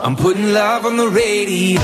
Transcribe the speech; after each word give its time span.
I'm 0.00 0.14
putting 0.14 0.52
love 0.52 0.86
on 0.86 0.96
the 0.96 1.08
radio, 1.08 1.80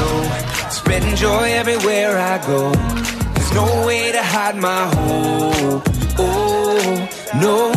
spreading 0.70 1.16
joy 1.16 1.52
everywhere 1.52 2.16
I 2.16 2.38
go. 2.46 2.70
There's 2.72 3.52
no 3.52 3.86
way 3.86 4.12
to 4.12 4.22
hide 4.22 4.56
my 4.56 4.86
hope. 4.86 5.82
Oh, 6.18 7.08
no, 7.40 7.72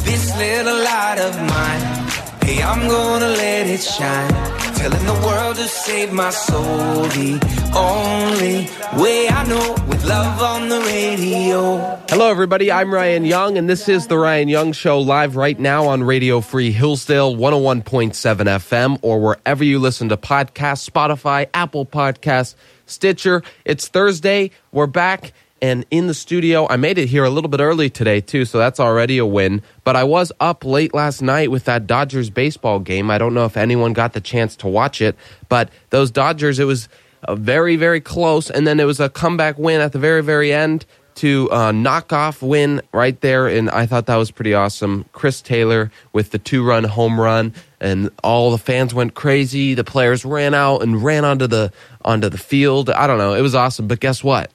this 0.00 0.36
little 0.36 0.82
light 0.82 1.18
of 1.20 1.36
mine. 1.36 2.10
Hey, 2.42 2.60
I'm 2.62 2.88
gonna 2.88 3.28
let 3.28 3.66
it 3.68 3.80
shine. 3.80 4.59
Telling 4.80 5.04
the 5.04 5.26
world 5.26 5.56
to 5.56 5.68
save 5.68 6.10
my 6.10 6.30
soul. 6.30 7.02
The 7.02 7.38
only 7.76 8.66
way 8.98 9.28
I 9.28 9.44
know 9.46 9.76
with 9.86 10.02
love 10.06 10.40
on 10.40 10.70
the 10.70 10.80
radio. 10.80 12.00
Hello, 12.08 12.30
everybody. 12.30 12.72
I'm 12.72 12.90
Ryan 12.90 13.26
Young, 13.26 13.58
and 13.58 13.68
this 13.68 13.90
is 13.90 14.06
The 14.06 14.16
Ryan 14.16 14.48
Young 14.48 14.72
Show 14.72 15.00
live 15.00 15.36
right 15.36 15.58
now 15.60 15.88
on 15.88 16.02
Radio 16.02 16.40
Free 16.40 16.72
Hillsdale 16.72 17.36
101.7 17.36 18.14
FM 18.14 18.98
or 19.02 19.20
wherever 19.20 19.62
you 19.62 19.78
listen 19.78 20.08
to 20.08 20.16
podcasts, 20.16 20.88
Spotify, 20.88 21.46
Apple 21.52 21.84
Podcasts, 21.84 22.54
Stitcher. 22.86 23.42
It's 23.66 23.86
Thursday. 23.86 24.50
We're 24.72 24.86
back 24.86 25.34
and 25.62 25.84
in 25.90 26.06
the 26.06 26.14
studio. 26.14 26.66
I 26.68 26.76
made 26.76 26.98
it 26.98 27.08
here 27.08 27.24
a 27.24 27.30
little 27.30 27.50
bit 27.50 27.60
early 27.60 27.90
today, 27.90 28.20
too, 28.20 28.44
so 28.44 28.58
that's 28.58 28.80
already 28.80 29.18
a 29.18 29.26
win. 29.26 29.62
But 29.84 29.96
I 29.96 30.04
was 30.04 30.32
up 30.40 30.64
late 30.64 30.94
last 30.94 31.22
night 31.22 31.50
with 31.50 31.64
that 31.64 31.86
Dodgers 31.86 32.30
baseball 32.30 32.80
game. 32.80 33.10
I 33.10 33.18
don't 33.18 33.34
know 33.34 33.44
if 33.44 33.56
anyone 33.56 33.92
got 33.92 34.12
the 34.12 34.20
chance 34.20 34.56
to 34.56 34.68
watch 34.68 35.00
it, 35.00 35.16
but 35.48 35.70
those 35.90 36.10
Dodgers, 36.10 36.58
it 36.58 36.64
was 36.64 36.88
a 37.24 37.36
very, 37.36 37.76
very 37.76 38.00
close. 38.00 38.50
And 38.50 38.66
then 38.66 38.80
it 38.80 38.84
was 38.84 39.00
a 39.00 39.08
comeback 39.08 39.58
win 39.58 39.80
at 39.80 39.92
the 39.92 39.98
very, 39.98 40.22
very 40.22 40.52
end 40.52 40.86
to 41.16 41.50
uh, 41.50 41.72
knock 41.72 42.12
off 42.12 42.40
win 42.40 42.80
right 42.92 43.20
there. 43.20 43.46
And 43.46 43.68
I 43.68 43.84
thought 43.84 44.06
that 44.06 44.16
was 44.16 44.30
pretty 44.30 44.54
awesome. 44.54 45.04
Chris 45.12 45.42
Taylor 45.42 45.90
with 46.12 46.30
the 46.30 46.38
two 46.38 46.64
run 46.64 46.84
home 46.84 47.20
run. 47.20 47.52
And 47.80 48.10
all 48.22 48.50
the 48.50 48.58
fans 48.58 48.94
went 48.94 49.14
crazy. 49.14 49.74
The 49.74 49.84
players 49.84 50.24
ran 50.24 50.54
out 50.54 50.82
and 50.82 51.02
ran 51.02 51.24
onto 51.24 51.46
the 51.46 51.72
onto 52.04 52.28
the 52.28 52.38
field. 52.38 52.88
I 52.90 53.06
don't 53.06 53.18
know. 53.18 53.34
It 53.34 53.42
was 53.42 53.54
awesome. 53.54 53.86
But 53.86 54.00
guess 54.00 54.24
what? 54.24 54.50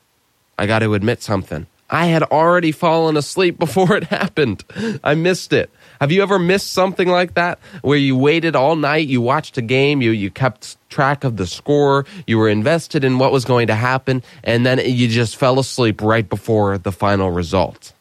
I 0.58 0.66
got 0.66 0.80
to 0.80 0.94
admit 0.94 1.22
something. 1.22 1.68
I 1.90 2.08
had 2.08 2.24
already 2.24 2.72
fallen 2.72 3.18
asleep 3.18 3.60
before 3.60 3.96
it 3.96 4.06
happened. 4.06 4.64
I 5.04 5.16
missed 5.16 5.54
it. 5.54 5.70
Have 6.02 6.12
you 6.12 6.22
ever 6.24 6.40
missed 6.40 6.74
something 6.74 7.08
like 7.08 7.36
that 7.36 7.60
where 7.82 7.98
you 7.98 8.18
waited 8.18 8.56
all 8.56 8.76
night, 8.76 9.08
you 9.08 9.22
watched 9.22 9.58
a 9.58 9.62
game, 9.62 10.02
you, 10.02 10.12
you 10.12 10.30
kept 10.30 10.78
track 10.90 11.24
of 11.24 11.38
the 11.38 11.48
score, 11.48 12.06
you 12.28 12.38
were 12.38 12.50
invested 12.50 13.04
in 13.04 13.18
what 13.18 13.32
was 13.32 13.46
going 13.46 13.68
to 13.68 13.76
happen, 13.76 14.22
and 14.44 14.66
then 14.66 14.80
you 14.84 15.08
just 15.08 15.38
fell 15.38 15.58
asleep 15.60 16.02
right 16.02 16.28
before 16.28 16.78
the 16.78 16.92
final 16.92 17.32
result? 17.32 17.94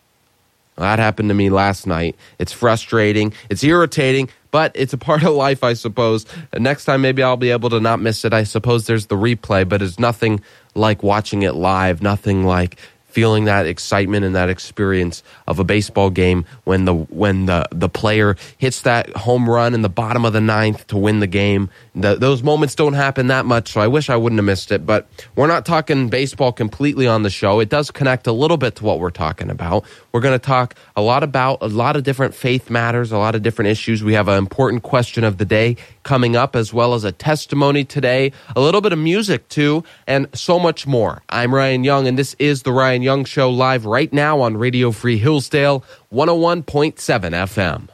Well, 0.77 0.89
that 0.89 0.99
happened 0.99 1.29
to 1.29 1.35
me 1.35 1.51
last 1.51 1.87
night. 1.87 2.17
It's 2.41 2.53
frustrating, 2.53 3.33
it's 3.49 3.63
irritating, 3.63 4.29
but 4.51 4.73
it's 4.75 4.93
a 4.93 4.99
part 4.99 5.23
of 5.25 5.35
life, 5.35 5.63
I 5.63 5.75
suppose. 5.75 6.27
Next 6.59 6.85
time, 6.85 7.01
maybe 7.01 7.23
I'll 7.23 7.37
be 7.37 7.51
able 7.51 7.71
to 7.71 7.81
not 7.81 8.01
miss 8.01 8.25
it. 8.25 8.33
I 8.33 8.43
suppose 8.43 8.87
there's 8.87 9.07
the 9.07 9.17
replay, 9.17 9.69
but 9.69 9.83
it's 9.83 10.01
nothing 10.01 10.41
like 10.75 11.03
watching 11.03 11.43
it 11.43 11.55
live, 11.55 12.03
nothing 12.03 12.45
like 12.45 12.79
feeling 13.15 13.45
that 13.45 13.65
excitement 13.65 14.25
and 14.25 14.35
that 14.35 14.49
experience 14.49 15.23
of 15.47 15.61
a 15.61 15.65
baseball 15.65 16.11
game 16.11 16.45
when 16.65 16.85
the 16.85 16.93
when 16.93 17.47
the 17.47 17.65
the 17.71 17.89
player 17.89 18.37
hits 18.59 18.83
that 18.83 19.09
home 19.17 19.49
run 19.49 19.73
in 19.73 19.83
the 19.83 19.89
bottom 19.89 20.25
of 20.25 20.33
the 20.33 20.41
ninth 20.41 20.85
to 20.89 20.97
win 20.97 21.21
the 21.21 21.29
game. 21.29 21.71
The, 21.95 22.17
those 22.17 22.43
moments 22.43 22.75
don't 22.75 22.95
happen 22.95 23.29
that 23.29 23.47
much, 23.47 23.71
so 23.71 23.81
I 23.81 23.87
wish 23.87 24.11
I 24.11 24.17
wouldn't 24.17 24.39
have 24.39 24.45
missed 24.45 24.73
it. 24.73 24.85
But 24.85 25.07
we're 25.37 25.47
not 25.47 25.65
talking 25.65 26.09
baseball 26.09 26.51
completely 26.51 27.07
on 27.07 27.23
the 27.23 27.31
show. 27.31 27.61
It 27.61 27.69
does 27.69 27.93
connect 27.93 28.27
a 28.27 28.33
little 28.33 28.57
bit 28.57 28.75
to 28.77 28.85
what 28.85 28.99
we're 28.99 29.11
talking 29.11 29.49
about. 29.49 29.85
We're 30.11 30.21
going 30.21 30.39
to 30.39 30.45
talk 30.45 30.75
a 30.97 31.03
lot 31.03 31.23
about 31.23 31.59
a 31.61 31.69
lot 31.69 31.95
of 31.95 32.03
different 32.03 32.35
faith 32.35 32.69
matters, 32.69 33.13
a 33.13 33.19
lot 33.19 33.37
of 33.37 33.43
different 33.43 33.71
issues. 33.71 34.03
We 34.03 34.15
have 34.15 34.27
an 34.27 34.39
important 34.39 34.83
question 34.83 35.23
of 35.23 35.39
the 35.39 35.45
day 35.45 35.77
coming 36.03 36.35
up, 36.35 36.57
as 36.57 36.75
well 36.75 36.95
as 36.95 37.05
a 37.05 37.13
testimony 37.13 37.85
today, 37.85 38.33
a 38.57 38.61
little 38.61 38.81
bit 38.81 38.93
of 38.93 38.99
music 38.99 39.49
too, 39.49 39.85
and 40.09 40.27
so 40.35 40.59
much 40.59 40.87
more. 40.87 41.23
I'm 41.29 41.55
Ryan 41.55 41.85
Young, 41.85 42.09
and 42.09 42.19
this 42.19 42.35
is 42.41 42.63
the 42.63 42.73
Ryan 42.73 43.03
Young 43.05 43.25
Show 43.25 43.51
live 43.51 43.85
right 43.85 44.13
now 44.13 44.41
on 44.41 44.57
Radio 44.57 44.91
Free 44.91 45.19
Hillsdale 45.19 45.85
101.7 46.13 46.95
FM. 46.97 47.89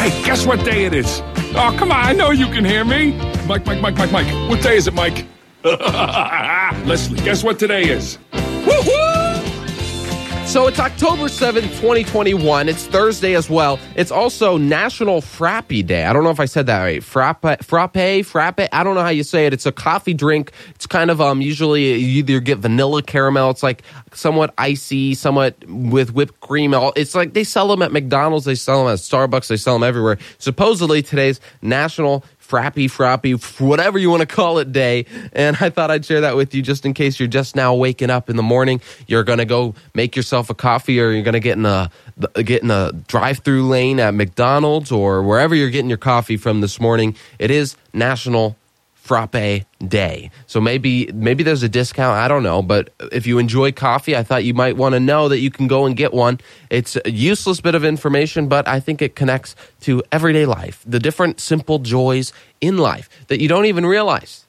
Hey, 0.00 0.24
guess 0.24 0.44
what 0.46 0.64
day 0.64 0.86
it 0.86 0.94
is? 0.94 1.20
Oh, 1.54 1.74
come 1.78 1.92
on, 1.92 2.04
I 2.04 2.12
know 2.12 2.30
you 2.30 2.46
can 2.46 2.64
hear 2.64 2.84
me. 2.84 3.12
Mike, 3.46 3.64
Mike, 3.66 3.80
Mike, 3.80 3.96
Mike, 3.96 4.10
Mike. 4.10 4.50
What 4.50 4.62
day 4.62 4.76
is 4.76 4.86
it, 4.86 4.94
Mike? 4.94 5.26
Leslie, 5.64 7.20
guess 7.20 7.44
what 7.44 7.58
today 7.58 7.84
is? 7.90 8.18
So 10.54 10.68
it's 10.68 10.78
October 10.78 11.24
7th, 11.24 11.62
2021. 11.80 12.68
It's 12.68 12.86
Thursday 12.86 13.34
as 13.34 13.50
well. 13.50 13.80
It's 13.96 14.12
also 14.12 14.56
National 14.56 15.20
Frappy 15.20 15.84
Day. 15.84 16.04
I 16.04 16.12
don't 16.12 16.22
know 16.22 16.30
if 16.30 16.38
I 16.38 16.44
said 16.44 16.66
that 16.66 16.80
right. 16.80 17.02
Frappe, 17.02 17.60
frappe, 17.64 18.24
frappe. 18.24 18.60
I 18.72 18.84
don't 18.84 18.94
know 18.94 19.02
how 19.02 19.08
you 19.08 19.24
say 19.24 19.46
it. 19.46 19.52
It's 19.52 19.66
a 19.66 19.72
coffee 19.72 20.14
drink. 20.14 20.52
It's 20.76 20.86
kind 20.86 21.10
of 21.10 21.20
um 21.20 21.42
usually 21.42 21.94
you 21.94 22.20
either 22.20 22.38
get 22.38 22.58
vanilla 22.58 23.02
caramel. 23.02 23.50
It's 23.50 23.64
like 23.64 23.82
somewhat 24.12 24.54
icy, 24.56 25.14
somewhat 25.14 25.56
with 25.66 26.14
whipped 26.14 26.38
cream. 26.38 26.72
It's 26.94 27.16
like 27.16 27.32
they 27.32 27.42
sell 27.42 27.66
them 27.66 27.82
at 27.82 27.90
McDonald's, 27.90 28.44
they 28.44 28.54
sell 28.54 28.84
them 28.84 28.92
at 28.92 29.00
Starbucks, 29.00 29.48
they 29.48 29.56
sell 29.56 29.74
them 29.74 29.82
everywhere. 29.82 30.18
Supposedly 30.38 31.02
today's 31.02 31.40
National 31.62 32.24
frappy, 32.46 32.86
frappy, 32.86 33.60
whatever 33.60 33.98
you 33.98 34.10
want 34.10 34.20
to 34.20 34.26
call 34.26 34.58
it 34.58 34.72
day. 34.72 35.06
And 35.32 35.56
I 35.60 35.70
thought 35.70 35.90
I'd 35.90 36.04
share 36.04 36.20
that 36.22 36.36
with 36.36 36.54
you 36.54 36.62
just 36.62 36.84
in 36.84 36.94
case 36.94 37.18
you're 37.18 37.28
just 37.28 37.56
now 37.56 37.74
waking 37.74 38.10
up 38.10 38.28
in 38.28 38.36
the 38.36 38.42
morning. 38.42 38.80
You're 39.06 39.24
going 39.24 39.38
to 39.38 39.44
go 39.44 39.74
make 39.94 40.16
yourself 40.16 40.50
a 40.50 40.54
coffee 40.54 41.00
or 41.00 41.10
you're 41.10 41.22
going 41.22 41.34
to 41.34 41.40
get 41.40 41.56
in 41.56 41.66
a, 41.66 41.90
get 42.42 42.62
in 42.62 42.70
a 42.70 42.92
drive 42.92 43.38
through 43.38 43.66
lane 43.68 44.00
at 44.00 44.14
McDonald's 44.14 44.92
or 44.92 45.22
wherever 45.22 45.54
you're 45.54 45.70
getting 45.70 45.88
your 45.88 45.98
coffee 45.98 46.36
from 46.36 46.60
this 46.60 46.80
morning. 46.80 47.16
It 47.38 47.50
is 47.50 47.76
National 47.92 48.56
frappe 49.04 49.66
day. 49.86 50.30
So 50.46 50.62
maybe 50.62 51.10
maybe 51.12 51.44
there's 51.44 51.62
a 51.62 51.68
discount, 51.68 52.16
I 52.16 52.26
don't 52.26 52.42
know, 52.42 52.62
but 52.62 52.88
if 53.12 53.26
you 53.26 53.38
enjoy 53.38 53.70
coffee, 53.70 54.16
I 54.16 54.22
thought 54.22 54.44
you 54.44 54.54
might 54.54 54.78
want 54.78 54.94
to 54.94 55.00
know 55.00 55.28
that 55.28 55.40
you 55.40 55.50
can 55.50 55.66
go 55.66 55.84
and 55.84 55.94
get 55.94 56.14
one. 56.14 56.40
It's 56.70 56.96
a 57.04 57.10
useless 57.10 57.60
bit 57.60 57.74
of 57.74 57.84
information, 57.84 58.48
but 58.48 58.66
I 58.66 58.80
think 58.80 59.02
it 59.02 59.14
connects 59.14 59.56
to 59.82 60.02
everyday 60.10 60.46
life, 60.46 60.82
the 60.86 60.98
different 60.98 61.38
simple 61.38 61.80
joys 61.80 62.32
in 62.62 62.78
life 62.78 63.10
that 63.28 63.42
you 63.42 63.48
don't 63.48 63.66
even 63.66 63.84
realize. 63.84 64.43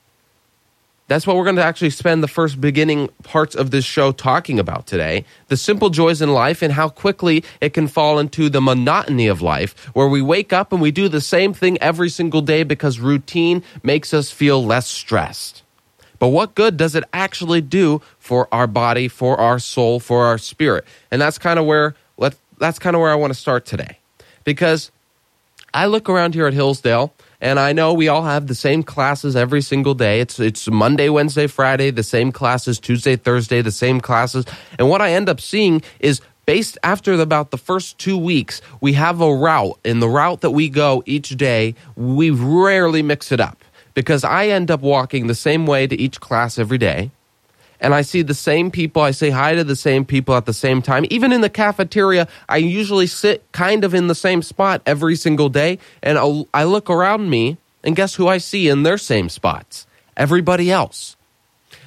That's 1.08 1.28
what 1.28 1.36
we're 1.36 1.44
going 1.44 1.58
to 1.58 1.64
actually 1.64 1.92
spend 1.92 2.24
the 2.24 2.28
first 2.28 2.60
beginning 2.60 3.10
parts 3.22 3.54
of 3.54 3.70
this 3.70 3.86
show 3.86 4.12
talking 4.12 4.58
about 4.58 4.88
today. 4.88 5.24
The 5.50 5.58
simple 5.58 5.92
joys 5.92 6.20
in 6.20 6.34
life 6.34 6.64
and 6.64 6.74
how 6.74 6.90
quickly 6.90 7.44
it 7.62 7.74
can 7.74 7.88
fall 7.88 8.18
into 8.18 8.50
the 8.50 8.60
monotony 8.60 9.28
of 9.28 9.40
life, 9.40 9.78
where 9.96 10.08
we 10.08 10.24
wake 10.24 10.52
up 10.52 10.74
and 10.74 10.82
we 10.82 10.90
do 10.90 11.08
the 11.08 11.22
same 11.22 11.54
thing 11.54 11.78
every 11.80 12.10
single 12.10 12.42
day 12.42 12.64
because 12.64 13.00
routine 13.00 13.62
makes 13.84 14.16
us 14.16 14.32
feel 14.32 14.66
less 14.66 14.88
stressed. 14.88 15.62
But 16.18 16.30
what 16.30 16.56
good 16.56 16.76
does 16.76 16.96
it 16.96 17.04
actually 17.14 17.62
do 17.62 18.02
for 18.18 18.48
our 18.52 18.66
body, 18.66 19.08
for 19.08 19.38
our 19.40 19.60
soul, 19.60 20.00
for 20.00 20.26
our 20.26 20.40
spirit? 20.40 20.86
And 21.12 21.22
that's 21.22 21.38
kind 21.38 21.60
of 21.60 21.66
where 21.66 21.94
let 22.18 22.36
that's 22.58 22.80
kind 22.80 22.96
of 22.96 23.02
where 23.02 23.12
I 23.12 23.16
want 23.16 23.32
to 23.32 23.40
start 23.40 23.66
today. 23.66 24.00
Because 24.44 24.92
I 25.74 25.86
look 25.86 26.10
around 26.10 26.34
here 26.34 26.48
at 26.48 26.54
Hillsdale 26.54 27.14
and 27.42 27.60
I 27.60 27.74
know 27.74 27.94
we 27.94 28.08
all 28.08 28.24
have 28.24 28.48
the 28.48 28.56
same 28.56 28.84
classes 28.84 29.36
every 29.36 29.62
single 29.62 29.94
day. 29.94 30.20
It's 30.20 30.40
it's 30.40 30.70
Monday, 30.70 31.10
Wednesday, 31.10 31.48
Friday, 31.48 31.92
the 31.92 32.04
same 32.04 32.32
classes, 32.32 32.80
Tuesday, 32.80 33.16
Thursday, 33.16 33.62
the 33.62 33.72
same 33.72 34.02
classes. 34.02 34.46
And 34.80 34.90
what 34.90 35.02
I 35.02 35.12
end 35.12 35.30
up 35.30 35.40
seeing 35.42 35.82
is 36.00 36.22
based 36.46 36.78
after 36.84 37.14
about 37.14 37.52
the 37.52 37.58
first 37.58 37.98
two 37.98 38.18
weeks, 38.18 38.62
we 38.82 38.94
have 38.94 39.22
a 39.22 39.34
route. 39.34 39.80
In 39.84 40.00
the 40.00 40.10
route 40.10 40.42
that 40.42 40.52
we 40.52 40.70
go 40.70 41.04
each 41.06 41.30
day, 41.30 41.76
we 41.96 42.30
rarely 42.30 43.02
mix 43.02 43.32
it 43.32 43.40
up 43.40 43.64
because 43.94 44.24
I 44.24 44.48
end 44.48 44.70
up 44.70 44.82
walking 44.82 45.28
the 45.28 45.36
same 45.36 45.66
way 45.66 45.88
to 45.88 46.00
each 46.00 46.20
class 46.20 46.60
every 46.60 46.78
day 46.78 47.12
and 47.80 47.94
I 47.94 48.02
see 48.02 48.22
the 48.22 48.34
same 48.34 48.72
people. 48.72 49.02
I 49.02 49.12
say 49.12 49.30
hi 49.30 49.56
to 49.56 49.64
the 49.64 49.76
same 49.76 50.06
people 50.06 50.36
at 50.36 50.46
the 50.46 50.54
same 50.54 50.82
time. 50.82 51.06
Even 51.10 51.32
in 51.32 51.42
the 51.42 51.50
cafeteria, 51.50 52.28
I 52.48 52.58
usually 52.58 53.08
sit 53.08 53.50
kind 53.52 53.84
of 53.84 53.94
in 53.94 54.08
the 54.08 54.16
same 54.16 54.42
spot 54.42 54.82
every 54.86 55.16
single 55.16 55.50
day. 55.50 55.80
And 56.02 56.18
I'll, 56.18 56.48
I 56.54 56.64
look 56.64 56.90
around 56.90 57.30
me, 57.30 57.58
and 57.84 57.96
guess 57.96 58.16
who 58.16 58.28
I 58.28 58.38
see 58.38 58.68
in 58.68 58.84
their 58.84 58.98
same 58.98 59.30
spots? 59.30 59.88
Everybody 60.18 60.72
else. 60.72 61.16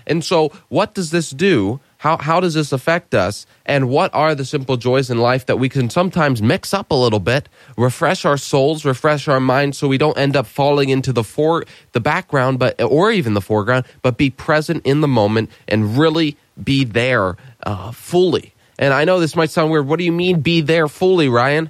And 0.07 0.25
so, 0.25 0.53
what 0.69 0.95
does 0.95 1.11
this 1.11 1.31
do 1.31 1.81
how, 1.99 2.17
how 2.17 2.39
does 2.39 2.55
this 2.55 2.73
affect 2.73 3.13
us? 3.13 3.45
And 3.67 3.89
what 3.89 4.15
are 4.15 4.35
the 4.35 4.45
simple 4.45 4.77
joys 4.77 5.11
in 5.11 5.19
life 5.19 5.47
that 5.47 5.57
we 5.57 5.69
can 5.69 5.91
sometimes 5.91 6.41
mix 6.41 6.73
up 6.73 6.93
a 6.93 6.95
little 6.95 7.19
bit, 7.19 7.49
refresh 7.77 8.25
our 8.25 8.37
souls, 8.37 8.85
refresh 8.85 9.27
our 9.27 9.41
minds 9.41 9.79
so 9.79 9.89
we 9.89 9.99
don't 9.99 10.17
end 10.17 10.37
up 10.37 10.47
falling 10.47 10.91
into 10.91 11.13
the 11.13 11.25
for 11.25 11.65
the 11.93 12.01
background 12.01 12.61
but 12.61 12.81
or 12.81 13.11
even 13.11 13.35
the 13.35 13.41
foreground, 13.41 13.85
but 14.01 14.17
be 14.17 14.31
present 14.31 14.87
in 14.87 15.01
the 15.01 15.09
moment 15.09 15.51
and 15.67 15.99
really 15.99 16.37
be 16.63 16.85
there 16.85 17.37
uh, 17.65 17.91
fully. 17.91 18.55
And 18.79 18.95
I 18.95 19.05
know 19.05 19.19
this 19.19 19.35
might 19.35 19.51
sound 19.51 19.73
weird. 19.73 19.89
What 19.89 19.99
do 19.99 20.05
you 20.05 20.13
mean 20.13 20.41
be 20.41 20.61
there 20.61 20.87
fully, 20.87 21.29
Ryan? 21.29 21.69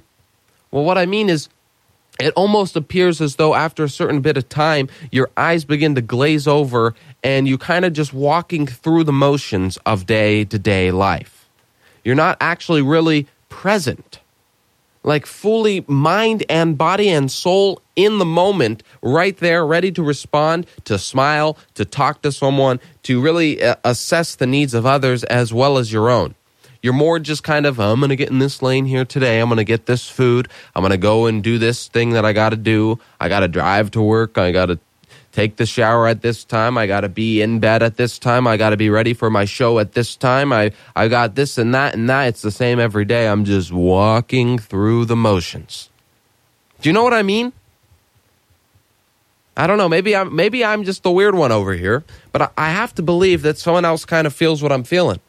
Well, 0.69 0.83
what 0.83 0.99
I 0.99 1.07
mean 1.07 1.29
is 1.29 1.49
it 2.19 2.33
almost 2.35 2.75
appears 2.75 3.21
as 3.21 3.37
though 3.37 3.55
after 3.55 3.83
a 3.83 3.89
certain 3.89 4.21
bit 4.21 4.37
of 4.37 4.49
time, 4.49 4.89
your 5.11 5.29
eyes 5.37 5.65
begin 5.65 5.95
to 5.95 6.01
glaze 6.01 6.47
over 6.47 6.93
and 7.23 7.47
you 7.47 7.57
kind 7.57 7.85
of 7.85 7.93
just 7.93 8.13
walking 8.13 8.67
through 8.67 9.05
the 9.05 9.13
motions 9.13 9.77
of 9.85 10.05
day 10.05 10.45
to 10.45 10.59
day 10.59 10.91
life. 10.91 11.49
You're 12.03 12.15
not 12.15 12.37
actually 12.41 12.81
really 12.81 13.27
present. 13.49 14.19
like 15.03 15.25
fully 15.25 15.83
mind 15.87 16.43
and 16.49 16.77
body 16.77 17.09
and 17.09 17.31
soul 17.31 17.81
in 17.95 18.17
the 18.19 18.25
moment, 18.25 18.83
right 19.01 19.37
there, 19.37 19.65
ready 19.65 19.91
to 19.91 20.03
respond, 20.03 20.65
to 20.85 20.97
smile, 20.99 21.57
to 21.75 21.85
talk 21.85 22.21
to 22.21 22.31
someone, 22.31 22.79
to 23.03 23.21
really 23.21 23.61
uh, 23.63 23.75
assess 23.83 24.35
the 24.35 24.47
needs 24.47 24.73
of 24.73 24.85
others 24.85 25.23
as 25.25 25.53
well 25.53 25.77
as 25.77 25.91
your 25.91 26.09
own. 26.09 26.35
You're 26.81 26.93
more 26.93 27.19
just 27.19 27.43
kind 27.43 27.65
of, 27.65 27.79
I'm 27.79 27.99
going 27.99 28.09
to 28.09 28.15
get 28.15 28.29
in 28.29 28.39
this 28.39 28.61
lane 28.61 28.85
here 28.85 29.03
today. 29.03 29.39
I'm 29.39 29.49
going 29.49 29.57
to 29.57 29.65
get 29.65 29.85
this 29.85 30.07
food. 30.07 30.47
I'm 30.75 30.81
going 30.81 30.91
to 30.91 30.97
go 30.97 31.25
and 31.25 31.43
do 31.43 31.57
this 31.57 31.87
thing 31.87 32.11
that 32.11 32.23
I 32.23 32.31
got 32.31 32.49
to 32.49 32.55
do. 32.55 32.99
I 33.19 33.27
got 33.27 33.41
to 33.41 33.49
drive 33.49 33.91
to 33.91 34.01
work. 34.01 34.37
I 34.37 34.51
got 34.51 34.67
to 34.67 34.79
take 35.31 35.57
the 35.57 35.65
shower 35.65 36.07
at 36.07 36.21
this 36.21 36.45
time. 36.45 36.77
I 36.77 36.87
got 36.87 37.01
to 37.01 37.09
be 37.09 37.41
in 37.41 37.59
bed 37.59 37.83
at 37.83 37.97
this 37.97 38.17
time. 38.17 38.47
I 38.47 38.55
got 38.55 38.69
to 38.69 38.77
be 38.77 38.89
ready 38.89 39.13
for 39.13 39.29
my 39.29 39.45
show 39.45 39.79
at 39.79 39.91
this 39.91 40.15
time. 40.15 40.53
I, 40.53 40.71
I 40.95 41.09
got 41.09 41.35
this 41.35 41.57
and 41.57 41.73
that 41.75 41.95
and 41.95 42.09
that. 42.09 42.27
It's 42.27 42.41
the 42.41 42.51
same 42.51 42.79
every 42.79 43.05
day. 43.05 43.27
I'm 43.27 43.43
just 43.43 43.71
walking 43.71 44.57
through 44.57 45.05
the 45.05 45.17
motions. 45.17 45.89
Do 46.81 46.87
you 46.87 46.93
know 46.93 47.03
what 47.03 47.13
I 47.13 47.23
mean? 47.23 47.51
I 49.57 49.67
don't 49.67 49.77
know. 49.77 49.89
Maybe 49.89 50.15
I'm 50.15 50.33
maybe 50.33 50.63
I'm 50.63 50.85
just 50.85 51.03
the 51.03 51.11
weird 51.11 51.35
one 51.35 51.51
over 51.51 51.73
here, 51.73 52.05
but 52.31 52.41
I, 52.41 52.49
I 52.57 52.69
have 52.69 52.95
to 52.95 53.01
believe 53.01 53.41
that 53.41 53.57
someone 53.57 53.83
else 53.83 54.05
kind 54.05 54.25
of 54.25 54.33
feels 54.33 54.63
what 54.63 54.71
I'm 54.71 54.85
feeling. 54.85 55.19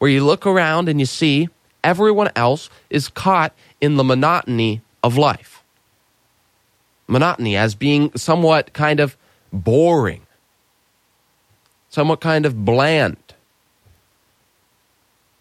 Where 0.00 0.10
you 0.10 0.24
look 0.24 0.46
around 0.46 0.88
and 0.88 0.98
you 0.98 1.04
see 1.04 1.50
everyone 1.84 2.30
else 2.34 2.70
is 2.88 3.08
caught 3.08 3.52
in 3.82 3.96
the 3.96 4.02
monotony 4.02 4.80
of 5.02 5.18
life. 5.18 5.62
Monotony 7.06 7.54
as 7.54 7.74
being 7.74 8.10
somewhat 8.16 8.72
kind 8.72 8.98
of 8.98 9.14
boring, 9.52 10.22
somewhat 11.90 12.22
kind 12.22 12.46
of 12.46 12.64
bland. 12.64 13.18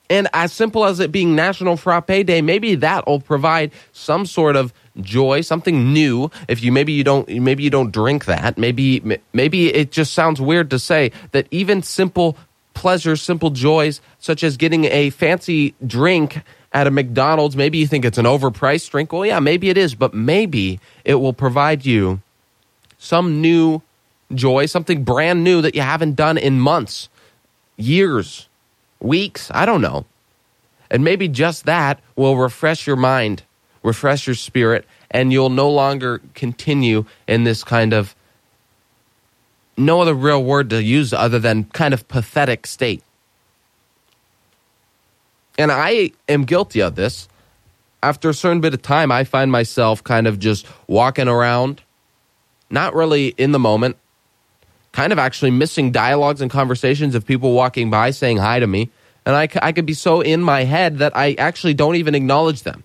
And 0.10 0.28
as 0.34 0.52
simple 0.52 0.84
as 0.84 1.00
it 1.00 1.10
being 1.10 1.36
National 1.36 1.78
Frappe 1.78 2.26
Day, 2.26 2.42
maybe 2.42 2.76
that 2.76 3.08
will 3.08 3.22
provide 3.22 3.72
some 3.94 4.26
sort 4.26 4.58
of 4.58 4.74
joy, 5.00 5.40
something 5.40 5.94
new. 5.94 6.32
If 6.50 6.62
you 6.62 6.74
maybe 6.74 6.92
you 6.92 7.06
don't 7.06 7.30
maybe 7.30 7.64
you 7.64 7.70
don't 7.70 7.92
drink 7.92 8.26
that, 8.26 8.58
maybe 8.58 9.20
maybe 9.32 9.74
it 9.74 9.92
just 9.92 10.14
sounds 10.14 10.42
weird 10.42 10.70
to 10.72 10.80
say 10.80 11.14
that 11.32 11.48
even 11.50 11.82
simple 11.82 12.36
pleasures, 12.80 13.22
simple 13.22 13.50
joys 13.50 14.00
such 14.20 14.42
as 14.42 14.56
getting 14.56 14.86
a 14.86 15.10
fancy 15.10 15.76
drink 15.86 16.42
at 16.72 16.88
a 16.88 16.92
McDonald's, 16.92 17.58
maybe 17.58 17.78
you 17.78 17.86
think 17.86 18.06
it's 18.06 18.18
an 18.18 18.26
overpriced 18.26 18.90
drink. 18.90 19.12
Well, 19.12 19.26
yeah, 19.26 19.40
maybe 19.40 19.70
it 19.70 19.78
is, 19.78 19.96
but 19.96 20.14
maybe 20.14 20.80
it 21.04 21.16
will 21.16 21.34
provide 21.34 21.86
you 21.86 22.22
some 22.98 23.42
new 23.42 23.82
joy, 24.34 24.66
something 24.66 25.04
brand 25.04 25.44
new 25.44 25.62
that 25.62 25.76
you 25.76 25.82
haven't 25.82 26.16
done 26.16 26.38
in 26.38 26.62
months, 26.62 27.10
years, 27.76 28.48
weeks, 29.02 29.52
I 29.54 29.66
don't 29.66 29.82
know. 29.82 30.06
And 30.90 31.04
maybe 31.04 31.28
just 31.28 31.66
that 31.66 32.00
will 32.16 32.38
refresh 32.38 32.88
your 32.88 32.96
mind, 32.96 33.44
refresh 33.84 34.26
your 34.26 34.36
spirit, 34.36 34.86
and 35.12 35.34
you'll 35.34 35.50
no 35.50 35.70
longer 35.70 36.22
continue 36.34 37.04
in 37.28 37.44
this 37.44 37.62
kind 37.66 37.92
of 37.92 38.16
no 39.80 40.02
other 40.02 40.14
real 40.14 40.44
word 40.44 40.70
to 40.72 40.84
use 40.84 41.14
other 41.14 41.40
than 41.40 41.66
kind 41.66 41.94
of 41.94 42.08
pathetic 42.08 42.68
state. 42.68 43.02
And 45.58 45.72
I 45.72 46.12
am 46.28 46.46
guilty 46.46 46.82
of 46.82 46.96
this. 46.96 47.28
After 48.02 48.30
a 48.30 48.34
certain 48.34 48.62
bit 48.62 48.74
of 48.74 48.82
time, 48.82 49.12
I 49.12 49.26
find 49.26 49.52
myself 49.52 50.04
kind 50.04 50.26
of 50.26 50.40
just 50.40 50.66
walking 50.88 51.28
around, 51.28 51.82
not 52.70 52.96
really 52.96 53.30
in 53.38 53.52
the 53.52 53.60
moment, 53.60 53.98
kind 54.92 55.12
of 55.12 55.20
actually 55.20 55.52
missing 55.52 55.92
dialogues 55.92 56.40
and 56.42 56.50
conversations 56.50 57.14
of 57.14 57.26
people 57.26 57.52
walking 57.52 57.90
by 57.90 58.12
saying 58.12 58.38
hi 58.38 58.60
to 58.60 58.68
me. 58.68 58.90
And 59.26 59.36
I, 59.36 59.50
I 59.62 59.74
could 59.74 59.86
be 59.86 59.94
so 59.94 60.22
in 60.22 60.42
my 60.42 60.64
head 60.64 61.00
that 61.00 61.16
I 61.16 61.34
actually 61.34 61.74
don't 61.74 61.96
even 61.96 62.16
acknowledge 62.16 62.64
them. 62.64 62.84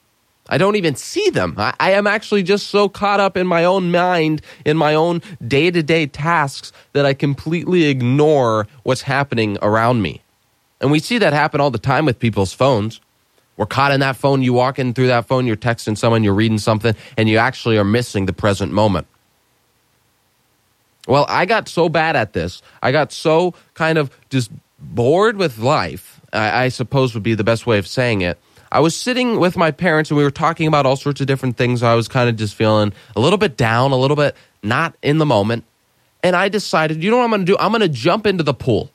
I 0.49 0.59
don't 0.59 0.77
even 0.77 0.95
see 0.95 1.31
them. 1.31 1.55
I, 1.57 1.75
I 1.81 1.93
am 1.93 2.07
actually 2.07 2.43
just 2.43 2.69
so 2.69 2.89
caught 2.89 3.21
up 3.21 3.37
in 3.37 3.47
my 3.47 3.65
own 3.65 3.91
mind, 3.91 4.43
in 4.65 4.77
my 4.77 4.95
own 4.95 5.23
day 5.47 5.71
to 5.71 5.83
day 5.83 6.07
tasks, 6.07 6.73
that 6.93 7.07
I 7.07 7.15
completely 7.15 7.85
ignore 7.85 8.67
what's 8.83 9.03
happening 9.03 9.57
around 9.63 10.03
me. 10.03 10.21
And 10.81 10.91
we 10.91 10.99
see 10.99 11.19
that 11.19 11.33
happen 11.33 11.61
all 11.61 11.71
the 11.71 11.79
time 11.79 12.05
with 12.05 12.19
people's 12.19 12.53
phones. 12.53 13.01
We're 13.57 13.67
caught 13.67 13.93
in 13.93 14.01
that 14.01 14.17
phone. 14.17 14.43
You 14.43 14.53
walk 14.53 14.79
in 14.79 14.93
through 14.93 15.07
that 15.07 15.27
phone, 15.27 15.47
you're 15.47 15.57
texting 15.57 15.97
someone, 15.97 16.25
you're 16.25 16.35
reading 16.35 16.59
something, 16.59 16.95
and 17.17 17.29
you 17.29 17.39
actually 17.39 17.79
are 17.79 17.85
missing 17.85 18.27
the 18.27 18.33
present 18.33 18.73
moment. 18.73 19.07
Well, 21.07 21.27
I 21.29 21.47
got 21.47 21.69
so 21.69 21.89
bad 21.89 22.17
at 22.17 22.33
this. 22.33 22.63
I 22.83 22.91
got 22.93 23.13
so 23.13 23.55
kind 23.75 23.99
of 23.99 24.11
just 24.31 24.51
bored 24.81 25.37
with 25.37 25.59
life, 25.59 26.21
I, 26.33 26.65
I 26.65 26.69
suppose 26.69 27.15
would 27.15 27.23
be 27.23 27.35
the 27.35 27.45
best 27.45 27.67
way 27.67 27.79
of 27.79 27.87
saying 27.87 28.23
it. 28.23 28.39
I 28.75 28.81
was 28.81 28.97
sitting 28.97 29.39
with 29.39 29.57
my 29.57 29.71
parents 29.71 30.11
and 30.11 30.19
we 30.19 30.25
were 30.25 30.33
talking 30.33 30.67
about 30.67 30.85
all 30.85 30.97
sorts 30.97 31.21
of 31.21 31.29
different 31.29 31.57
things. 31.57 31.85
I 31.85 31.95
was 31.95 32.09
kind 32.09 32.29
of 32.29 32.35
just 32.35 32.57
feeling 32.57 32.93
a 33.15 33.21
little 33.21 33.39
bit 33.39 33.57
down, 33.57 33.93
a 33.93 33.97
little 33.97 34.17
bit 34.17 34.35
not 34.65 34.97
in 35.01 35.19
the 35.19 35.25
moment. 35.25 35.63
And 36.25 36.35
I 36.35 36.49
decided, 36.49 37.01
you 37.01 37.09
know 37.09 37.19
what 37.19 37.23
I'm 37.23 37.31
going 37.31 37.43
to 37.43 37.47
do? 37.47 37.57
I'm 37.57 37.71
going 37.71 37.83
to 37.83 37.89
jump 37.89 38.27
into 38.27 38.43
the 38.43 38.53
pool. 38.53 38.91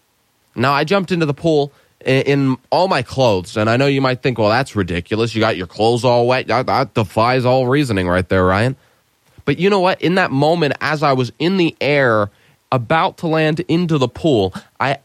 Now, 0.53 0.73
I 0.73 0.83
jumped 0.83 1.13
into 1.13 1.25
the 1.25 1.33
pool 1.33 1.71
in, 2.03 2.23
in, 2.23 2.57
all 2.69 2.89
my 2.89 3.01
clothes. 3.03 3.55
And 3.55 3.69
I 3.69 3.77
know 3.77 3.85
you 3.85 4.01
might 4.01 4.21
think, 4.21 4.37
well, 4.37 4.49
that's 4.49 4.75
ridiculous. 4.75 5.33
You 5.33 5.39
got 5.39 5.55
your 5.55 5.67
clothes 5.67 6.03
all 6.03 6.27
wet. 6.27 6.47
That, 6.47 6.65
that 6.65 6.93
defies 6.93 7.45
all 7.45 7.65
reasoning 7.65 8.05
right 8.05 8.27
there, 8.27 8.45
Ryan. 8.45 8.75
But 9.45 9.59
you 9.59 9.69
know 9.69 9.79
what? 9.79 10.01
In 10.01 10.15
that 10.15 10.29
moment, 10.29 10.73
as 10.81 11.03
I 11.03 11.13
was 11.13 11.31
in 11.39 11.55
the 11.55 11.73
air, 11.79 12.29
about 12.69 13.19
to 13.19 13.27
land 13.27 13.61
into 13.61 13.97
the 13.97 14.09
pool, 14.09 14.53
I 14.77 14.97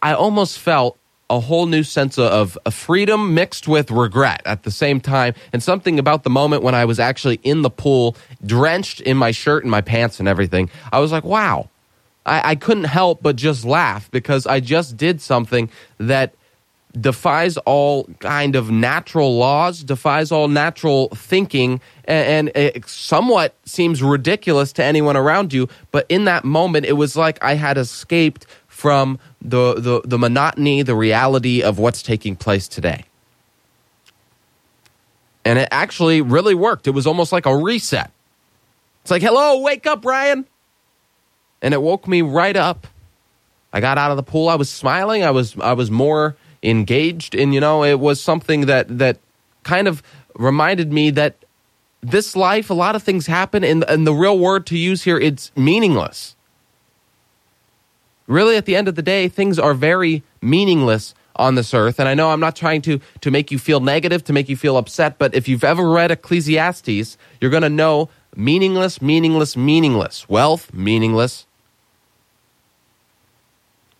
I 0.00 0.14
almost 0.14 0.58
felt 0.60 0.96
a 1.30 1.40
whole 1.40 1.66
new 1.66 1.82
sense 1.82 2.18
of, 2.18 2.56
of 2.64 2.74
freedom 2.74 3.34
mixed 3.34 3.68
with 3.68 3.90
regret 3.90 4.40
at 4.46 4.62
the 4.62 4.70
same 4.70 5.00
time, 5.00 5.34
and 5.52 5.62
something 5.62 5.98
about 5.98 6.22
the 6.22 6.30
moment 6.30 6.62
when 6.62 6.74
I 6.74 6.84
was 6.84 6.98
actually 6.98 7.40
in 7.42 7.62
the 7.62 7.70
pool, 7.70 8.16
drenched 8.44 9.00
in 9.02 9.16
my 9.16 9.30
shirt 9.30 9.62
and 9.64 9.70
my 9.70 9.80
pants 9.80 10.20
and 10.20 10.28
everything. 10.28 10.70
I 10.92 11.00
was 11.00 11.12
like, 11.12 11.24
wow. 11.24 11.68
I, 12.24 12.50
I 12.50 12.54
couldn't 12.54 12.84
help 12.84 13.22
but 13.22 13.36
just 13.36 13.64
laugh 13.64 14.10
because 14.10 14.46
I 14.46 14.60
just 14.60 14.96
did 14.96 15.20
something 15.20 15.70
that 15.98 16.34
defies 16.98 17.56
all 17.58 18.04
kind 18.20 18.56
of 18.56 18.70
natural 18.70 19.36
laws, 19.36 19.84
defies 19.84 20.32
all 20.32 20.48
natural 20.48 21.08
thinking, 21.10 21.80
and, 22.04 22.50
it 22.54 22.88
somewhat 22.88 23.54
seems 23.64 24.02
ridiculous 24.02 24.72
to 24.72 24.84
anyone 24.84 25.16
around 25.16 25.52
you. 25.52 25.68
But 25.90 26.06
in 26.08 26.24
that 26.24 26.44
moment, 26.44 26.86
it 26.86 26.94
was 26.94 27.16
like 27.16 27.42
I 27.42 27.54
had 27.54 27.76
escaped 27.76 28.46
from 28.66 29.18
the, 29.40 29.74
the, 29.74 30.00
the 30.04 30.18
monotony, 30.18 30.82
the 30.82 30.94
reality 30.94 31.62
of 31.62 31.78
what's 31.78 32.02
taking 32.02 32.36
place 32.36 32.68
today. 32.68 33.04
And 35.44 35.58
it 35.58 35.68
actually 35.70 36.20
really 36.20 36.54
worked. 36.54 36.86
It 36.86 36.90
was 36.90 37.06
almost 37.06 37.32
like 37.32 37.46
a 37.46 37.56
reset. 37.56 38.10
It's 39.02 39.10
like, 39.10 39.22
hello, 39.22 39.60
wake 39.60 39.86
up, 39.86 40.04
Ryan. 40.04 40.46
And 41.62 41.72
it 41.72 41.80
woke 41.80 42.06
me 42.06 42.22
right 42.22 42.56
up. 42.56 42.86
I 43.72 43.80
got 43.80 43.98
out 43.98 44.10
of 44.10 44.16
the 44.16 44.22
pool. 44.22 44.48
I 44.48 44.56
was 44.56 44.70
smiling. 44.70 45.24
I 45.24 45.30
was 45.30 45.58
I 45.58 45.72
was 45.72 45.90
more 45.90 46.36
engaged 46.62 47.34
and 47.34 47.54
you 47.54 47.60
know 47.60 47.84
it 47.84 48.00
was 48.00 48.20
something 48.20 48.66
that 48.66 48.98
that 48.98 49.18
kind 49.62 49.86
of 49.86 50.02
reminded 50.34 50.92
me 50.92 51.10
that 51.10 51.36
this 52.00 52.34
life 52.34 52.70
a 52.70 52.74
lot 52.74 52.96
of 52.96 53.02
things 53.02 53.26
happen 53.26 53.62
and, 53.62 53.84
and 53.84 54.06
the 54.06 54.12
real 54.12 54.38
word 54.38 54.66
to 54.66 54.76
use 54.76 55.02
here 55.04 55.18
it's 55.18 55.52
meaningless 55.56 56.34
really 58.28 58.56
at 58.56 58.66
the 58.66 58.76
end 58.76 58.86
of 58.86 58.94
the 58.94 59.02
day 59.02 59.26
things 59.26 59.58
are 59.58 59.74
very 59.74 60.22
meaningless 60.40 61.14
on 61.34 61.56
this 61.56 61.74
earth. 61.74 61.98
And 61.98 62.08
i 62.08 62.14
know 62.14 62.30
i'm 62.30 62.40
not 62.40 62.54
trying 62.54 62.82
to 62.82 63.00
to 63.20 63.30
make 63.30 63.50
you 63.50 63.58
feel 63.58 63.80
negative 63.80 64.22
to 64.24 64.32
make 64.32 64.48
you 64.48 64.56
feel 64.56 64.76
upset 64.76 65.18
but 65.18 65.34
if 65.34 65.48
you've 65.48 65.64
ever 65.64 65.88
read 65.90 66.12
ecclesiastes 66.12 67.18
you're 67.40 67.50
going 67.50 67.62
to 67.64 67.68
know 67.68 68.08
meaningless 68.36 69.02
meaningless 69.02 69.56
meaningless. 69.56 70.28
Wealth 70.28 70.72
meaningless. 70.72 71.46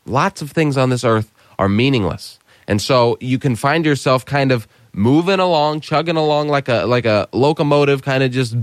Lots 0.07 0.41
of 0.41 0.53
things 0.53 0.77
on 0.77 0.91
this 0.91 1.05
earth 1.05 1.33
are 1.59 1.69
meaningless. 1.69 2.39
And 2.67 2.81
so 2.81 3.17
you 3.21 3.39
can 3.39 3.57
find 3.57 3.85
yourself 3.85 4.25
kind 4.25 4.53
of 4.53 4.69
moving 4.93 5.41
along, 5.41 5.81
chugging 5.81 6.17
along 6.17 6.49
like 6.49 6.69
a 6.69 6.85
like 6.85 7.05
a 7.05 7.29
locomotive, 7.33 8.03
kind 8.03 8.23
of 8.23 8.31
just 8.31 8.57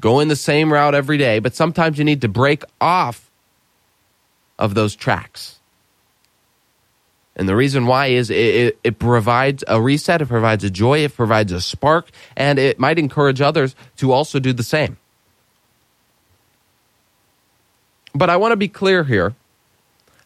going 0.00 0.28
the 0.28 0.36
same 0.36 0.72
route 0.72 0.94
every 0.94 1.18
day. 1.18 1.38
But 1.38 1.54
sometimes 1.54 1.98
you 1.98 2.04
need 2.04 2.20
to 2.22 2.28
break 2.28 2.64
off 2.80 3.30
of 4.58 4.74
those 4.74 4.94
tracks. 4.94 5.58
And 7.34 7.48
the 7.48 7.56
reason 7.56 7.86
why 7.86 8.08
is 8.08 8.30
it, 8.30 8.36
it, 8.36 8.78
it, 8.84 8.98
provides 8.98 9.64
a 9.66 9.80
reset, 9.80 10.20
it 10.20 10.26
provides 10.26 10.64
a 10.64 10.70
joy, 10.70 10.98
it 10.98 11.14
provides 11.14 11.50
a 11.50 11.60
spark, 11.60 12.10
and 12.36 12.58
it 12.58 12.78
might 12.78 12.98
encourage 12.98 13.40
others 13.40 13.74
to 13.96 14.12
also 14.12 14.38
do 14.38 14.52
the 14.52 14.62
same. 14.62 14.98
But 18.14 18.28
I 18.28 18.36
want 18.36 18.52
to 18.52 18.56
be 18.56 18.68
clear 18.68 19.04
here. 19.04 19.34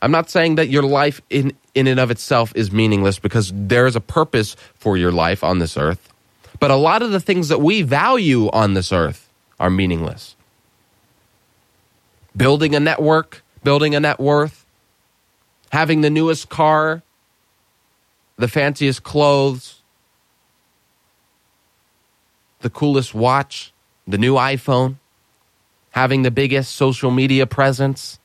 I'm 0.03 0.11
not 0.11 0.29
saying 0.29 0.57
that 0.57 0.69
your 0.69 0.83
life 0.83 1.23
in, 1.31 1.53
in 1.75 1.87
and 1.87 2.01
of 2.01 2.11
itself 2.11 2.53
is 2.57 2.73
meaningless 2.73 3.19
because 3.19 3.53
there 3.55 3.87
is 3.87 3.95
a 3.95 4.01
purpose 4.01 4.57
for 4.75 4.97
your 4.97 5.13
life 5.13 5.45
on 5.45 5.61
this 5.61 5.77
earth. 5.77 6.13
But 6.59 6.71
a 6.71 6.77
lot 6.77 7.03
of 7.03 7.13
the 7.13 7.21
things 7.21 7.49
that 7.49 7.61
we 7.61 7.83
value 7.83 8.51
on 8.51 8.75
this 8.75 8.93
earth 8.93 9.29
are 9.61 9.71
meaningless. 9.71 10.35
Building 12.37 12.75
a 12.75 12.81
network, 12.81 13.43
building 13.67 13.97
a 13.97 13.99
net 13.99 14.21
worth, 14.21 14.65
having 15.73 16.01
the 16.01 16.09
newest 16.09 16.49
car, 16.49 17.03
the 18.37 18.47
fanciest 18.47 19.03
clothes, 19.03 19.83
the 22.61 22.71
coolest 22.71 23.13
watch, 23.13 23.73
the 24.07 24.19
new 24.19 24.35
iPhone, 24.35 24.95
having 25.91 26.23
the 26.23 26.31
biggest 26.31 26.77
social 26.77 27.11
media 27.11 27.45
presence. 27.45 28.21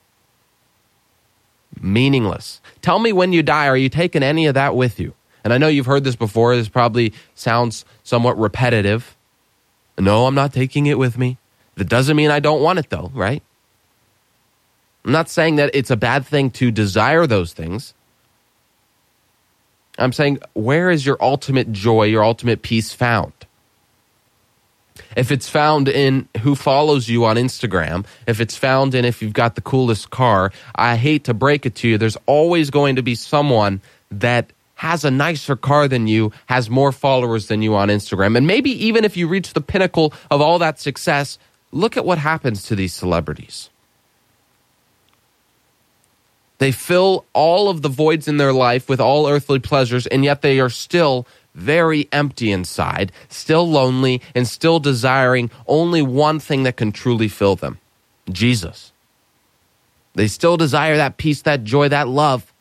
Meaningless. 1.82 2.62
Tell 2.84 3.00
me 3.00 3.12
when 3.12 3.34
you 3.34 3.42
die, 3.42 3.66
are 3.66 3.76
you 3.76 3.90
taking 3.90 4.22
any 4.22 4.46
of 4.46 4.54
that 4.54 4.76
with 4.76 5.00
you? 5.00 5.16
And 5.44 5.52
I 5.52 5.58
know 5.58 5.70
you've 5.70 5.88
heard 5.88 6.04
this 6.04 6.16
before. 6.16 6.56
This 6.56 6.70
probably 6.70 7.14
sounds 7.34 7.84
somewhat 8.04 8.38
repetitive. 8.38 9.18
No, 9.98 10.28
I'm 10.28 10.36
not 10.36 10.54
taking 10.54 10.86
it 10.86 11.00
with 11.00 11.18
me. 11.18 11.40
That 11.78 11.90
doesn't 11.90 12.16
mean 12.16 12.30
I 12.30 12.40
don't 12.40 12.62
want 12.62 12.78
it, 12.78 12.92
though, 12.92 13.10
right? 13.16 13.42
I'm 15.06 15.12
not 15.12 15.30
saying 15.30 15.56
that 15.56 15.72
it's 15.74 15.90
a 15.90 15.98
bad 15.98 16.26
thing 16.26 16.52
to 16.52 16.72
desire 16.72 17.26
those 17.26 17.54
things. 17.54 17.94
I'm 19.98 20.14
saying, 20.14 20.40
where 20.54 20.90
is 20.90 21.06
your 21.06 21.18
ultimate 21.22 21.72
joy, 21.72 22.04
your 22.04 22.24
ultimate 22.24 22.62
peace 22.62 22.94
found? 22.94 23.34
If 25.16 25.32
it's 25.32 25.50
found 25.50 25.88
in 25.88 26.28
who 26.42 26.56
follows 26.56 27.10
you 27.10 27.26
on 27.26 27.36
Instagram, 27.36 28.06
if 28.28 28.40
it's 28.40 28.56
found 28.56 28.96
in 28.96 29.06
if 29.06 29.22
you've 29.22 29.34
got 29.34 29.56
the 29.56 29.62
coolest 29.62 30.10
car, 30.10 30.52
I 30.76 30.96
hate 30.96 31.26
to 31.26 31.34
break 31.34 31.66
it 31.66 31.76
to 31.76 31.88
you, 31.88 31.98
there's 31.98 32.18
always 32.26 32.70
going 32.70 32.96
to 32.96 33.04
be 33.04 33.16
someone 33.16 33.82
that 34.12 34.52
has 34.76 35.06
a 35.06 35.12
nicer 35.12 35.56
car 35.56 35.88
than 35.88 36.08
you, 36.08 36.32
has 36.48 36.70
more 36.70 36.92
followers 36.92 37.48
than 37.48 37.62
you 37.62 37.76
on 37.76 37.90
Instagram. 37.90 38.38
And 38.38 38.48
maybe 38.48 38.72
even 38.86 39.06
if 39.06 39.18
you 39.18 39.28
reach 39.28 39.54
the 39.54 39.62
pinnacle 39.62 40.14
of 40.30 40.42
all 40.42 40.60
that 40.60 40.80
success, 40.80 41.38
look 41.72 41.98
at 41.98 42.06
what 42.06 42.18
happens 42.18 42.64
to 42.64 42.76
these 42.76 42.94
celebrities. 42.94 43.70
They 46.62 46.72
fill 46.72 47.26
all 47.34 47.70
of 47.70 47.82
the 47.82 47.90
voids 47.90 48.28
in 48.28 48.38
their 48.38 48.54
life 48.54 48.88
with 48.88 49.02
all 49.02 49.28
earthly 49.28 49.58
pleasures, 49.58 50.06
and 50.06 50.24
yet 50.24 50.44
they 50.44 50.60
are 50.60 50.70
still 50.70 51.26
very 51.56 52.08
empty 52.12 52.52
inside, 52.52 53.12
still 53.30 53.68
lonely, 53.68 54.22
and 54.36 54.48
still 54.48 54.80
desiring 54.80 55.50
only 55.66 56.04
one 56.04 56.40
thing 56.40 56.62
that 56.62 56.78
can 56.78 56.92
truly 56.92 57.28
fill 57.28 57.56
them 57.56 57.80
Jesus. 58.30 58.92
They 60.14 60.28
still 60.28 60.56
desire 60.56 60.98
that 60.98 61.18
peace, 61.18 61.42
that 61.42 61.64
joy, 61.64 61.90
that 61.90 62.08
love. 62.08 62.54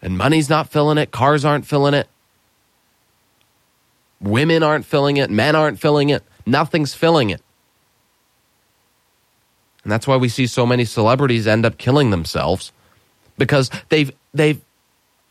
And 0.00 0.16
money's 0.16 0.48
not 0.48 0.70
filling 0.70 0.96
it, 0.96 1.10
cars 1.10 1.44
aren't 1.44 1.66
filling 1.66 1.92
it, 1.92 2.08
women 4.18 4.62
aren't 4.62 4.86
filling 4.86 5.18
it, 5.18 5.28
men 5.28 5.54
aren't 5.54 5.78
filling 5.78 6.08
it, 6.08 6.22
nothing's 6.46 6.94
filling 6.94 7.28
it. 7.28 7.42
And 9.84 9.92
that's 9.92 10.06
why 10.06 10.16
we 10.16 10.28
see 10.28 10.46
so 10.46 10.64
many 10.64 10.84
celebrities 10.84 11.46
end 11.46 11.66
up 11.66 11.78
killing 11.78 12.10
themselves 12.10 12.72
because 13.38 13.70
they've 13.88 14.12
they've 14.32 14.60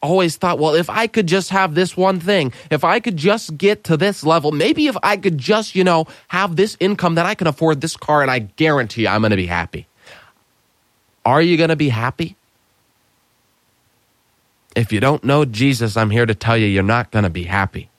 always 0.01 0.35
thought, 0.35 0.59
well, 0.59 0.73
if 0.73 0.89
I 0.89 1.07
could 1.07 1.27
just 1.27 1.49
have 1.51 1.75
this 1.75 1.95
one 1.95 2.19
thing, 2.19 2.53
if 2.69 2.83
I 2.83 2.99
could 2.99 3.17
just 3.17 3.57
get 3.57 3.83
to 3.85 3.97
this 3.97 4.23
level, 4.23 4.51
maybe 4.51 4.87
if 4.87 4.97
I 5.03 5.15
could 5.15 5.37
just, 5.37 5.75
you 5.75 5.83
know, 5.83 6.07
have 6.29 6.55
this 6.55 6.75
income 6.79 7.15
that 7.15 7.25
I 7.25 7.35
can 7.35 7.47
afford 7.47 7.81
this 7.81 7.95
car 7.95 8.21
and 8.21 8.31
I 8.31 8.39
guarantee 8.39 9.07
I'm 9.07 9.21
going 9.21 9.29
to 9.31 9.37
be 9.37 9.45
happy. 9.45 9.87
Are 11.23 11.41
you 11.41 11.55
going 11.55 11.69
to 11.69 11.75
be 11.75 11.89
happy? 11.89 12.35
If 14.75 14.91
you 14.91 14.99
don't 14.99 15.23
know 15.23 15.45
Jesus, 15.45 15.95
I'm 15.95 16.09
here 16.09 16.25
to 16.25 16.33
tell 16.33 16.57
you 16.57 16.65
you're 16.65 16.81
not 16.81 17.11
going 17.11 17.23
to 17.23 17.29
be 17.29 17.43
happy. 17.43 17.90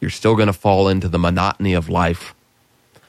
You're 0.00 0.10
still 0.10 0.36
going 0.36 0.46
to 0.46 0.52
fall 0.52 0.88
into 0.88 1.08
the 1.08 1.18
monotony 1.18 1.74
of 1.74 1.88
life. 1.88 2.34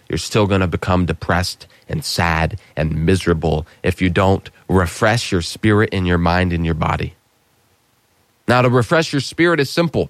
You're 0.07 0.17
still 0.17 0.47
going 0.47 0.61
to 0.61 0.67
become 0.67 1.05
depressed 1.05 1.67
and 1.87 2.03
sad 2.03 2.59
and 2.75 3.05
miserable 3.05 3.67
if 3.83 4.01
you 4.01 4.09
don't 4.09 4.49
refresh 4.67 5.31
your 5.31 5.41
spirit 5.43 5.89
and 5.91 6.07
your 6.07 6.17
mind 6.17 6.51
and 6.51 6.65
your 6.65 6.73
body. 6.73 7.13
Now, 8.47 8.63
to 8.63 8.69
refresh 8.69 9.13
your 9.13 9.19
spirit 9.21 9.59
is 9.59 9.69
simple. 9.69 10.09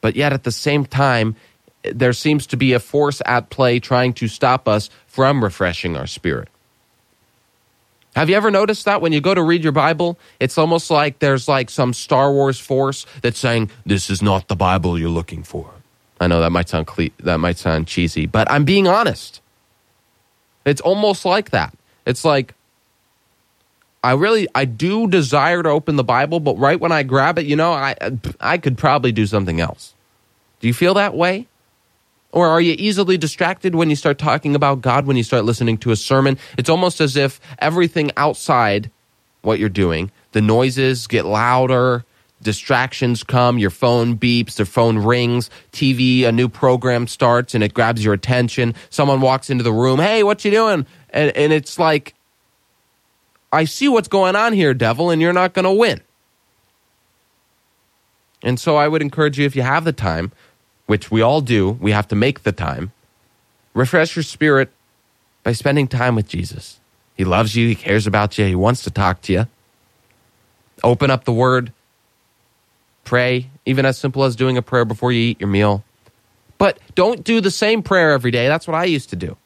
But 0.00 0.16
yet, 0.16 0.32
at 0.32 0.42
the 0.42 0.52
same 0.52 0.84
time, 0.84 1.36
there 1.84 2.12
seems 2.12 2.46
to 2.48 2.56
be 2.56 2.72
a 2.72 2.80
force 2.80 3.22
at 3.24 3.50
play 3.50 3.78
trying 3.78 4.12
to 4.14 4.26
stop 4.26 4.66
us 4.66 4.90
from 5.06 5.44
refreshing 5.44 5.96
our 5.96 6.08
spirit. 6.08 6.48
Have 8.14 8.30
you 8.30 8.36
ever 8.36 8.50
noticed 8.50 8.84
that 8.84 9.00
when 9.00 9.12
you 9.12 9.20
go 9.20 9.34
to 9.34 9.42
read 9.42 9.62
your 9.62 9.72
Bible, 9.72 10.18
it's 10.38 10.56
almost 10.56 10.90
like 10.90 11.18
there's 11.18 11.48
like 11.48 11.68
some 11.68 11.92
Star 11.92 12.32
Wars 12.32 12.60
force 12.60 13.06
that's 13.22 13.38
saying 13.38 13.70
this 13.84 14.08
is 14.08 14.22
not 14.22 14.48
the 14.48 14.56
Bible 14.56 14.98
you're 14.98 15.08
looking 15.08 15.42
for. 15.42 15.70
I 16.20 16.28
know 16.28 16.40
that 16.40 16.50
might 16.50 16.68
sound 16.68 16.86
cle- 16.86 17.08
that 17.20 17.38
might 17.38 17.58
sound 17.58 17.88
cheesy, 17.88 18.26
but 18.26 18.48
I'm 18.50 18.64
being 18.64 18.86
honest. 18.86 19.40
It's 20.64 20.80
almost 20.80 21.24
like 21.24 21.50
that. 21.50 21.76
It's 22.06 22.24
like 22.24 22.54
I 24.04 24.12
really 24.12 24.46
I 24.54 24.64
do 24.64 25.08
desire 25.08 25.62
to 25.62 25.68
open 25.70 25.96
the 25.96 26.04
Bible, 26.04 26.38
but 26.38 26.56
right 26.58 26.78
when 26.78 26.92
I 26.92 27.02
grab 27.02 27.38
it, 27.38 27.46
you 27.46 27.56
know, 27.56 27.72
I 27.72 27.96
I 28.38 28.58
could 28.58 28.78
probably 28.78 29.12
do 29.12 29.26
something 29.26 29.60
else. 29.60 29.94
Do 30.60 30.68
you 30.68 30.74
feel 30.74 30.94
that 30.94 31.14
way? 31.14 31.48
Or 32.34 32.48
are 32.48 32.60
you 32.60 32.74
easily 32.76 33.16
distracted 33.16 33.76
when 33.76 33.90
you 33.90 33.94
start 33.94 34.18
talking 34.18 34.56
about 34.56 34.80
God, 34.80 35.06
when 35.06 35.16
you 35.16 35.22
start 35.22 35.44
listening 35.44 35.78
to 35.78 35.92
a 35.92 35.96
sermon? 35.96 36.36
It's 36.58 36.68
almost 36.68 37.00
as 37.00 37.16
if 37.16 37.40
everything 37.60 38.10
outside 38.16 38.90
what 39.42 39.60
you're 39.60 39.68
doing, 39.68 40.10
the 40.32 40.40
noises 40.40 41.06
get 41.06 41.24
louder, 41.26 42.04
distractions 42.42 43.22
come, 43.22 43.56
your 43.58 43.70
phone 43.70 44.18
beeps, 44.18 44.56
the 44.56 44.64
phone 44.64 44.98
rings, 44.98 45.48
TV, 45.70 46.24
a 46.24 46.32
new 46.32 46.48
program 46.48 47.06
starts 47.06 47.54
and 47.54 47.62
it 47.62 47.72
grabs 47.72 48.04
your 48.04 48.14
attention. 48.14 48.74
Someone 48.90 49.20
walks 49.20 49.48
into 49.48 49.62
the 49.62 49.72
room, 49.72 50.00
hey, 50.00 50.24
what 50.24 50.44
you 50.44 50.50
doing? 50.50 50.86
And, 51.10 51.30
and 51.36 51.52
it's 51.52 51.78
like, 51.78 52.14
I 53.52 53.64
see 53.64 53.86
what's 53.86 54.08
going 54.08 54.34
on 54.34 54.54
here, 54.54 54.74
devil, 54.74 55.10
and 55.10 55.22
you're 55.22 55.32
not 55.32 55.52
going 55.52 55.66
to 55.66 55.72
win. 55.72 56.00
And 58.42 58.58
so 58.58 58.74
I 58.74 58.88
would 58.88 59.02
encourage 59.02 59.38
you, 59.38 59.46
if 59.46 59.54
you 59.54 59.62
have 59.62 59.84
the 59.84 59.92
time, 59.92 60.32
which 60.86 61.10
we 61.10 61.22
all 61.22 61.40
do, 61.40 61.70
we 61.70 61.92
have 61.92 62.08
to 62.08 62.14
make 62.14 62.42
the 62.42 62.52
time. 62.52 62.92
Refresh 63.74 64.16
your 64.16 64.22
spirit 64.22 64.70
by 65.42 65.52
spending 65.52 65.88
time 65.88 66.14
with 66.14 66.28
Jesus. 66.28 66.78
He 67.16 67.24
loves 67.24 67.54
you, 67.56 67.68
He 67.68 67.74
cares 67.74 68.06
about 68.06 68.38
you, 68.38 68.46
He 68.46 68.54
wants 68.54 68.82
to 68.84 68.90
talk 68.90 69.20
to 69.22 69.32
you. 69.32 69.46
Open 70.82 71.10
up 71.10 71.24
the 71.24 71.32
Word, 71.32 71.72
pray, 73.04 73.48
even 73.64 73.86
as 73.86 73.98
simple 73.98 74.24
as 74.24 74.36
doing 74.36 74.56
a 74.56 74.62
prayer 74.62 74.84
before 74.84 75.12
you 75.12 75.30
eat 75.30 75.40
your 75.40 75.48
meal. 75.48 75.84
But 76.58 76.78
don't 76.94 77.24
do 77.24 77.40
the 77.40 77.50
same 77.50 77.82
prayer 77.82 78.12
every 78.12 78.30
day. 78.30 78.48
That's 78.48 78.66
what 78.66 78.74
I 78.74 78.84
used 78.84 79.10
to 79.10 79.16
do. 79.16 79.36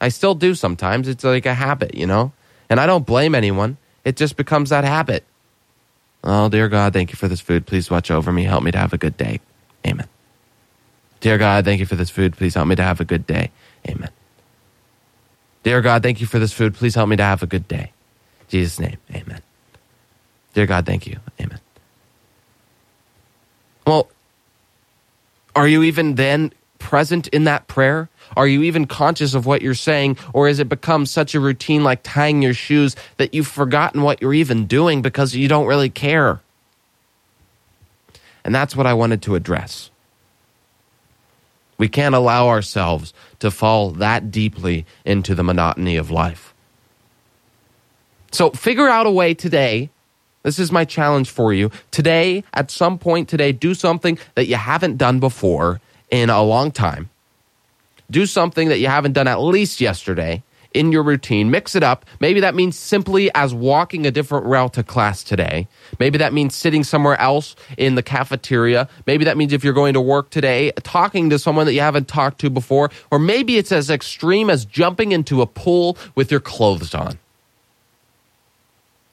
I 0.00 0.08
still 0.08 0.34
do 0.34 0.54
sometimes. 0.54 1.08
It's 1.08 1.24
like 1.24 1.46
a 1.46 1.54
habit, 1.54 1.94
you 1.94 2.06
know? 2.06 2.32
And 2.68 2.78
I 2.78 2.86
don't 2.86 3.06
blame 3.06 3.34
anyone. 3.34 3.78
It 4.04 4.16
just 4.16 4.36
becomes 4.36 4.70
that 4.70 4.84
habit. 4.84 5.24
Oh, 6.22 6.48
dear 6.48 6.68
God, 6.68 6.92
thank 6.92 7.10
you 7.10 7.16
for 7.16 7.28
this 7.28 7.40
food. 7.40 7.66
Please 7.66 7.90
watch 7.90 8.10
over 8.10 8.32
me. 8.32 8.44
Help 8.44 8.62
me 8.62 8.72
to 8.72 8.78
have 8.78 8.92
a 8.92 8.98
good 8.98 9.16
day. 9.16 9.40
Amen. 9.86 10.08
Dear 11.20 11.38
God, 11.38 11.64
thank 11.64 11.80
you 11.80 11.86
for 11.86 11.96
this 11.96 12.10
food. 12.10 12.36
Please 12.36 12.54
help 12.54 12.68
me 12.68 12.76
to 12.76 12.82
have 12.82 13.00
a 13.00 13.04
good 13.04 13.26
day. 13.26 13.50
Amen. 13.88 14.10
Dear 15.62 15.80
God, 15.80 16.02
thank 16.02 16.20
you 16.20 16.26
for 16.26 16.38
this 16.38 16.52
food. 16.52 16.74
Please 16.74 16.94
help 16.94 17.08
me 17.08 17.16
to 17.16 17.22
have 17.22 17.42
a 17.42 17.46
good 17.46 17.66
day. 17.66 17.92
In 18.40 18.46
Jesus' 18.48 18.78
name, 18.78 18.98
amen. 19.12 19.42
Dear 20.54 20.66
God, 20.66 20.86
thank 20.86 21.06
you. 21.06 21.18
Amen. 21.40 21.58
Well, 23.86 24.08
are 25.54 25.66
you 25.66 25.82
even 25.82 26.14
then 26.14 26.52
present 26.78 27.28
in 27.28 27.44
that 27.44 27.66
prayer? 27.66 28.08
Are 28.36 28.46
you 28.46 28.62
even 28.62 28.86
conscious 28.86 29.34
of 29.34 29.46
what 29.46 29.62
you're 29.62 29.74
saying? 29.74 30.18
Or 30.32 30.48
has 30.48 30.58
it 30.58 30.68
become 30.68 31.06
such 31.06 31.34
a 31.34 31.40
routine 31.40 31.82
like 31.82 32.00
tying 32.02 32.42
your 32.42 32.54
shoes 32.54 32.94
that 33.16 33.34
you've 33.34 33.46
forgotten 33.46 34.02
what 34.02 34.20
you're 34.20 34.34
even 34.34 34.66
doing 34.66 35.02
because 35.02 35.34
you 35.34 35.48
don't 35.48 35.66
really 35.66 35.90
care? 35.90 36.40
And 38.44 38.54
that's 38.54 38.76
what 38.76 38.86
I 38.86 38.94
wanted 38.94 39.22
to 39.22 39.34
address. 39.34 39.90
We 41.78 41.88
can't 41.88 42.14
allow 42.14 42.48
ourselves 42.48 43.12
to 43.40 43.50
fall 43.50 43.90
that 43.92 44.30
deeply 44.30 44.86
into 45.04 45.34
the 45.34 45.44
monotony 45.44 45.96
of 45.96 46.10
life. 46.10 46.54
So 48.32 48.50
figure 48.50 48.88
out 48.88 49.06
a 49.06 49.10
way 49.10 49.34
today. 49.34 49.90
This 50.42 50.58
is 50.58 50.70
my 50.70 50.84
challenge 50.84 51.30
for 51.30 51.52
you. 51.52 51.70
Today, 51.90 52.44
at 52.54 52.70
some 52.70 52.98
point 52.98 53.28
today, 53.28 53.52
do 53.52 53.74
something 53.74 54.18
that 54.34 54.46
you 54.46 54.56
haven't 54.56 54.96
done 54.96 55.20
before 55.20 55.80
in 56.10 56.30
a 56.30 56.42
long 56.42 56.70
time. 56.70 57.10
Do 58.10 58.26
something 58.26 58.68
that 58.68 58.78
you 58.78 58.86
haven't 58.86 59.12
done 59.12 59.26
at 59.26 59.40
least 59.40 59.80
yesterday 59.80 60.42
in 60.74 60.92
your 60.92 61.02
routine. 61.02 61.50
Mix 61.50 61.74
it 61.74 61.82
up. 61.82 62.04
Maybe 62.20 62.40
that 62.40 62.54
means 62.54 62.78
simply 62.78 63.30
as 63.34 63.54
walking 63.54 64.06
a 64.06 64.10
different 64.10 64.46
route 64.46 64.74
to 64.74 64.82
class 64.82 65.22
today. 65.24 65.68
Maybe 65.98 66.18
that 66.18 66.32
means 66.32 66.54
sitting 66.54 66.84
somewhere 66.84 67.18
else 67.20 67.56
in 67.76 67.94
the 67.94 68.02
cafeteria. 68.02 68.88
Maybe 69.06 69.24
that 69.24 69.36
means 69.36 69.52
if 69.52 69.64
you're 69.64 69.72
going 69.72 69.94
to 69.94 70.00
work 70.00 70.30
today, 70.30 70.72
talking 70.82 71.30
to 71.30 71.38
someone 71.38 71.66
that 71.66 71.74
you 71.74 71.80
haven't 71.80 72.08
talked 72.08 72.40
to 72.40 72.50
before. 72.50 72.90
Or 73.10 73.18
maybe 73.18 73.56
it's 73.56 73.72
as 73.72 73.90
extreme 73.90 74.50
as 74.50 74.64
jumping 74.64 75.12
into 75.12 75.42
a 75.42 75.46
pool 75.46 75.96
with 76.14 76.30
your 76.30 76.40
clothes 76.40 76.94
on. 76.94 77.18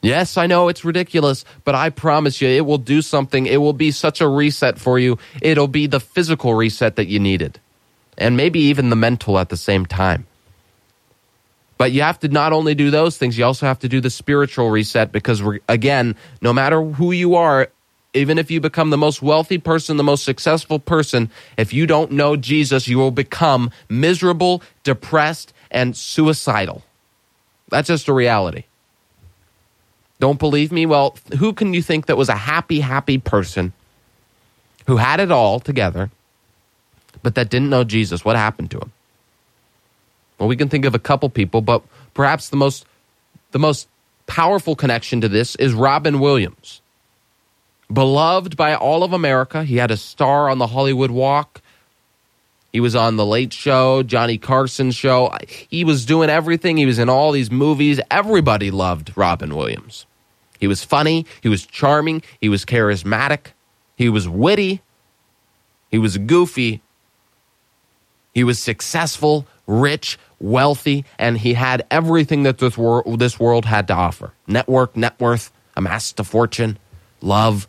Yes, 0.04 0.36
I 0.36 0.48
know 0.48 0.68
it's 0.68 0.84
ridiculous, 0.84 1.46
but 1.64 1.76
I 1.76 1.90
promise 1.90 2.42
you 2.42 2.50
it 2.50 2.66
will 2.66 2.78
do 2.78 3.02
something. 3.02 3.46
It 3.46 3.62
will 3.62 3.72
be 3.72 3.90
such 3.92 4.20
a 4.20 4.28
reset 4.28 4.78
for 4.78 5.00
you. 5.00 5.18
It'll 5.42 5.70
be 5.70 5.88
the 5.88 6.02
physical 6.02 6.54
reset 6.56 6.98
that 6.98 7.08
you 7.08 7.20
needed, 7.20 7.58
and 8.18 8.36
maybe 8.36 8.60
even 8.60 8.90
the 8.90 8.98
mental 8.98 9.40
at 9.40 9.48
the 9.48 9.56
same 9.56 9.86
time. 9.86 10.28
But 11.84 11.92
you 11.92 12.02
have 12.02 12.18
to 12.22 12.30
not 12.30 12.54
only 12.54 12.75
do 12.75 12.92
those 12.92 13.18
things, 13.18 13.38
you 13.38 13.44
also 13.44 13.66
have 13.66 13.80
to 13.80 13.90
do 13.90 14.00
the 14.00 14.10
spiritual 14.10 14.70
reset 14.70 15.12
because 15.12 15.44
we're, 15.44 15.60
again, 15.68 16.16
no 16.42 16.54
matter 16.54 16.82
who 16.82 17.12
you 17.12 17.36
are, 17.36 17.68
even 18.13 18.38
if 18.38 18.50
you 18.50 18.62
become 18.62 18.90
the 18.90 18.98
most 18.98 19.22
wealthy 19.22 19.58
person, 19.58 19.98
the 19.98 20.02
most 20.02 20.24
successful 20.24 20.80
person, 20.80 21.30
if 21.58 21.74
you 21.74 21.86
don't 21.86 22.13
know 22.13 22.38
Jesus, 22.38 22.88
you 22.88 22.98
will 22.98 23.12
become 23.12 23.70
miserable, 23.90 24.63
depressed, 24.86 25.52
and 25.72 25.94
suicidal. 25.94 26.84
That's 27.68 27.90
just 27.90 28.08
a 28.08 28.13
reality. 28.13 28.63
Don't 30.22 30.40
believe 30.40 30.72
me? 30.72 30.86
Well, 30.86 31.18
who 31.38 31.52
can 31.52 31.74
you 31.74 31.82
think 31.82 32.06
that 32.06 32.16
was 32.16 32.30
a 32.30 32.36
happy, 32.36 32.80
happy 32.80 33.18
person 33.18 33.74
who 34.88 34.96
had 34.96 35.20
it 35.20 35.34
all 35.34 35.60
together, 35.60 36.12
but 37.22 37.36
that 37.36 37.50
didn't 37.50 37.70
know 37.70 37.84
Jesus? 37.84 38.24
What 38.24 38.38
happened 38.38 38.72
to 38.72 38.80
him? 38.80 38.94
Well, 40.40 40.50
we 40.50 40.56
can 40.56 40.70
think 40.70 40.86
of 40.86 40.96
a 40.96 41.00
couple 41.00 41.30
people, 41.30 41.62
but 41.62 41.84
perhaps 42.13 42.50
the 42.50 42.58
most 42.58 42.86
the 43.52 43.60
most 43.60 43.88
powerful 44.25 44.75
connection 44.75 45.22
to 45.22 45.30
this 45.30 45.56
is 45.56 45.74
Robin 45.74 46.20
Williams. 46.20 46.82
Beloved 47.92 48.58
by 48.58 48.74
all 48.74 49.04
of 49.04 49.13
America, 49.13 49.63
he 49.63 49.78
had 49.78 49.92
a 49.92 49.98
star 49.98 50.50
on 50.50 50.58
the 50.58 50.68
Hollywood 50.68 51.12
Walk. 51.12 51.62
He 52.72 52.80
was 52.80 52.96
on 52.96 53.18
The 53.18 53.25
Late 53.25 53.54
Show, 53.54 54.02
Johnny 54.02 54.40
Carson's 54.40 54.96
show. 54.96 55.32
He 55.48 55.84
was 55.84 56.06
doing 56.06 56.32
everything. 56.32 56.78
He 56.78 56.88
was 56.88 56.98
in 56.98 57.08
all 57.08 57.32
these 57.32 57.52
movies. 57.52 58.00
Everybody 58.10 58.72
loved 58.72 59.16
Robin 59.16 59.56
Williams. 59.56 60.08
He 60.60 60.66
was 60.66 60.84
funny. 60.84 61.28
He 61.42 61.50
was 61.50 61.68
charming. 61.68 62.24
He 62.42 62.50
was 62.50 62.66
charismatic. 62.66 63.48
He 63.96 64.10
was 64.10 64.28
witty. 64.28 64.82
He 65.92 66.00
was 66.00 66.18
goofy. 66.18 66.82
He 68.34 68.44
was 68.44 68.58
successful, 68.58 69.46
rich, 69.67 70.17
wealthy, 70.39 71.05
and 71.17 71.38
he 71.38 71.53
had 71.53 71.86
everything 71.89 72.43
that 72.43 72.58
this, 72.58 72.77
wor- 72.77 73.03
this 73.17 73.39
world 73.39 73.65
had 73.65 73.88
to 73.88 73.93
offer 73.93 74.34
network, 74.48 74.96
net 74.96 75.20
worth, 75.20 75.51
amassed 75.75 76.20
a 76.20 76.24
fortune, 76.24 76.77
love, 77.22 77.67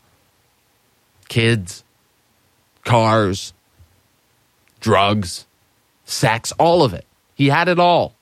kids, 1.29 1.85
cars, 2.85 3.53
drugs, 4.81 5.47
sex, 6.05 6.53
all 6.59 6.83
of 6.83 6.93
it. 6.95 7.07
He 7.35 7.49
had 7.49 7.69
it 7.69 7.79
all. 7.79 8.15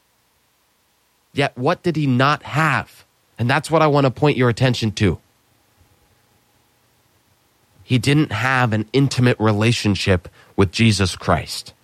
Yet, 1.34 1.56
what 1.56 1.82
did 1.82 1.96
he 1.96 2.06
not 2.06 2.42
have? 2.42 3.04
And 3.38 3.48
that's 3.48 3.70
what 3.70 3.82
I 3.82 3.86
want 3.86 4.04
to 4.04 4.10
point 4.10 4.36
your 4.36 4.48
attention 4.48 4.92
to. 4.92 5.18
He 7.82 7.98
didn't 7.98 8.32
have 8.32 8.72
an 8.72 8.88
intimate 8.92 9.38
relationship 9.40 10.28
with 10.56 10.72
Jesus 10.72 11.16
Christ. 11.16 11.74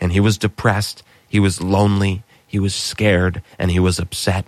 And 0.00 0.12
he 0.12 0.20
was 0.20 0.38
depressed, 0.38 1.02
he 1.28 1.40
was 1.40 1.62
lonely, 1.62 2.22
he 2.46 2.58
was 2.58 2.74
scared, 2.74 3.42
and 3.58 3.70
he 3.70 3.80
was 3.80 3.98
upset. 3.98 4.46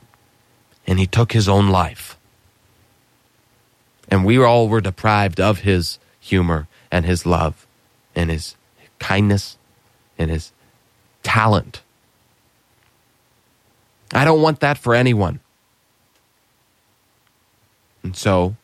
And 0.86 0.98
he 0.98 1.06
took 1.06 1.32
his 1.32 1.48
own 1.48 1.68
life. 1.68 2.18
And 4.08 4.24
we 4.24 4.38
all 4.38 4.68
were 4.68 4.80
deprived 4.80 5.40
of 5.40 5.60
his 5.60 5.98
humor 6.20 6.66
and 6.90 7.04
his 7.04 7.26
love 7.26 7.66
and 8.14 8.30
his 8.30 8.56
kindness 8.98 9.58
and 10.18 10.30
his 10.30 10.52
talent. 11.22 11.82
I 14.12 14.24
don't 14.24 14.40
want 14.40 14.60
that 14.60 14.78
for 14.78 14.94
anyone. 14.94 15.40
And 18.02 18.16
so 18.16 18.56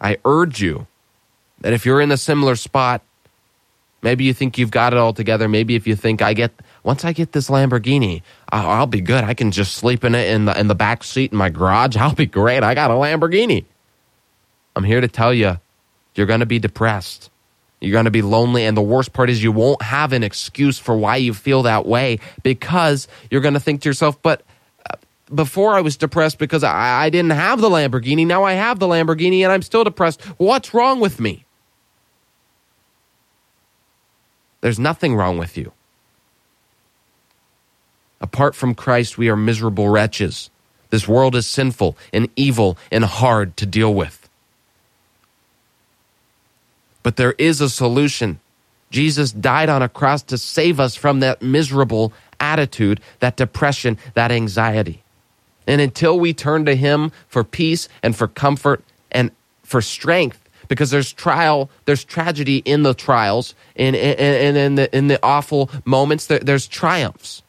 I 0.00 0.18
urge 0.24 0.60
you 0.60 0.86
that 1.60 1.72
if 1.72 1.84
you're 1.84 2.00
in 2.00 2.12
a 2.12 2.16
similar 2.16 2.54
spot, 2.56 3.02
maybe 4.02 4.24
you 4.24 4.34
think 4.34 4.58
you've 4.58 4.70
got 4.70 4.92
it 4.92 4.98
all 4.98 5.12
together. 5.12 5.48
Maybe 5.48 5.74
if 5.74 5.86
you 5.86 5.96
think 5.96 6.22
I 6.22 6.34
get 6.34 6.52
once 6.82 7.04
I 7.04 7.12
get 7.12 7.32
this 7.32 7.50
Lamborghini, 7.50 8.22
I'll, 8.50 8.86
be 8.86 9.00
good. 9.00 9.24
I 9.24 9.34
can 9.34 9.50
just 9.50 9.74
sleep 9.74 10.04
in 10.04 10.14
it 10.14 10.28
in 10.28 10.46
the 10.46 10.58
in 10.58 10.68
the 10.68 10.74
back 10.74 11.04
seat 11.04 11.32
in 11.32 11.38
my 11.38 11.50
garage. 11.50 11.96
I'll 11.98 12.14
be 12.14 12.26
great. 12.26 12.62
I 12.62 12.74
got 12.74 12.90
a 12.90 12.94
Lamborghini. 12.94 13.64
I'm 14.76 14.84
here 14.84 15.00
to 15.00 15.08
tell 15.08 15.34
you, 15.34 15.58
you're 16.14 16.26
going 16.26 16.40
to 16.40 16.46
be 16.46 16.58
depressed. 16.58 17.30
You're 17.80 17.92
going 17.92 18.04
to 18.04 18.10
be 18.10 18.22
lonely. 18.22 18.64
And 18.64 18.76
the 18.76 18.82
worst 18.82 19.12
part 19.12 19.30
is 19.30 19.42
you 19.42 19.52
won't 19.52 19.82
have 19.82 20.12
an 20.12 20.22
excuse 20.22 20.78
for 20.78 20.96
why 20.96 21.16
you 21.16 21.34
feel 21.34 21.62
that 21.62 21.86
way 21.86 22.20
because 22.42 23.08
you're 23.30 23.40
going 23.40 23.54
to 23.54 23.60
think 23.60 23.82
to 23.82 23.88
yourself, 23.88 24.20
but 24.22 24.42
uh, 24.90 24.96
before 25.34 25.74
I 25.74 25.80
was 25.80 25.96
depressed 25.96 26.38
because 26.38 26.62
I, 26.62 27.04
I 27.04 27.10
didn't 27.10 27.32
have 27.32 27.60
the 27.60 27.70
Lamborghini. 27.70 28.26
Now 28.26 28.44
I 28.44 28.52
have 28.52 28.78
the 28.78 28.86
Lamborghini 28.86 29.42
and 29.42 29.50
I'm 29.50 29.62
still 29.62 29.84
depressed. 29.84 30.22
What's 30.38 30.74
wrong 30.74 31.00
with 31.00 31.20
me? 31.20 31.46
There's 34.60 34.78
nothing 34.78 35.14
wrong 35.14 35.38
with 35.38 35.56
you. 35.56 35.72
Apart 38.20 38.54
from 38.54 38.74
Christ, 38.74 39.16
we 39.16 39.28
are 39.28 39.36
miserable 39.36 39.88
wretches. 39.88 40.50
This 40.90 41.08
world 41.08 41.34
is 41.34 41.46
sinful 41.46 41.96
and 42.12 42.28
evil 42.36 42.76
and 42.92 43.04
hard 43.04 43.56
to 43.56 43.66
deal 43.66 43.94
with. 43.94 44.28
But 47.02 47.16
there 47.16 47.34
is 47.38 47.60
a 47.60 47.70
solution. 47.70 48.40
Jesus 48.90 49.32
died 49.32 49.68
on 49.68 49.82
a 49.82 49.88
cross 49.88 50.22
to 50.24 50.36
save 50.36 50.80
us 50.80 50.96
from 50.96 51.20
that 51.20 51.40
miserable 51.40 52.12
attitude, 52.38 53.00
that 53.20 53.36
depression, 53.36 53.96
that 54.14 54.30
anxiety. 54.30 55.02
And 55.66 55.80
until 55.80 56.18
we 56.18 56.34
turn 56.34 56.64
to 56.66 56.74
Him 56.74 57.12
for 57.28 57.44
peace 57.44 57.88
and 58.02 58.14
for 58.16 58.26
comfort 58.26 58.82
and 59.12 59.30
for 59.62 59.80
strength, 59.80 60.39
because 60.70 60.90
there's 60.90 61.12
trial, 61.12 61.68
there's 61.84 62.04
tragedy 62.04 62.58
in 62.58 62.84
the 62.84 62.94
trials, 62.94 63.56
and 63.74 63.96
in, 63.96 64.18
in, 64.18 64.56
in, 64.56 64.74
the, 64.76 64.96
in 64.96 65.08
the 65.08 65.18
awful 65.20 65.68
moments, 65.84 66.26
there, 66.26 66.38
there's 66.38 66.68
triumphs. 66.68 67.42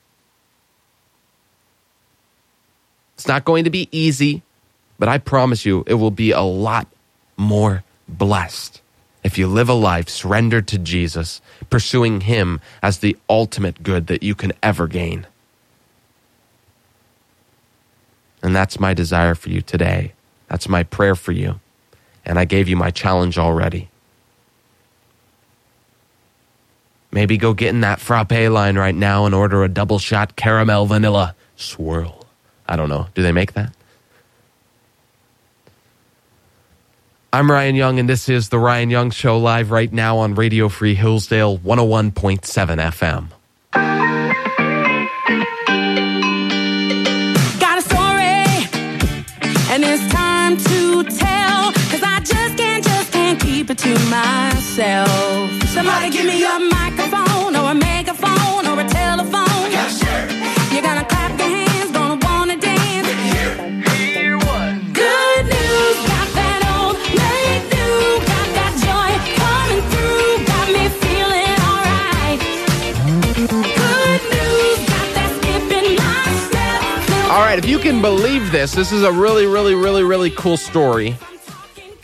It's 3.14 3.28
not 3.28 3.46
going 3.46 3.66
to 3.66 3.70
be 3.70 3.88
easy, 3.92 4.42
but 4.98 5.08
I 5.08 5.20
promise 5.20 5.68
you 5.68 5.84
it 5.86 5.94
will 5.94 6.10
be 6.10 6.32
a 6.32 6.42
lot 6.42 6.88
more 7.38 7.84
blessed 8.10 8.82
if 9.24 9.38
you 9.38 9.46
live 9.46 9.70
a 9.70 9.74
life 9.74 10.10
surrendered 10.10 10.68
to 10.70 10.80
Jesus, 10.80 11.42
pursuing 11.70 12.22
Him 12.22 12.60
as 12.82 12.98
the 12.98 13.16
ultimate 13.30 13.84
good 13.84 14.08
that 14.08 14.24
you 14.24 14.34
can 14.34 14.52
ever 14.64 14.88
gain. 14.88 15.28
And 18.42 18.56
that's 18.56 18.80
my 18.80 18.96
desire 18.96 19.36
for 19.36 19.50
you 19.50 19.62
today. 19.62 20.14
That's 20.48 20.68
my 20.68 20.82
prayer 20.82 21.14
for 21.14 21.32
you. 21.32 21.61
And 22.26 22.38
I 22.38 22.46
gave 22.46 22.68
you 22.68 22.76
my 22.76 22.92
challenge 22.92 23.38
already. 23.38 23.90
Maybe 27.12 27.38
go 27.38 27.54
get 27.54 27.70
in 27.70 27.82
that 27.82 28.00
frappe 28.00 28.32
line 28.32 28.78
right 28.78 28.96
now 28.96 29.26
and 29.26 29.36
order 29.36 29.64
a 29.64 29.70
double 29.70 30.00
shot 30.00 30.36
caramel 30.36 30.86
vanilla 30.86 31.36
swirl. 31.56 32.26
I 32.68 32.78
don't 32.78 32.90
know. 32.90 33.08
Do 33.14 33.22
they 33.22 33.34
make 33.34 33.54
that? 33.54 33.74
I'm 37.34 37.50
Ryan 37.50 37.76
Young, 37.76 38.00
and 38.00 38.10
this 38.10 38.28
is 38.28 38.50
The 38.50 38.60
Ryan 38.60 38.90
Young 38.90 39.10
Show 39.10 39.38
live 39.38 39.72
right 39.72 39.92
now 39.92 40.18
on 40.18 40.36
Radio 40.36 40.68
Free 40.68 40.96
Hillsdale 40.96 41.58
101.7 41.60 42.42
FM. 42.42 43.28
To 53.94 54.00
myself. 54.10 55.52
Somebody 55.68 56.10
give 56.12 56.26
me 56.26 56.44
a 56.44 56.60
microphone, 56.60 57.56
or 57.56 57.72
a 57.72 57.76
megaphone, 57.76 58.66
or 58.68 58.80
a 58.80 58.88
telephone. 58.88 59.72
You're 60.72 60.82
gonna 60.82 61.04
clap 61.04 61.38
your 61.40 61.50
hands, 61.50 61.92
gonna 61.92 62.18
wanna 62.26 62.58
dance. 62.58 63.08
Good 64.94 65.46
news, 65.56 65.98
got 66.12 66.28
that 66.40 66.62
old 66.76 66.96
late 67.22 67.64
new, 67.76 68.00
got 68.32 68.48
that 68.58 68.74
joy 68.86 69.12
coming 69.42 69.84
through, 69.92 70.30
got 70.52 70.68
me 70.76 70.84
feeling 71.04 71.58
alright. 71.70 72.40
Good 73.82 74.22
news, 74.36 74.80
got 74.94 75.08
that 75.18 75.32
skip 75.38 75.68
in 75.80 75.88
my 76.00 76.24
step. 76.48 77.32
All 77.32 77.42
right, 77.42 77.60
if 77.60 77.66
you 77.66 77.80
can 77.80 78.02
believe 78.02 78.52
this, 78.52 78.74
this 78.74 78.92
is 78.94 79.04
a 79.04 79.12
really, 79.12 79.48
really, 79.48 79.76
really, 79.76 80.04
really 80.04 80.30
cool 80.30 80.58
story. 80.58 81.18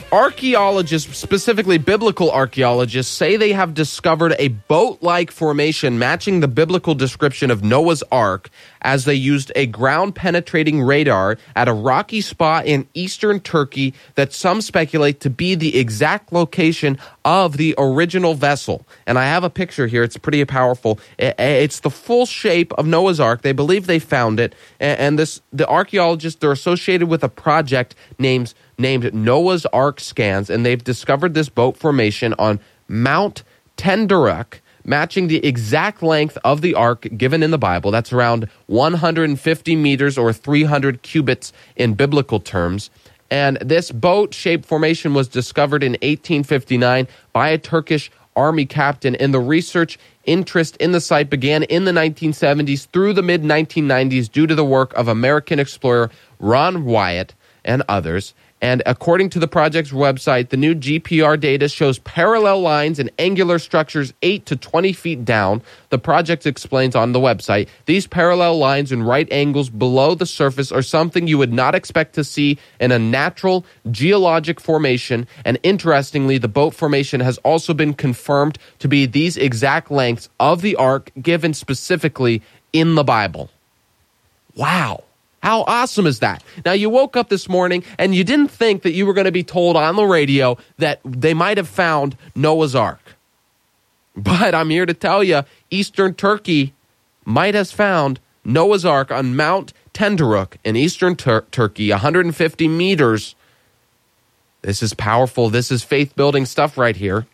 Archaeologists, 0.10 1.18
specifically 1.18 1.78
biblical 1.78 2.32
archaeologists, 2.32 3.12
say 3.14 3.36
they 3.36 3.52
have 3.52 3.74
discovered 3.74 4.36
a 4.40 4.48
boat 4.48 5.04
like 5.04 5.32
formation 5.32 6.00
matching 6.00 6.40
the 6.40 6.48
biblical 6.48 6.96
description 6.96 7.52
of 7.52 7.62
Noah's 7.62 8.04
Ark 8.10 8.50
as 8.82 9.04
they 9.04 9.16
used 9.16 9.52
a 9.54 9.66
ground 9.66 10.16
penetrating 10.16 10.82
radar 10.82 11.38
at 11.58 11.68
a 11.68 11.74
rocky 11.74 12.22
spot 12.22 12.66
in 12.66 12.88
eastern 12.94 13.42
Turkey 13.42 13.94
that 14.16 14.32
some 14.32 14.62
speculate 14.62 15.20
to 15.20 15.30
be 15.30 15.56
the 15.56 15.78
exact 15.78 16.32
location 16.32 16.98
of 17.26 17.58
the 17.58 17.76
original 17.78 18.34
vessel. 18.34 18.88
And 19.06 19.20
I 19.20 19.26
have 19.26 19.44
a 19.44 19.50
picture 19.50 19.88
here, 19.88 20.04
it's 20.04 20.16
pretty 20.16 20.46
powerful. 20.46 21.02
It's 21.18 21.82
the 21.82 21.90
full 21.90 22.26
shape 22.26 22.72
of 22.74 22.88
Noah's 22.88 23.20
Ark. 23.20 23.42
They 23.42 23.52
believe 23.52 23.88
they 23.88 24.00
found 24.00 24.40
it. 24.40 24.56
And 24.80 25.20
this 25.20 25.42
the 25.52 25.68
archaeologists 25.68 26.40
they're 26.40 26.54
associated 26.54 27.10
with 27.10 27.26
a 27.26 27.30
project 27.30 27.94
named 28.18 28.54
named 28.78 29.14
Noah's 29.14 29.66
Ark 29.68 30.00
Scans, 30.00 30.50
and 30.50 30.66
they've 30.66 30.84
discovered 30.84 31.34
this 31.34 31.50
boat 31.50 31.78
formation 31.78 32.34
on 32.38 32.60
Mount 32.88 33.44
Tendürek, 33.78 34.60
matching 34.84 35.28
the 35.28 35.46
exact 35.46 36.02
length 36.02 36.38
of 36.44 36.62
the 36.62 36.74
ark 36.74 37.08
given 37.18 37.44
in 37.44 37.52
the 37.52 37.58
Bible. 37.58 37.92
That's 37.92 38.14
around 38.14 38.48
150 38.68 39.76
meters 39.76 40.18
or 40.18 40.32
300 40.32 41.02
cubits 41.02 41.52
in 41.76 41.94
biblical 41.94 42.40
terms. 42.40 42.90
And 43.30 43.58
this 43.58 43.92
boat 43.92 44.34
shaped 44.34 44.66
formation 44.66 45.14
was 45.14 45.28
discovered 45.28 45.84
in 45.84 45.94
1859 45.94 47.08
by 47.34 47.50
a 47.50 47.58
Turkish 47.58 48.10
army 48.38 48.66
captain, 48.66 49.16
and 49.16 49.34
the 49.34 49.40
research 49.40 50.00
interest 50.24 50.78
in 50.78 50.92
the 50.92 51.02
site 51.02 51.30
began 51.30 51.64
in 51.64 51.86
the 51.86 51.92
1970s 51.92 52.88
through 52.88 53.14
the 53.14 53.24
mid 53.24 53.44
1990s 53.44 54.32
due 54.32 54.48
to 54.48 54.56
the 54.56 54.64
work 54.64 54.94
of 54.94 55.08
American 55.08 55.60
explorer 55.60 56.10
Ron 56.40 56.86
Wyatt 56.86 57.34
and 57.66 57.84
others. 57.90 58.34
And 58.62 58.82
according 58.86 59.30
to 59.32 59.40
the 59.40 59.48
project's 59.48 59.92
website, 59.92 60.50
the 60.50 60.58
new 60.58 60.74
GPR 60.74 61.40
data 61.40 61.70
shows 61.70 62.00
parallel 62.00 62.62
lines 62.62 62.98
and 62.98 63.12
angular 63.20 63.60
structures 63.60 64.14
8 64.24 64.46
to 64.48 64.56
20 64.56 64.94
feet 64.94 65.26
down. 65.26 65.62
The 65.90 66.00
project 66.00 66.46
explains 66.48 66.96
on 66.96 67.12
the 67.12 67.20
website 67.20 67.68
these 67.86 68.08
parallel 68.08 68.58
lines 68.58 68.92
and 68.92 69.08
right 69.08 69.28
angles 69.32 69.70
below 69.70 70.16
the 70.16 70.26
surface 70.26 70.72
are 70.72 70.82
something 70.82 71.28
you 71.28 71.38
would 71.38 71.54
not 71.54 71.76
expect 71.76 72.16
to 72.16 72.24
see 72.24 72.58
in 72.80 72.92
a 72.92 72.98
natural 72.98 73.64
geologic 73.92 74.60
formation. 74.60 75.28
And 75.46 75.60
interestingly, 75.62 76.40
the 76.40 76.48
boat 76.48 76.74
formation 76.74 77.20
has 77.20 77.38
also 77.40 77.76
been 77.76 77.94
confirmed 77.94 78.58
to 78.80 78.88
be 78.88 79.06
these 79.06 79.38
exact 79.38 79.92
lengths 79.92 80.30
of 80.40 80.62
the 80.62 80.76
ark 80.78 81.12
given 81.22 81.54
specifically 81.54 82.42
in 82.74 82.96
the 82.96 83.04
Bible. 83.04 83.52
Wow. 84.56 85.04
How 85.44 85.64
awesome 85.64 86.08
is 86.08 86.20
that? 86.20 86.44
Now, 86.66 86.74
you 86.74 86.90
woke 86.90 87.16
up 87.16 87.30
this 87.30 87.48
morning 87.48 87.84
and 87.98 88.14
you 88.16 88.24
didn't 88.24 88.50
think 88.50 88.82
that 88.82 88.94
you 88.94 89.06
were 89.06 89.14
going 89.14 89.26
to 89.26 89.32
be 89.32 89.44
told 89.44 89.78
on 89.78 89.96
the 89.96 90.06
radio 90.06 90.58
that 90.78 91.00
they 91.06 91.34
might 91.34 91.58
have 91.58 91.70
found 91.70 92.18
Noah's 92.36 92.76
Ark. 92.76 93.16
But 94.16 94.56
I'm 94.56 94.70
here 94.72 94.86
to 94.86 94.96
tell 94.96 95.24
you, 95.24 95.44
Eastern 95.70 96.16
Turkey 96.16 96.74
might 97.24 97.54
have 97.54 97.70
found 97.70 98.20
Noah's 98.44 98.84
Ark 98.84 99.12
on 99.12 99.36
Mount 99.36 99.74
Tendürek 99.94 100.56
in 100.64 100.76
Eastern 100.76 101.16
Tur- 101.16 101.46
Turkey, 101.52 101.92
150 101.92 102.68
meters. 102.68 103.36
This 104.64 104.82
is 104.82 104.94
powerful. 104.94 105.50
This 105.50 105.72
is 105.72 105.84
faith 105.84 106.16
building 106.16 106.46
stuff 106.46 106.78
right 106.78 106.96
here. 106.96 107.28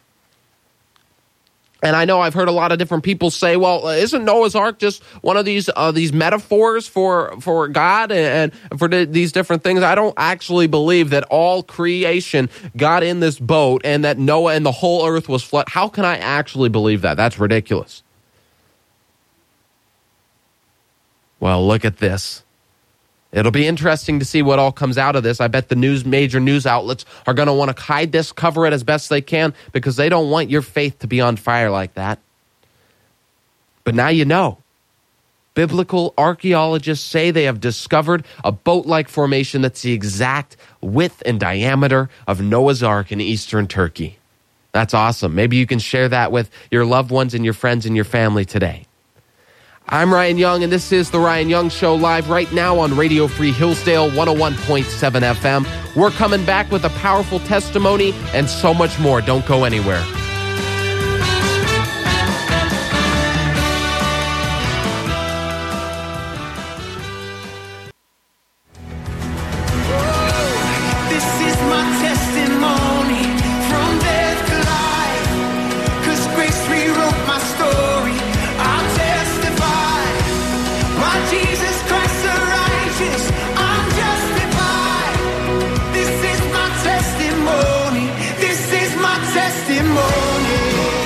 And 1.84 1.98
I 1.98 2.06
know 2.06 2.22
I've 2.22 2.34
heard 2.34 2.48
a 2.48 2.54
lot 2.54 2.72
of 2.72 2.80
different 2.80 3.04
people 3.04 3.30
say, 3.30 3.58
"Well, 3.58 3.89
isn't 3.89 4.24
Noah's 4.24 4.56
Ark 4.56 4.80
just 4.80 5.04
one 5.22 5.36
of 5.36 5.43
these 5.43 5.69
uh, 5.76 5.91
these 5.91 6.13
metaphors 6.13 6.88
for 6.88 7.36
for 7.41 7.67
God 7.67 8.10
and, 8.12 8.54
for 8.78 8.88
the, 8.88 9.06
these 9.06 9.34
different 9.34 9.63
things?" 9.63 9.84
I 9.84 9.93
don't 9.93 10.13
actually 10.15 10.67
believe 10.67 11.10
that 11.10 11.26
all 11.26 11.62
creation 11.62 12.50
got 12.78 13.04
in 13.04 13.19
this 13.19 13.38
boat 13.38 13.82
and 13.84 14.06
that 14.06 14.17
Noah 14.17 14.56
and 14.56 14.65
the 14.65 14.72
whole 14.72 15.06
earth 15.06 15.28
was 15.28 15.43
flood. 15.43 15.65
How 15.67 15.89
can 15.89 16.06
I 16.06 16.17
actually 16.17 16.69
believe 16.69 17.02
that? 17.02 17.17
That's 17.17 17.38
ridiculous. 17.38 18.02
Well, 21.41 21.67
look 21.67 21.84
at 21.84 21.98
this. 21.98 22.43
It'll 23.34 23.52
be 23.52 23.65
interesting 23.65 24.19
to 24.19 24.26
see 24.26 24.43
what 24.43 24.60
all 24.60 24.72
comes 24.72 24.98
out 24.98 25.15
of 25.15 25.24
this. 25.24 25.41
I 25.41 25.48
bet 25.48 25.67
the 25.67 25.76
news 25.76 26.06
major 26.06 26.39
news 26.39 26.67
outlets 26.67 27.04
are 27.26 27.34
going 27.34 27.48
to 27.48 27.54
want 27.54 27.76
to 27.76 27.84
hide 27.84 28.12
this, 28.12 28.32
cover 28.32 28.65
it 28.67 28.74
as 28.74 28.84
best 28.84 29.10
they 29.10 29.22
can 29.22 29.54
because 29.72 29.96
they 29.96 30.08
don't 30.08 30.30
want 30.30 30.52
your 30.52 30.62
faith 30.62 31.00
to 31.00 31.08
be 31.08 31.19
on 31.19 31.36
fire 31.36 31.72
like 31.72 31.96
that. 31.96 32.19
But 33.84 33.96
now 33.96 34.10
you 34.10 34.24
know. 34.24 34.60
Biblical 35.56 36.13
archaeologists 36.17 37.06
say 37.06 37.30
they 37.30 37.43
have 37.43 37.60
discovered 37.60 38.26
a 38.43 38.52
boat 38.52 38.86
like 38.86 39.08
formation 39.08 39.62
that's 39.62 39.82
the 39.82 39.93
exact 39.93 40.58
width 40.82 41.22
and 41.26 41.39
diameter 41.39 42.10
of 42.28 42.41
Noah's 42.41 42.82
Ark 42.82 43.12
in 43.12 43.22
eastern 43.22 43.67
Turkey. 43.67 44.17
That's 44.72 44.96
awesome. 44.96 45.36
Maybe 45.36 45.58
you 45.58 45.67
can 45.67 45.78
share 45.78 46.10
that 46.10 46.32
with 46.32 46.50
your 46.72 46.86
loved 46.86 47.12
ones 47.12 47.36
and 47.36 47.46
your 47.46 47.54
friends 47.54 47.86
and 47.86 47.96
your 47.96 48.06
family 48.06 48.46
today. 48.46 48.88
I'm 49.89 50.13
Ryan 50.13 50.38
Young, 50.38 50.63
and 50.63 50.72
this 50.72 50.91
is 50.93 51.12
The 51.12 51.19
Ryan 51.19 51.50
Young 51.50 51.69
Show 51.69 51.96
live 51.96 52.30
right 52.30 52.52
now 52.54 52.80
on 52.80 52.96
Radio 52.96 53.28
Free 53.28 53.52
Hillsdale 53.52 54.10
101.7 54.12 54.86
FM. 55.36 55.96
We're 55.96 56.12
coming 56.12 56.46
back 56.46 56.72
with 56.72 56.86
a 56.86 56.89
powerful 56.89 57.39
testimony 57.39 58.13
and 58.34 58.50
so 58.50 58.74
much 58.74 58.98
more. 59.00 59.19
Don't 59.22 59.46
go 59.46 59.65
anywhere. 59.65 60.02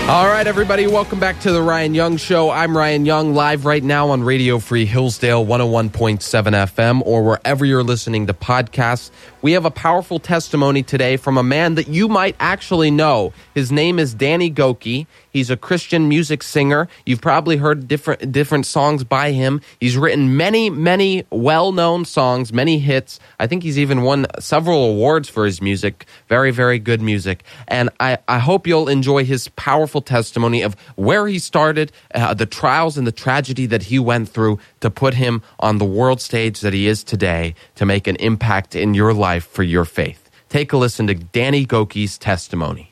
All 0.08 0.26
right, 0.26 0.48
everybody, 0.48 0.88
welcome 0.88 1.20
back 1.20 1.38
to 1.42 1.52
the 1.52 1.62
Ryan 1.62 1.94
Young 1.94 2.16
Show. 2.16 2.50
I'm 2.50 2.78
Ryan 2.78 3.06
Young, 3.06 3.34
live 3.34 3.66
right 3.66 3.84
now 3.84 4.12
on 4.12 4.24
Radio 4.24 4.58
Free 4.58 4.86
Hillsdale 4.86 5.46
101.7 5.46 6.22
FM 6.22 7.02
or 7.06 7.26
wherever 7.26 7.66
you're 7.66 7.84
listening 7.84 8.26
to 8.28 8.34
podcasts. 8.34 9.12
We 9.42 9.52
have 9.52 9.66
a 9.66 9.70
powerful 9.70 10.20
testimony 10.20 10.82
today 10.82 11.18
from 11.18 11.38
a 11.38 11.44
man 11.44 11.76
that 11.76 11.90
you 11.90 12.08
might 12.08 12.38
actually 12.40 12.90
know. 12.90 13.34
His 13.54 13.70
name 13.70 14.00
is 14.00 14.14
Danny 14.14 14.50
Gokey. 14.50 15.08
He's 15.38 15.52
a 15.52 15.56
Christian 15.56 16.10
music 16.10 16.42
singer. 16.42 16.88
You've 17.06 17.22
probably 17.22 17.58
heard 17.58 17.88
different 17.88 18.32
different 18.32 18.66
songs 18.66 19.04
by 19.04 19.34
him. 19.34 19.62
He's 19.80 19.96
written 19.96 20.36
many, 20.36 20.72
many 20.72 21.26
well-known 21.30 22.06
songs, 22.06 22.52
many 22.52 22.80
hits. 22.80 23.20
I 23.40 23.46
think 23.46 23.62
he's 23.62 23.78
even 23.78 24.02
won 24.02 24.26
several 24.40 24.84
awards 24.86 25.30
for 25.30 25.46
his 25.46 25.62
music. 25.62 26.08
Very, 26.28 26.50
very 26.50 26.80
good 26.80 27.04
music. 27.04 27.44
And 27.68 27.92
I, 28.00 28.18
I 28.28 28.40
hope 28.40 28.66
you'll 28.66 28.90
enjoy 28.90 29.26
his 29.26 29.50
powerful 29.50 30.02
testimony 30.02 30.64
of 30.64 30.76
where 30.96 31.28
he 31.28 31.38
started, 31.38 31.92
uh, 32.16 32.34
the 32.34 32.48
trials 32.48 32.98
and 32.98 33.06
the 33.06 33.12
tragedy 33.12 33.68
that 33.68 33.84
he 33.84 34.00
went 34.00 34.30
through 34.30 34.58
to 34.80 34.90
put 34.90 35.14
him 35.14 35.44
on 35.60 35.78
the 35.78 35.86
world 35.86 36.20
stage 36.20 36.62
that 36.62 36.74
he 36.74 36.88
is 36.88 37.04
today 37.04 37.54
to 37.76 37.86
make 37.86 38.08
an 38.08 38.16
impact 38.16 38.74
in 38.74 38.96
your 38.96 39.14
life 39.14 39.46
for 39.46 39.62
your 39.62 39.86
faith. 39.86 40.32
Take 40.50 40.74
a 40.74 40.78
listen 40.78 41.06
to 41.06 41.14
Danny 41.14 41.64
Gokey's 41.64 42.18
testimony. 42.18 42.92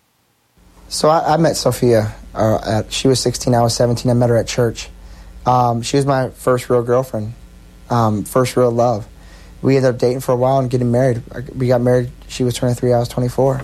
So 0.89 1.09
I, 1.09 1.33
I 1.33 1.37
met 1.37 1.57
Sophia. 1.57 2.13
Uh, 2.35 2.59
at, 2.65 2.93
she 2.93 3.07
was 3.07 3.19
16, 3.19 3.53
I 3.55 3.61
was 3.61 3.75
17. 3.75 4.09
I 4.09 4.13
met 4.13 4.29
her 4.29 4.37
at 4.37 4.47
church. 4.47 4.89
Um, 5.45 5.81
she 5.81 5.97
was 5.97 6.05
my 6.05 6.29
first 6.29 6.69
real 6.69 6.83
girlfriend, 6.83 7.33
um, 7.89 8.23
first 8.23 8.57
real 8.57 8.71
love. 8.71 9.07
We 9.61 9.77
ended 9.77 9.95
up 9.95 9.99
dating 9.99 10.19
for 10.19 10.31
a 10.31 10.35
while 10.35 10.59
and 10.59 10.69
getting 10.69 10.91
married. 10.91 11.23
We 11.55 11.67
got 11.67 11.81
married. 11.81 12.11
She 12.27 12.43
was 12.43 12.53
23, 12.55 12.93
I 12.93 12.99
was 12.99 13.07
24. 13.09 13.63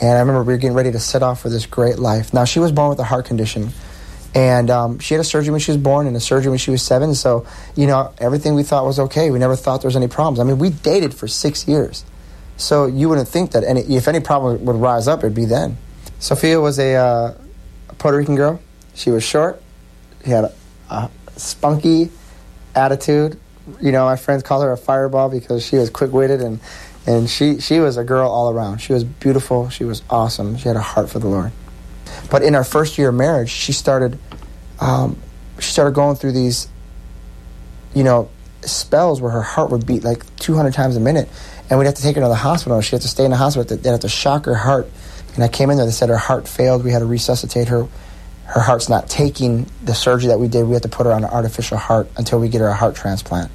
And 0.00 0.10
I 0.10 0.20
remember 0.20 0.42
we 0.42 0.54
were 0.54 0.58
getting 0.58 0.76
ready 0.76 0.92
to 0.92 1.00
set 1.00 1.22
off 1.22 1.40
for 1.40 1.48
this 1.48 1.66
great 1.66 1.98
life. 1.98 2.32
Now, 2.32 2.44
she 2.44 2.58
was 2.58 2.72
born 2.72 2.90
with 2.90 2.98
a 2.98 3.04
heart 3.04 3.26
condition. 3.26 3.70
And 4.34 4.70
um, 4.70 4.98
she 5.00 5.14
had 5.14 5.20
a 5.20 5.24
surgery 5.24 5.50
when 5.50 5.60
she 5.60 5.72
was 5.72 5.80
born 5.80 6.06
and 6.06 6.16
a 6.16 6.20
surgery 6.20 6.50
when 6.50 6.58
she 6.58 6.70
was 6.70 6.82
seven. 6.82 7.14
So, 7.14 7.46
you 7.74 7.86
know, 7.86 8.12
everything 8.18 8.54
we 8.54 8.62
thought 8.62 8.84
was 8.84 8.98
okay. 8.98 9.30
We 9.30 9.38
never 9.38 9.56
thought 9.56 9.82
there 9.82 9.88
was 9.88 9.96
any 9.96 10.08
problems. 10.08 10.38
I 10.38 10.44
mean, 10.44 10.58
we 10.58 10.70
dated 10.70 11.14
for 11.14 11.26
six 11.26 11.66
years. 11.66 12.04
So 12.56 12.86
you 12.86 13.08
wouldn't 13.08 13.28
think 13.28 13.52
that 13.52 13.64
any, 13.64 13.80
if 13.80 14.06
any 14.06 14.20
problem 14.20 14.64
would 14.64 14.76
rise 14.76 15.08
up, 15.08 15.20
it'd 15.20 15.34
be 15.34 15.46
then. 15.46 15.78
Sophia 16.18 16.60
was 16.60 16.78
a, 16.78 16.94
uh, 16.94 17.34
Puerto 18.00 18.16
Rican 18.16 18.34
girl. 18.34 18.60
She 18.94 19.10
was 19.10 19.22
short. 19.22 19.62
She 20.24 20.30
had 20.30 20.44
a, 20.44 20.54
a 20.88 21.10
spunky 21.36 22.10
attitude. 22.74 23.38
You 23.80 23.92
know, 23.92 24.06
my 24.06 24.16
friends 24.16 24.42
call 24.42 24.62
her 24.62 24.72
a 24.72 24.76
fireball 24.76 25.28
because 25.28 25.64
she 25.64 25.76
was 25.76 25.90
quick-witted 25.90 26.40
and, 26.40 26.60
and 27.06 27.30
she, 27.30 27.60
she 27.60 27.78
was 27.78 27.98
a 27.98 28.02
girl 28.02 28.28
all 28.30 28.50
around. 28.50 28.78
She 28.78 28.92
was 28.92 29.04
beautiful. 29.04 29.68
She 29.68 29.84
was 29.84 30.02
awesome. 30.10 30.56
She 30.56 30.66
had 30.66 30.76
a 30.76 30.82
heart 30.82 31.10
for 31.10 31.18
the 31.18 31.28
Lord. 31.28 31.52
But 32.30 32.42
in 32.42 32.54
our 32.54 32.64
first 32.64 32.96
year 32.98 33.10
of 33.10 33.14
marriage, 33.14 33.50
she 33.50 33.72
started, 33.72 34.18
um, 34.80 35.18
she 35.58 35.70
started 35.70 35.94
going 35.94 36.16
through 36.16 36.32
these, 36.32 36.68
you 37.94 38.02
know, 38.02 38.30
spells 38.62 39.20
where 39.20 39.30
her 39.30 39.42
heart 39.42 39.70
would 39.70 39.86
beat 39.86 40.04
like 40.04 40.24
200 40.36 40.72
times 40.72 40.96
a 40.96 41.00
minute, 41.00 41.28
and 41.68 41.78
we'd 41.78 41.84
have 41.84 41.94
to 41.94 42.02
take 42.02 42.16
her 42.16 42.22
to 42.22 42.28
the 42.28 42.34
hospital. 42.34 42.80
She'd 42.80 42.92
have 42.92 43.02
to 43.02 43.08
stay 43.08 43.24
in 43.24 43.30
the 43.30 43.36
hospital. 43.36 43.76
They'd 43.76 43.90
have 43.90 44.00
to 44.00 44.08
shock 44.08 44.46
her 44.46 44.54
heart. 44.54 44.90
And 45.34 45.44
I 45.44 45.48
came 45.48 45.70
in 45.70 45.76
there. 45.76 45.86
They 45.86 45.92
said 45.92 46.08
her 46.08 46.16
heart 46.16 46.48
failed. 46.48 46.84
We 46.84 46.90
had 46.90 47.00
to 47.00 47.06
resuscitate 47.06 47.68
her. 47.68 47.86
Her 48.46 48.60
heart's 48.60 48.88
not 48.88 49.08
taking 49.08 49.66
the 49.84 49.94
surgery 49.94 50.28
that 50.28 50.40
we 50.40 50.48
did. 50.48 50.66
We 50.66 50.74
had 50.74 50.82
to 50.82 50.88
put 50.88 51.06
her 51.06 51.12
on 51.12 51.24
an 51.24 51.30
artificial 51.30 51.78
heart 51.78 52.10
until 52.16 52.40
we 52.40 52.48
get 52.48 52.60
her 52.60 52.68
a 52.68 52.74
heart 52.74 52.96
transplant. 52.96 53.50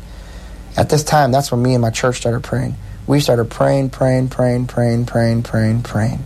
At 0.78 0.90
this 0.90 1.04
time, 1.04 1.32
that's 1.32 1.52
when 1.52 1.62
me 1.62 1.74
and 1.74 1.82
my 1.82 1.90
church 1.90 2.18
started 2.18 2.44
praying. 2.44 2.76
We 3.08 3.20
started 3.20 3.50
praying, 3.50 3.92
praying, 3.92 4.30
praying, 4.30 4.68
praying, 4.68 5.06
praying, 5.06 5.44
praying, 5.44 5.84
praying. 5.84 6.24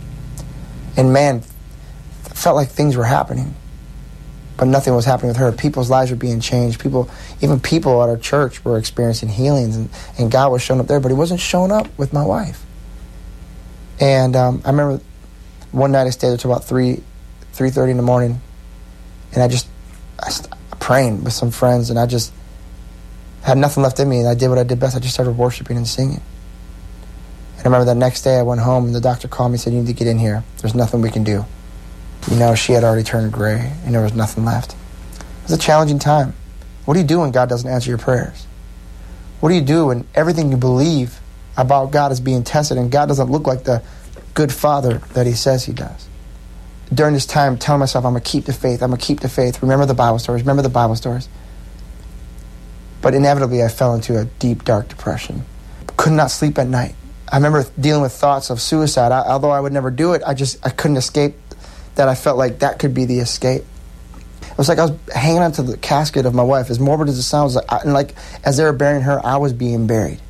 And 0.96 1.12
man, 1.12 1.42
felt 2.34 2.56
like 2.56 2.68
things 2.68 2.96
were 2.96 3.04
happening, 3.04 3.54
but 4.56 4.66
nothing 4.66 4.94
was 4.94 5.04
happening 5.04 5.28
with 5.28 5.36
her. 5.36 5.52
People's 5.52 5.90
lives 5.90 6.10
were 6.10 6.16
being 6.16 6.40
changed. 6.40 6.80
People, 6.80 7.10
even 7.42 7.60
people 7.60 8.02
at 8.02 8.08
our 8.08 8.16
church, 8.16 8.64
were 8.64 8.78
experiencing 8.78 9.28
healings, 9.28 9.76
and, 9.76 9.90
and 10.18 10.30
God 10.30 10.50
was 10.50 10.62
showing 10.62 10.80
up 10.80 10.86
there, 10.86 11.00
but 11.00 11.08
He 11.08 11.14
wasn't 11.14 11.40
showing 11.40 11.70
up 11.70 11.86
with 11.98 12.12
my 12.12 12.24
wife. 12.24 12.64
And 14.00 14.34
um, 14.34 14.62
I 14.64 14.70
remember 14.70 15.02
one 15.72 15.92
night 15.92 16.06
I 16.06 16.10
stayed 16.10 16.30
there 16.30 16.36
till 16.36 16.50
about 16.50 16.64
three, 16.64 17.02
three 17.52 17.70
thirty 17.70 17.90
in 17.90 17.96
the 17.96 18.02
morning, 18.02 18.40
and 19.32 19.42
I 19.42 19.48
just 19.48 19.66
I 20.18 20.30
st- 20.30 20.52
praying 20.78 21.24
with 21.24 21.32
some 21.32 21.50
friends, 21.50 21.90
and 21.90 21.98
I 21.98 22.06
just 22.06 22.32
had 23.42 23.58
nothing 23.58 23.82
left 23.82 24.00
in 24.00 24.08
me, 24.08 24.18
and 24.18 24.28
I 24.28 24.34
did 24.34 24.48
what 24.48 24.58
I 24.58 24.64
did 24.64 24.80
best. 24.80 24.96
I 24.96 25.00
just 25.00 25.14
started 25.14 25.32
worshiping 25.32 25.76
and 25.76 25.86
singing. 25.86 26.20
And 27.56 27.60
I 27.60 27.68
remember 27.68 27.84
the 27.84 27.94
next 27.94 28.22
day 28.22 28.38
I 28.38 28.42
went 28.42 28.60
home, 28.60 28.86
and 28.86 28.94
the 28.94 29.00
doctor 29.00 29.28
called 29.28 29.52
me 29.52 29.54
and 29.54 29.60
said, 29.60 29.72
"You 29.72 29.80
need 29.80 29.86
to 29.86 29.92
get 29.92 30.06
in 30.06 30.18
here. 30.18 30.42
There's 30.58 30.74
nothing 30.74 31.00
we 31.00 31.10
can 31.10 31.24
do." 31.24 31.44
You 32.30 32.36
know, 32.36 32.54
she 32.54 32.72
had 32.72 32.84
already 32.84 33.02
turned 33.02 33.32
gray, 33.32 33.72
and 33.84 33.94
there 33.94 34.02
was 34.02 34.14
nothing 34.14 34.44
left. 34.44 34.72
It 34.72 35.42
was 35.44 35.52
a 35.52 35.58
challenging 35.58 35.98
time. 35.98 36.34
What 36.84 36.94
do 36.94 37.00
you 37.00 37.06
do 37.06 37.20
when 37.20 37.30
God 37.30 37.48
doesn't 37.48 37.68
answer 37.68 37.88
your 37.88 37.98
prayers? 37.98 38.46
What 39.40 39.48
do 39.48 39.54
you 39.54 39.62
do 39.62 39.86
when 39.86 40.06
everything 40.14 40.50
you 40.50 40.56
believe 40.56 41.18
about 41.56 41.92
God 41.92 42.12
is 42.12 42.20
being 42.20 42.42
tested, 42.42 42.76
and 42.76 42.90
God 42.90 43.06
doesn't 43.06 43.30
look 43.30 43.46
like 43.46 43.64
the 43.64 43.82
good 44.40 44.52
father 44.52 45.02
that 45.12 45.26
He 45.26 45.34
says 45.34 45.64
He 45.64 45.72
does? 45.72 46.08
during 46.92 47.14
this 47.14 47.26
time 47.26 47.56
telling 47.56 47.78
myself 47.78 48.04
I'm 48.04 48.12
gonna 48.12 48.24
keep 48.24 48.46
the 48.46 48.52
faith, 48.52 48.82
I'm 48.82 48.90
gonna 48.90 49.00
keep 49.00 49.20
the 49.20 49.28
faith, 49.28 49.62
remember 49.62 49.86
the 49.86 49.94
Bible 49.94 50.18
stories, 50.18 50.42
remember 50.42 50.62
the 50.62 50.68
Bible 50.68 50.96
stories. 50.96 51.28
But 53.02 53.14
inevitably 53.14 53.62
I 53.62 53.68
fell 53.68 53.94
into 53.94 54.18
a 54.18 54.24
deep, 54.24 54.64
dark 54.64 54.88
depression. 54.88 55.44
Could 55.96 56.12
not 56.12 56.30
sleep 56.30 56.58
at 56.58 56.66
night. 56.66 56.94
I 57.30 57.36
remember 57.36 57.64
dealing 57.78 58.02
with 58.02 58.12
thoughts 58.12 58.50
of 58.50 58.60
suicide. 58.60 59.12
I, 59.12 59.20
although 59.20 59.50
I 59.50 59.60
would 59.60 59.72
never 59.72 59.90
do 59.90 60.14
it, 60.14 60.22
I 60.26 60.34
just 60.34 60.64
I 60.66 60.70
couldn't 60.70 60.96
escape 60.96 61.36
that 61.94 62.08
I 62.08 62.14
felt 62.14 62.36
like 62.36 62.58
that 62.58 62.78
could 62.78 62.92
be 62.94 63.04
the 63.04 63.20
escape. 63.20 63.62
It 64.42 64.58
was 64.58 64.68
like 64.68 64.78
I 64.78 64.86
was 64.86 64.98
hanging 65.14 65.42
onto 65.42 65.62
the 65.62 65.76
casket 65.76 66.26
of 66.26 66.34
my 66.34 66.42
wife, 66.42 66.70
as 66.70 66.80
morbid 66.80 67.08
as 67.08 67.18
it 67.18 67.22
sounds, 67.22 67.56
and 67.56 67.92
like 67.92 68.14
as 68.44 68.56
they 68.56 68.64
were 68.64 68.72
burying 68.72 69.02
her, 69.02 69.24
I 69.24 69.36
was 69.36 69.52
being 69.52 69.86
buried. 69.86 70.20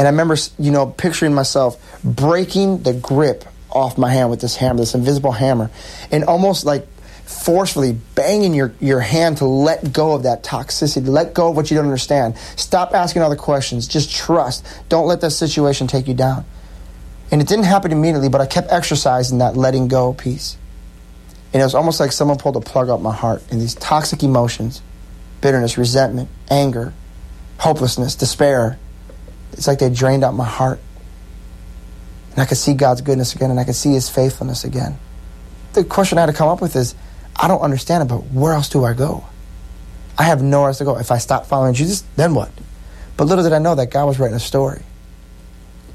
And 0.00 0.08
I 0.08 0.12
remember, 0.12 0.34
you 0.58 0.70
know, 0.70 0.86
picturing 0.86 1.34
myself 1.34 1.78
breaking 2.02 2.84
the 2.84 2.94
grip 2.94 3.44
off 3.70 3.98
my 3.98 4.10
hand 4.10 4.30
with 4.30 4.40
this 4.40 4.56
hammer, 4.56 4.78
this 4.78 4.94
invisible 4.94 5.30
hammer, 5.30 5.70
and 6.10 6.24
almost 6.24 6.64
like 6.64 6.88
forcefully 7.26 7.92
banging 8.14 8.54
your, 8.54 8.72
your 8.80 9.00
hand 9.00 9.36
to 9.36 9.44
let 9.44 9.92
go 9.92 10.12
of 10.12 10.22
that 10.22 10.42
toxicity, 10.42 11.06
let 11.06 11.34
go 11.34 11.50
of 11.50 11.56
what 11.56 11.70
you 11.70 11.76
don't 11.76 11.84
understand. 11.84 12.34
Stop 12.56 12.94
asking 12.94 13.20
all 13.20 13.28
the 13.28 13.36
questions. 13.36 13.86
Just 13.86 14.10
trust. 14.10 14.66
Don't 14.88 15.06
let 15.06 15.20
that 15.20 15.32
situation 15.32 15.86
take 15.86 16.08
you 16.08 16.14
down. 16.14 16.46
And 17.30 17.42
it 17.42 17.46
didn't 17.46 17.66
happen 17.66 17.92
immediately, 17.92 18.30
but 18.30 18.40
I 18.40 18.46
kept 18.46 18.72
exercising 18.72 19.36
that 19.40 19.54
letting 19.54 19.88
go 19.88 20.14
piece. 20.14 20.56
And 21.52 21.60
it 21.60 21.64
was 21.64 21.74
almost 21.74 22.00
like 22.00 22.12
someone 22.12 22.38
pulled 22.38 22.56
a 22.56 22.60
plug 22.60 22.88
out 22.88 23.02
my 23.02 23.14
heart, 23.14 23.42
and 23.50 23.60
these 23.60 23.74
toxic 23.74 24.22
emotions 24.22 24.80
bitterness, 25.42 25.76
resentment, 25.76 26.30
anger, 26.48 26.94
hopelessness, 27.58 28.14
despair 28.14 28.78
it's 29.52 29.66
like 29.66 29.78
they 29.78 29.90
drained 29.90 30.24
out 30.24 30.34
my 30.34 30.46
heart. 30.46 30.80
And 32.32 32.40
I 32.40 32.46
could 32.46 32.58
see 32.58 32.74
God's 32.74 33.00
goodness 33.00 33.34
again, 33.34 33.50
and 33.50 33.58
I 33.58 33.64
could 33.64 33.74
see 33.74 33.92
His 33.92 34.08
faithfulness 34.08 34.64
again. 34.64 34.98
The 35.72 35.84
question 35.84 36.18
I 36.18 36.22
had 36.22 36.26
to 36.28 36.32
come 36.32 36.48
up 36.48 36.60
with 36.60 36.76
is 36.76 36.94
I 37.36 37.48
don't 37.48 37.60
understand 37.60 38.02
it, 38.02 38.06
but 38.06 38.18
where 38.32 38.52
else 38.52 38.68
do 38.68 38.84
I 38.84 38.92
go? 38.92 39.24
I 40.18 40.24
have 40.24 40.42
nowhere 40.42 40.68
else 40.68 40.78
to 40.78 40.84
go. 40.84 40.98
If 40.98 41.10
I 41.10 41.18
stop 41.18 41.46
following 41.46 41.74
Jesus, 41.74 42.02
then 42.16 42.34
what? 42.34 42.50
But 43.16 43.26
little 43.26 43.44
did 43.44 43.52
I 43.52 43.58
know 43.58 43.74
that 43.74 43.90
God 43.90 44.06
was 44.06 44.18
writing 44.18 44.36
a 44.36 44.40
story. 44.40 44.82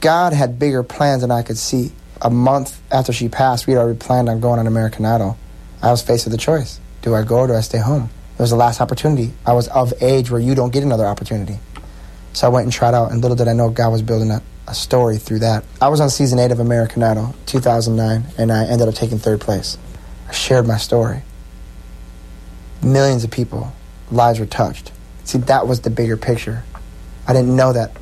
God 0.01 0.33
had 0.33 0.59
bigger 0.59 0.83
plans 0.83 1.21
than 1.21 1.31
I 1.31 1.41
could 1.41 1.57
see. 1.57 1.91
A 2.21 2.29
month 2.29 2.81
after 2.91 3.11
she 3.11 3.27
passed, 3.27 3.67
we 3.67 3.73
had 3.73 3.79
already 3.79 3.99
planned 3.99 4.29
on 4.29 4.39
going 4.39 4.59
on 4.59 4.67
American 4.67 5.05
Idol. 5.05 5.37
I 5.81 5.91
was 5.91 6.01
faced 6.01 6.25
with 6.25 6.31
the 6.31 6.37
choice 6.37 6.79
do 7.01 7.13
I 7.13 7.23
go 7.23 7.39
or 7.39 7.47
do 7.47 7.53
I 7.53 7.61
stay 7.61 7.77
home? 7.77 8.09
It 8.33 8.41
was 8.41 8.49
the 8.49 8.55
last 8.55 8.81
opportunity. 8.81 9.31
I 9.45 9.53
was 9.53 9.67
of 9.67 9.93
age 10.01 10.31
where 10.31 10.41
you 10.41 10.55
don't 10.55 10.73
get 10.73 10.81
another 10.81 11.05
opportunity. 11.05 11.59
So 12.35 12.45
I 12.45 12.49
went 12.49 12.65
and 12.65 12.73
tried 12.73 12.93
out, 12.93 13.13
and 13.13 13.21
little 13.21 13.37
did 13.37 13.47
I 13.47 13.53
know 13.53 13.69
God 13.69 13.93
was 13.93 14.01
building 14.01 14.29
a, 14.29 14.41
a 14.67 14.75
story 14.75 15.17
through 15.17 15.39
that. 15.39 15.63
I 15.81 15.87
was 15.87 16.01
on 16.01 16.09
season 16.09 16.37
eight 16.37 16.51
of 16.51 16.59
American 16.59 17.01
Idol, 17.01 17.33
2009, 17.45 18.25
and 18.37 18.51
I 18.51 18.65
ended 18.65 18.89
up 18.89 18.93
taking 18.93 19.17
third 19.19 19.39
place. 19.39 19.77
I 20.27 20.33
shared 20.33 20.67
my 20.67 20.75
story. 20.75 21.21
Millions 22.83 23.23
of 23.23 23.31
people, 23.31 23.71
lives 24.11 24.37
were 24.37 24.45
touched. 24.45 24.91
See, 25.23 25.37
that 25.37 25.65
was 25.65 25.79
the 25.79 25.89
bigger 25.89 26.17
picture. 26.17 26.65
I 27.25 27.31
didn't 27.31 27.55
know 27.55 27.71
that. 27.71 27.95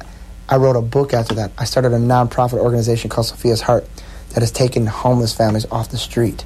I 0.50 0.56
wrote 0.56 0.78
a 0.78 0.82
book 0.82 1.13
after 1.13 1.36
that. 1.36 1.52
I 1.60 1.65
started 1.65 1.93
a 1.93 2.00
nonprofit 2.00 2.58
organization 2.58 3.12
called 3.12 3.28
Sophia's 3.28 3.62
Heart 3.62 3.88
that 4.30 4.39
has 4.39 4.52
taken 4.52 4.88
homeless 4.88 5.32
families 5.36 5.67
off 5.69 5.91
the 5.91 6.00
street. 6.00 6.43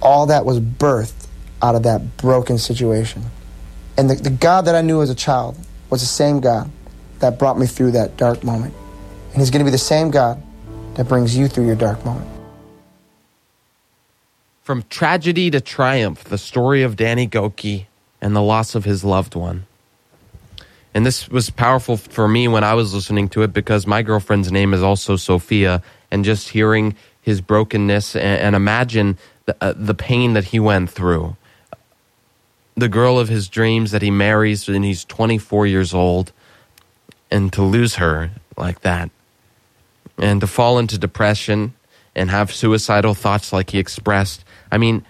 All 0.00 0.24
that 0.24 0.46
was 0.46 0.60
birthed 0.60 1.26
out 1.60 1.74
of 1.74 1.82
that 1.82 2.16
broken 2.16 2.56
situation. 2.56 3.24
And 3.98 4.08
the, 4.08 4.14
the 4.14 4.30
God 4.30 4.62
that 4.64 4.74
I 4.74 4.80
knew 4.80 5.02
as 5.02 5.10
a 5.10 5.14
child 5.14 5.58
was 5.90 6.00
the 6.00 6.06
same 6.06 6.40
God 6.40 6.70
that 7.20 7.38
brought 7.38 7.58
me 7.58 7.66
through 7.66 7.92
that 7.92 8.16
dark 8.16 8.44
moment. 8.44 8.74
And 9.32 9.40
He's 9.40 9.50
going 9.50 9.60
to 9.60 9.64
be 9.64 9.70
the 9.70 9.78
same 9.78 10.10
God 10.10 10.42
that 10.94 11.08
brings 11.08 11.36
you 11.36 11.48
through 11.48 11.66
your 11.66 11.76
dark 11.76 12.04
moment. 12.04 12.28
From 14.62 14.84
tragedy 14.90 15.50
to 15.50 15.60
triumph, 15.60 16.24
the 16.24 16.36
story 16.36 16.82
of 16.82 16.96
Danny 16.96 17.26
Gokey 17.26 17.86
and 18.20 18.34
the 18.34 18.42
loss 18.42 18.74
of 18.74 18.84
his 18.84 19.04
loved 19.04 19.34
one. 19.34 19.66
And 20.92 21.06
this 21.06 21.28
was 21.28 21.50
powerful 21.50 21.96
for 21.96 22.28
me 22.28 22.48
when 22.48 22.64
I 22.64 22.74
was 22.74 22.92
listening 22.92 23.28
to 23.30 23.42
it 23.42 23.52
because 23.52 23.86
my 23.86 24.02
girlfriend's 24.02 24.50
name 24.50 24.74
is 24.74 24.82
also 24.82 25.16
Sophia. 25.16 25.82
And 26.10 26.24
just 26.24 26.48
hearing 26.48 26.96
his 27.20 27.40
brokenness 27.40 28.16
and, 28.16 28.40
and 28.40 28.56
imagine 28.56 29.18
the, 29.44 29.56
uh, 29.60 29.74
the 29.76 29.94
pain 29.94 30.32
that 30.32 30.44
he 30.44 30.58
went 30.58 30.90
through. 30.90 31.36
The 32.78 32.88
girl 32.88 33.18
of 33.18 33.28
his 33.28 33.48
dreams 33.48 33.90
that 33.90 34.02
he 34.02 34.10
marries 34.10 34.68
when 34.68 34.82
he's 34.82 35.04
24 35.04 35.66
years 35.66 35.92
old. 35.92 36.32
And 37.30 37.52
to 37.52 37.62
lose 37.62 37.96
her 37.96 38.30
like 38.56 38.80
that. 38.80 39.10
And 40.16 40.40
to 40.40 40.46
fall 40.46 40.78
into 40.78 40.96
depression 40.96 41.74
and 42.14 42.30
have 42.30 42.52
suicidal 42.52 43.14
thoughts 43.14 43.52
like 43.52 43.70
he 43.70 43.78
expressed. 43.78 44.44
I 44.72 44.78
mean, 44.78 45.04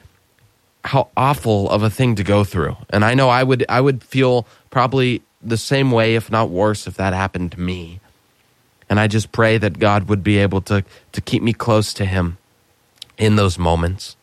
how 0.85 1.09
awful 1.17 1.69
of 1.71 1.83
a 1.83 1.91
thing 1.91 2.15
to 2.17 2.25
go 2.25 2.45
through. 2.45 2.77
And 2.91 3.05
I 3.05 3.15
know 3.15 3.29
I 3.29 3.43
would 3.43 3.65
I 3.69 3.81
would 3.81 4.03
feel 4.03 4.47
probably 4.71 5.23
the 5.43 5.57
same 5.57 5.91
way, 5.91 6.15
if 6.15 6.31
not 6.31 6.51
worse, 6.51 6.87
if 6.87 6.97
that 6.97 7.13
happened 7.13 7.53
to 7.53 7.61
me. 7.61 8.01
And 8.91 8.99
I 8.99 9.07
just 9.07 9.33
pray 9.33 9.59
that 9.59 9.79
God 9.79 10.09
would 10.09 10.23
be 10.23 10.39
able 10.39 10.61
to 10.63 10.85
to 11.13 11.21
keep 11.21 11.43
me 11.43 11.53
close 11.53 11.93
to 11.95 12.05
Him 12.05 12.39
in 13.17 13.37
those 13.37 13.59
moments, 13.59 14.17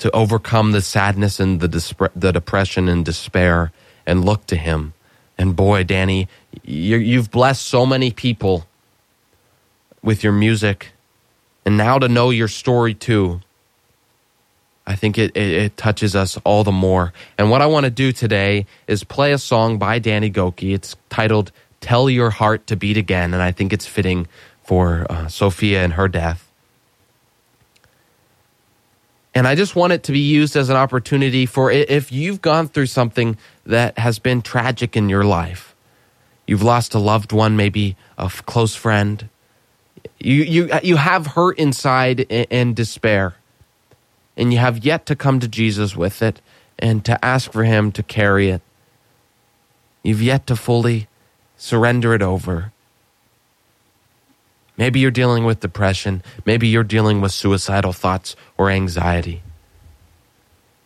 to 0.00 0.10
overcome 0.12 0.72
the 0.72 0.82
sadness 0.82 1.38
and 1.38 1.60
the 1.60 2.10
the 2.16 2.32
depression 2.32 2.88
and 2.88 3.04
despair, 3.04 3.70
and 4.06 4.24
look 4.24 4.46
to 4.46 4.56
Him. 4.56 4.94
And 5.38 5.54
boy, 5.54 5.84
Danny, 5.84 6.28
you 6.64 6.96
you've 6.96 7.30
blessed 7.30 7.66
so 7.66 7.86
many 7.86 8.10
people 8.10 8.66
with 10.02 10.24
your 10.24 10.32
music, 10.32 10.92
and 11.64 11.76
now 11.76 11.98
to 11.98 12.08
know 12.08 12.30
your 12.30 12.48
story 12.48 12.94
too. 12.94 13.40
I 14.86 14.96
think 14.96 15.18
it, 15.18 15.36
it, 15.36 15.50
it, 15.52 15.76
touches 15.76 16.16
us 16.16 16.36
all 16.42 16.64
the 16.64 16.72
more. 16.72 17.12
And 17.38 17.48
what 17.48 17.62
I 17.62 17.66
want 17.66 17.84
to 17.84 17.90
do 17.90 18.10
today 18.10 18.66
is 18.88 19.04
play 19.04 19.32
a 19.32 19.38
song 19.38 19.78
by 19.78 20.00
Danny 20.00 20.30
Gokey. 20.32 20.74
It's 20.74 20.96
titled 21.10 21.52
Tell 21.80 22.10
Your 22.10 22.30
Heart 22.30 22.66
to 22.68 22.76
Beat 22.76 22.96
Again, 22.96 23.32
and 23.32 23.42
I 23.42 23.52
think 23.52 23.72
it's 23.72 23.86
fitting 23.86 24.26
for 24.64 25.06
uh, 25.08 25.28
Sophia 25.28 25.84
and 25.84 25.92
her 25.92 26.08
death. 26.08 26.49
And 29.34 29.46
I 29.46 29.54
just 29.54 29.76
want 29.76 29.92
it 29.92 30.02
to 30.04 30.12
be 30.12 30.18
used 30.18 30.56
as 30.56 30.68
an 30.70 30.76
opportunity 30.76 31.46
for 31.46 31.70
if 31.70 32.10
you've 32.10 32.42
gone 32.42 32.68
through 32.68 32.86
something 32.86 33.36
that 33.64 33.98
has 33.98 34.18
been 34.18 34.42
tragic 34.42 34.96
in 34.96 35.08
your 35.08 35.24
life. 35.24 35.74
You've 36.46 36.62
lost 36.62 36.94
a 36.94 36.98
loved 36.98 37.32
one, 37.32 37.56
maybe 37.56 37.96
a 38.18 38.28
close 38.28 38.74
friend. 38.74 39.28
You, 40.18 40.42
you, 40.42 40.68
uh, 40.70 40.80
you 40.82 40.96
have 40.96 41.28
hurt 41.28 41.58
inside 41.58 42.26
and 42.30 42.74
despair 42.74 43.36
and 44.36 44.52
you 44.52 44.58
have 44.58 44.84
yet 44.84 45.06
to 45.06 45.14
come 45.14 45.38
to 45.38 45.46
Jesus 45.48 45.94
with 45.94 46.22
it 46.22 46.40
and 46.78 47.04
to 47.04 47.22
ask 47.22 47.52
for 47.52 47.64
Him 47.64 47.92
to 47.92 48.02
carry 48.02 48.48
it. 48.48 48.62
You've 50.02 50.22
yet 50.22 50.46
to 50.46 50.56
fully 50.56 51.08
surrender 51.56 52.14
it 52.14 52.22
over. 52.22 52.72
Maybe 54.80 54.98
you're 54.98 55.10
dealing 55.10 55.44
with 55.44 55.60
depression. 55.60 56.22
Maybe 56.46 56.66
you're 56.66 56.84
dealing 56.84 57.20
with 57.20 57.32
suicidal 57.32 57.92
thoughts 57.92 58.34
or 58.56 58.70
anxiety. 58.70 59.42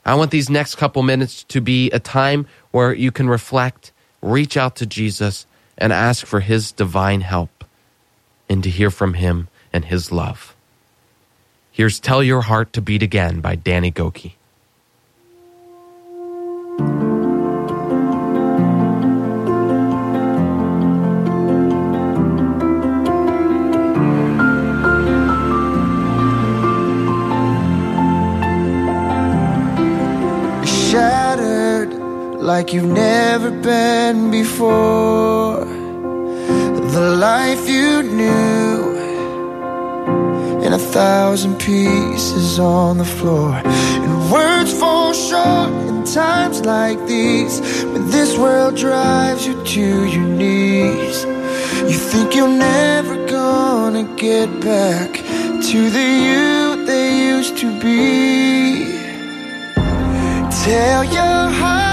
I 0.04 0.16
want 0.16 0.33
these 0.33 0.50
next 0.50 0.74
couple 0.74 1.04
minutes 1.04 1.44
to 1.44 1.61
be 1.61 1.92
a 1.92 2.00
time 2.00 2.48
where 2.72 2.92
you 2.92 3.12
can 3.12 3.28
reflect, 3.28 3.92
reach 4.20 4.57
out 4.57 4.74
to 4.76 4.85
Jesus, 4.85 5.46
and 5.78 5.92
ask 5.92 6.26
for 6.26 6.40
His 6.40 6.72
divine 6.72 7.20
help 7.20 7.64
and 8.48 8.64
to 8.64 8.68
hear 8.68 8.90
from 8.90 9.14
Him 9.14 9.46
and 9.72 9.85
His 9.85 10.11
love. 10.11 10.57
Here's 11.70 12.00
Tell 12.00 12.20
Your 12.20 12.42
Heart 12.42 12.72
to 12.72 12.83
Beat 12.83 13.04
Again 13.04 13.40
by 13.40 13.54
Danny 13.54 13.92
Gokey. 13.92 14.33
You've 32.74 32.90
never 32.90 33.52
been 33.52 34.32
before. 34.32 35.64
The 36.96 37.16
life 37.30 37.68
you 37.68 38.02
knew 38.02 38.94
and 40.64 40.74
a 40.74 40.78
thousand 40.78 41.54
pieces 41.60 42.58
on 42.58 42.98
the 42.98 43.04
floor. 43.04 43.52
And 44.04 44.32
words 44.32 44.72
fall 44.72 45.12
short 45.12 45.70
in 45.88 46.02
times 46.02 46.62
like 46.62 46.98
these 47.06 47.60
when 47.92 48.10
this 48.10 48.37
world 48.37 48.76
drives 48.76 49.46
you 49.46 49.54
to 49.74 50.06
your 50.14 50.28
knees. 50.40 51.24
You 51.90 51.98
think 52.10 52.34
you're 52.34 52.56
never 52.72 53.14
gonna 53.26 54.04
get 54.16 54.48
back 54.60 55.10
to 55.68 55.78
the 55.96 56.08
you 56.28 56.87
they 56.87 57.28
used 57.34 57.56
to 57.58 57.68
be. 57.80 58.84
Tell 60.64 61.04
your 61.04 61.42
heart 61.60 61.84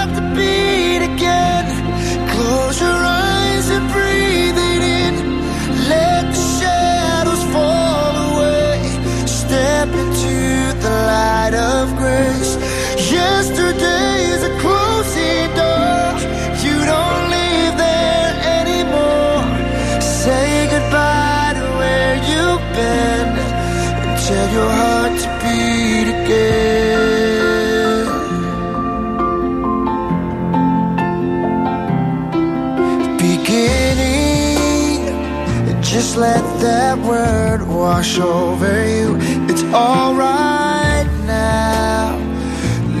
Just 36.02 36.16
let 36.16 36.42
that 36.60 36.98
word 36.98 37.62
wash 37.62 38.18
over 38.18 38.74
you. 38.84 39.16
It's 39.48 39.62
alright 39.72 41.06
now. 41.24 42.18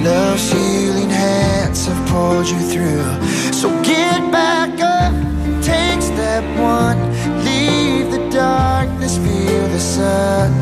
Love's 0.04 0.48
healing 0.52 1.10
hands 1.10 1.86
have 1.86 2.08
pulled 2.08 2.46
you 2.46 2.60
through. 2.60 3.02
So 3.52 3.68
get 3.82 4.20
back 4.30 4.78
up, 4.80 5.12
take 5.64 6.00
step 6.00 6.44
one. 6.60 7.00
Leave 7.44 8.12
the 8.12 8.30
darkness, 8.30 9.16
feel 9.18 9.66
the 9.76 9.80
sun. 9.80 10.52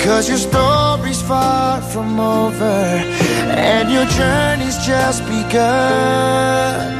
Cause 0.00 0.28
your 0.28 0.38
story's 0.38 1.22
far 1.22 1.80
from 1.82 2.18
over, 2.18 2.80
and 3.54 3.92
your 3.92 4.06
journey's 4.06 4.76
just 4.84 5.22
begun. 5.26 6.98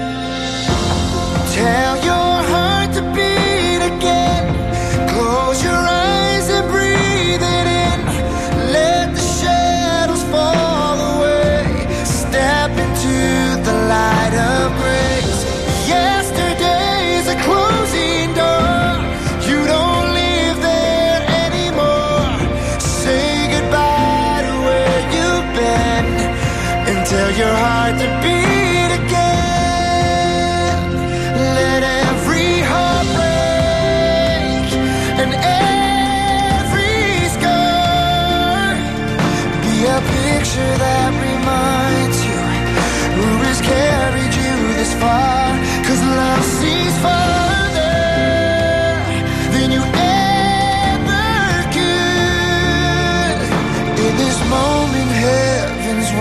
Tell 1.59 1.98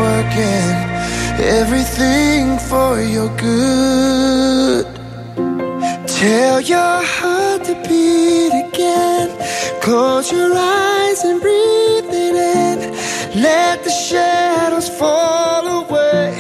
working 0.06 0.68
everything 1.40 2.58
for 2.70 3.00
your 3.02 3.30
good. 3.38 4.86
Tell 6.08 6.60
your 6.62 6.98
heart 7.16 7.64
to 7.66 7.76
beat 7.88 8.54
again. 8.68 9.30
Close 9.82 10.32
your 10.32 10.52
eyes 10.54 11.24
and 11.24 11.40
breathe 11.42 12.10
it 12.28 12.36
in. 12.36 13.42
Let 13.42 13.84
the 13.84 13.92
shadows 13.92 14.90
fall 14.90 15.66
away. 15.82 16.34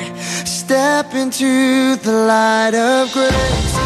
Step 0.45 1.13
into 1.13 1.95
the 1.97 2.11
light 2.11 2.73
of 2.73 3.11
grace. 3.13 3.76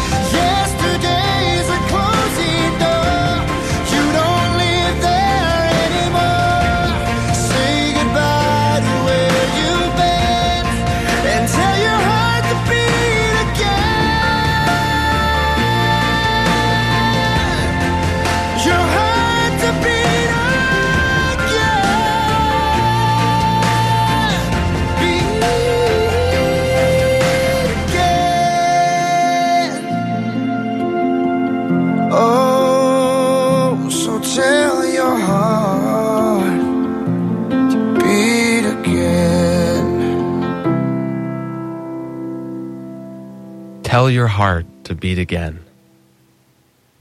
Tell 43.92 44.08
your 44.08 44.28
heart 44.28 44.64
to 44.84 44.94
beat 44.94 45.18
again. 45.18 45.62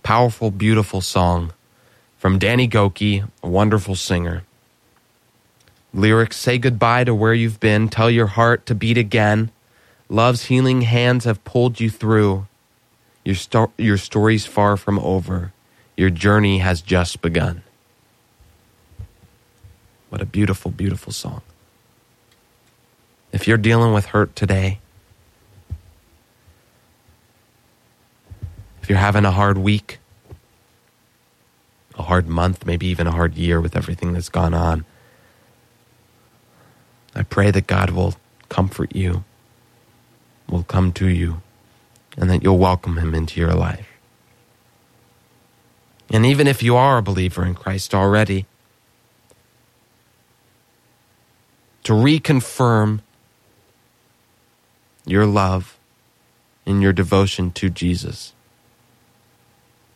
Powerful, 0.03 0.51
beautiful 0.51 0.99
song 0.99 1.53
from 2.17 2.37
Danny 2.37 2.67
Gokey, 2.67 3.29
a 3.41 3.47
wonderful 3.47 3.95
singer. 3.95 4.43
Lyrics 5.93 6.35
say 6.35 6.57
goodbye 6.57 7.05
to 7.05 7.15
where 7.15 7.33
you've 7.33 7.61
been. 7.61 7.87
Tell 7.87 8.11
your 8.11 8.27
heart 8.27 8.65
to 8.65 8.75
beat 8.75 8.97
again. 8.97 9.51
Love's 10.09 10.47
healing 10.47 10.81
hands 10.81 11.23
have 11.23 11.41
pulled 11.45 11.79
you 11.79 11.89
through. 11.89 12.45
Your, 13.23 13.35
sto- 13.35 13.71
your 13.77 13.95
story's 13.95 14.45
far 14.45 14.75
from 14.75 14.99
over. 14.99 15.53
Your 15.95 16.09
journey 16.09 16.57
has 16.57 16.81
just 16.81 17.21
begun. 17.21 17.63
What 20.09 20.21
a 20.21 20.25
beautiful, 20.25 20.71
beautiful 20.71 21.13
song. 21.13 21.41
If 23.31 23.47
you're 23.47 23.55
dealing 23.55 23.93
with 23.93 24.07
hurt 24.07 24.35
today, 24.35 24.79
you're 28.91 28.99
having 28.99 29.23
a 29.23 29.31
hard 29.31 29.57
week, 29.57 29.99
a 31.97 32.03
hard 32.03 32.27
month, 32.27 32.65
maybe 32.65 32.87
even 32.87 33.07
a 33.07 33.11
hard 33.11 33.35
year 33.35 33.61
with 33.61 33.77
everything 33.77 34.11
that's 34.11 34.27
gone 34.27 34.53
on, 34.53 34.83
I 37.15 37.23
pray 37.23 37.51
that 37.51 37.67
God 37.67 37.91
will 37.91 38.15
comfort 38.49 38.93
you, 38.93 39.23
will 40.49 40.63
come 40.63 40.91
to 40.91 41.07
you, 41.07 41.41
and 42.17 42.29
that 42.29 42.43
you'll 42.43 42.57
welcome 42.57 42.97
Him 42.97 43.15
into 43.15 43.39
your 43.39 43.53
life. 43.53 43.87
And 46.09 46.25
even 46.25 46.45
if 46.45 46.61
you 46.61 46.75
are 46.75 46.97
a 46.97 47.01
believer 47.01 47.45
in 47.45 47.55
Christ 47.55 47.95
already, 47.95 48.45
to 51.85 51.93
reconfirm 51.93 52.99
your 55.05 55.25
love 55.25 55.77
and 56.65 56.81
your 56.81 56.91
devotion 56.91 57.51
to 57.51 57.69
Jesus. 57.69 58.33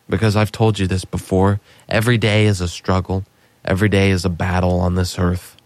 Because 0.08 0.36
I've 0.36 0.52
told 0.52 0.78
you 0.78 0.86
this 0.86 1.04
before 1.04 1.60
every 1.88 2.18
day 2.18 2.46
is 2.46 2.60
a 2.60 2.68
struggle, 2.68 3.24
every 3.64 3.88
day 3.88 4.10
is 4.10 4.24
a 4.24 4.30
battle 4.30 4.78
on 4.80 4.94
this 4.94 5.18
earth. 5.18 5.56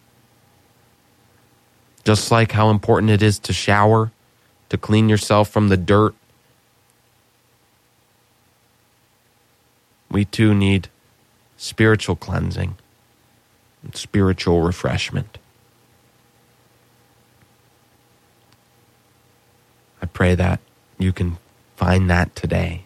Just 2.04 2.30
like 2.30 2.52
how 2.52 2.70
important 2.70 3.10
it 3.10 3.22
is 3.22 3.38
to 3.40 3.52
shower, 3.52 4.10
to 4.70 4.78
clean 4.78 5.08
yourself 5.08 5.50
from 5.50 5.68
the 5.68 5.76
dirt, 5.76 6.14
we 10.10 10.24
too 10.24 10.54
need 10.54 10.88
spiritual 11.60 12.16
cleansing, 12.16 12.74
and 13.82 13.94
spiritual 13.94 14.62
refreshment. 14.62 15.36
I 20.00 20.06
pray 20.06 20.34
that 20.34 20.60
you 20.98 21.12
can 21.12 21.36
find 21.76 22.08
that 22.08 22.34
today. 22.34 22.84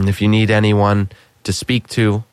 And 0.00 0.08
if 0.08 0.22
you 0.22 0.28
need 0.28 0.50
anyone 0.50 1.10
to 1.44 1.52
speak 1.52 1.86
to. 1.88 2.24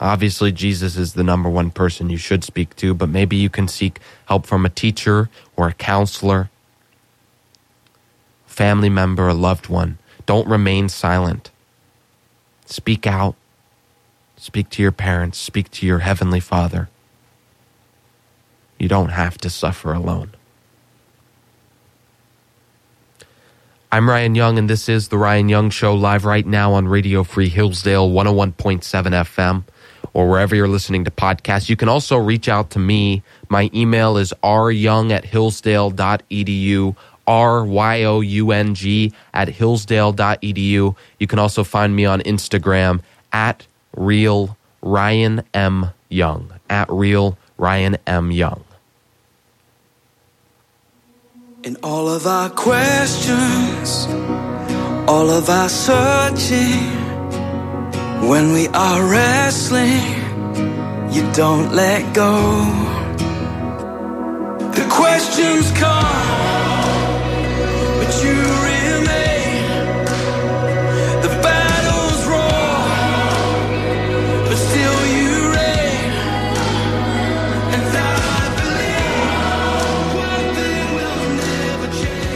Obviously, 0.00 0.52
Jesus 0.52 0.96
is 0.96 1.14
the 1.14 1.22
number 1.22 1.48
one 1.48 1.70
person 1.70 2.10
you 2.10 2.16
should 2.18 2.44
speak 2.44 2.76
to, 2.76 2.94
but 2.94 3.08
maybe 3.08 3.36
you 3.36 3.48
can 3.48 3.66
seek 3.66 3.98
help 4.26 4.46
from 4.46 4.66
a 4.66 4.70
teacher 4.70 5.30
or 5.56 5.68
a 5.68 5.72
counselor, 5.72 6.50
family 8.46 8.90
member, 8.90 9.28
a 9.28 9.34
loved 9.34 9.68
one. 9.68 9.98
Don't 10.26 10.46
remain 10.46 10.88
silent. 10.88 11.50
Speak 12.66 13.06
out. 13.06 13.36
Speak 14.36 14.68
to 14.70 14.82
your 14.82 14.92
parents. 14.92 15.38
Speak 15.38 15.70
to 15.72 15.86
your 15.86 16.00
Heavenly 16.00 16.40
Father. 16.40 16.90
You 18.78 18.88
don't 18.88 19.10
have 19.10 19.38
to 19.38 19.48
suffer 19.48 19.94
alone. 19.94 20.35
I'm 23.96 24.10
Ryan 24.10 24.34
Young, 24.34 24.58
and 24.58 24.68
this 24.68 24.90
is 24.90 25.08
The 25.08 25.16
Ryan 25.16 25.48
Young 25.48 25.70
Show 25.70 25.94
live 25.94 26.26
right 26.26 26.44
now 26.44 26.74
on 26.74 26.86
Radio 26.86 27.24
Free 27.24 27.48
Hillsdale 27.48 28.10
101.7 28.10 28.82
FM 28.82 29.64
or 30.12 30.28
wherever 30.28 30.54
you're 30.54 30.68
listening 30.68 31.06
to 31.06 31.10
podcasts. 31.10 31.70
You 31.70 31.76
can 31.76 31.88
also 31.88 32.18
reach 32.18 32.46
out 32.46 32.68
to 32.72 32.78
me. 32.78 33.22
My 33.48 33.70
email 33.72 34.18
is 34.18 34.34
ryoung 34.44 35.12
at 35.12 35.24
hillsdale.edu, 35.24 36.94
R 37.26 37.64
Y 37.64 38.02
O 38.02 38.20
U 38.20 38.52
N 38.52 38.74
G 38.74 39.14
at 39.32 39.48
hillsdale.edu. 39.48 40.94
You 41.18 41.26
can 41.26 41.38
also 41.38 41.64
find 41.64 41.96
me 41.96 42.04
on 42.04 42.20
Instagram 42.20 43.00
at 43.32 43.66
real 43.96 44.58
Ryan 44.82 45.42
M. 45.54 45.86
Young, 46.10 46.52
at 46.68 46.90
real 46.90 47.38
Ryan 47.56 47.96
M. 48.06 48.30
Young. 48.30 48.65
In 51.66 51.76
all 51.82 52.08
of 52.08 52.28
our 52.28 52.48
questions, 52.48 54.06
all 55.08 55.28
of 55.28 55.50
our 55.50 55.68
searching, 55.68 56.78
when 58.30 58.52
we 58.52 58.68
are 58.68 59.02
wrestling, 59.10 60.06
you 61.10 61.22
don't 61.32 61.74
let 61.74 62.14
go. 62.14 62.36
The 64.78 64.86
questions 64.88 65.72
come, 65.72 66.65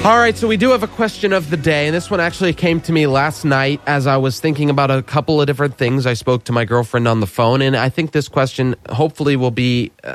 All 0.03 0.16
right, 0.16 0.34
so 0.34 0.48
we 0.48 0.57
do 0.57 0.70
have 0.70 0.82
a 0.82 0.88
question 0.88 1.34
of 1.34 1.51
the 1.51 1.59
day, 1.59 1.86
and 1.86 1.94
this 1.94 2.11
one 2.11 2.20
actually 2.20 2.55
came 2.55 2.80
to 2.80 2.92
me 2.92 3.07
last 3.07 3.44
night 3.44 3.82
as 3.86 4.07
I 4.07 4.16
was 4.16 4.40
thinking 4.40 4.70
about 4.70 4.90
a 4.90 5.03
couple 5.03 5.42
of 5.42 5.46
different 5.46 5.76
things. 5.76 6.07
I 6.07 6.14
spoke 6.14 6.44
to 6.44 6.53
my 6.53 6.64
girlfriend 6.64 7.07
on 7.07 7.20
the 7.20 7.26
phone, 7.26 7.61
and 7.61 7.76
I 7.76 7.90
think 7.90 8.12
this 8.12 8.26
question 8.26 8.76
hopefully 8.88 9.36
will 9.36 9.51
be 9.51 9.92
uh, 10.03 10.14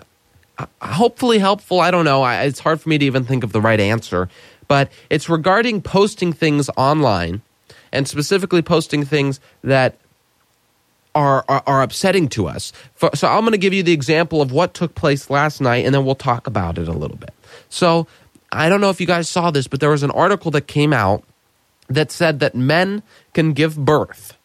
hopefully 0.82 1.38
helpful. 1.38 1.82
I 1.82 1.92
don't 1.92 2.04
know. 2.04 2.24
I, 2.24 2.46
it's 2.46 2.60
hard 2.60 2.82
for 2.82 2.90
me 2.90 2.98
to 2.98 3.06
even 3.06 3.26
think 3.26 3.44
of 3.44 3.52
the 3.52 3.62
right 3.62 3.80
answer, 3.80 4.28
but 4.68 4.92
it's 5.12 5.30
regarding 5.30 5.84
posting 5.84 6.34
things 6.34 6.68
online, 6.78 7.44
and 7.92 8.08
specifically 8.08 8.64
posting 8.64 9.06
things 9.06 9.40
that 9.64 10.00
are, 11.14 11.46
are, 11.48 11.62
are 11.68 11.84
upsetting 11.84 12.28
to 12.30 12.48
us. 12.48 12.74
For, 12.96 13.12
so 13.14 13.28
I'm 13.28 13.42
going 13.42 13.52
to 13.52 13.60
give 13.60 13.72
you 13.72 13.84
the 13.84 13.94
example 13.94 14.42
of 14.42 14.52
what 14.52 14.74
took 14.74 14.96
place 14.96 15.30
last 15.30 15.62
night, 15.62 15.86
and 15.86 15.94
then 15.94 16.06
we'll 16.06 16.16
talk 16.16 16.48
about 16.48 16.80
it 16.80 16.88
a 16.88 16.94
little 16.94 17.18
bit. 17.18 17.36
So 17.70 18.08
I 18.56 18.70
don't 18.70 18.82
know 18.82 18.90
if 18.90 19.00
you 19.02 19.08
guys 19.08 19.30
saw 19.30 19.52
this, 19.52 19.68
but 19.68 19.80
there 19.80 19.90
was 19.90 20.04
an 20.04 20.12
article 20.12 20.52
that 20.52 20.68
came 20.68 20.94
out 20.94 21.24
that 21.88 22.12
said 22.12 22.40
that 22.40 22.56
men 22.56 23.04
can 23.34 23.54
give 23.54 23.78
birth. 23.78 24.38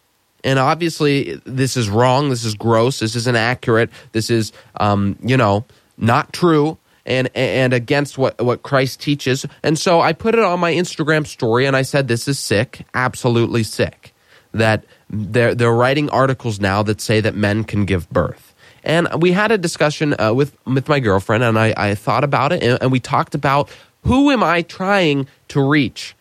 And 0.43 0.59
obviously, 0.59 1.41
this 1.45 1.77
is 1.77 1.89
wrong. 1.89 2.31
This 2.31 2.45
is 2.45 2.55
gross. 2.55 2.99
This 2.99 3.15
is 3.15 3.27
inaccurate. 3.27 3.91
This 4.13 4.31
is, 4.31 4.53
um, 4.79 5.17
you 5.23 5.37
know, 5.37 5.65
not 5.99 6.33
true 6.33 6.79
and 7.07 7.29
and 7.35 7.73
against 7.73 8.19
what 8.19 8.41
what 8.41 8.63
Christ 8.63 9.01
teaches. 9.01 9.47
And 9.63 9.79
so 9.79 10.01
I 10.01 10.13
put 10.13 10.35
it 10.35 10.41
on 10.41 10.61
my 10.61 10.73
Instagram 10.73 11.27
story, 11.27 11.67
and 11.67 11.77
I 11.77 11.83
said, 11.83 12.09
"This 12.09 12.29
is 12.29 12.39
sick. 12.39 12.87
Absolutely 12.95 13.63
sick." 13.63 14.15
That 14.53 14.85
they're 15.09 15.55
they're 15.55 15.73
writing 15.73 16.09
articles 16.11 16.61
now 16.61 16.83
that 16.85 17.01
say 17.01 17.21
that 17.21 17.35
men 17.35 17.65
can 17.65 17.85
give 17.85 18.09
birth. 18.11 18.55
And 18.83 19.09
we 19.21 19.33
had 19.33 19.53
a 19.53 19.59
discussion 19.59 20.15
uh, 20.19 20.33
with 20.33 20.57
with 20.65 20.89
my 20.89 21.01
girlfriend, 21.01 21.43
and 21.45 21.59
I, 21.59 21.75
I 21.77 21.95
thought 21.95 22.25
about 22.25 22.53
it, 22.53 22.63
and, 22.63 22.79
and 22.81 22.93
we 22.93 23.01
talked 23.01 23.35
about 23.35 23.69
who 24.05 24.31
am 24.31 24.43
I 24.43 24.63
trying 24.63 25.27
to 25.49 25.61
reach 25.61 26.15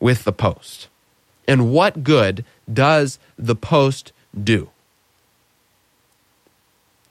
with 0.00 0.24
the 0.24 0.32
post, 0.32 0.88
and 1.48 1.72
what 1.72 2.04
good 2.04 2.44
does 2.72 3.18
the 3.38 3.56
post 3.56 4.12
do? 4.42 4.70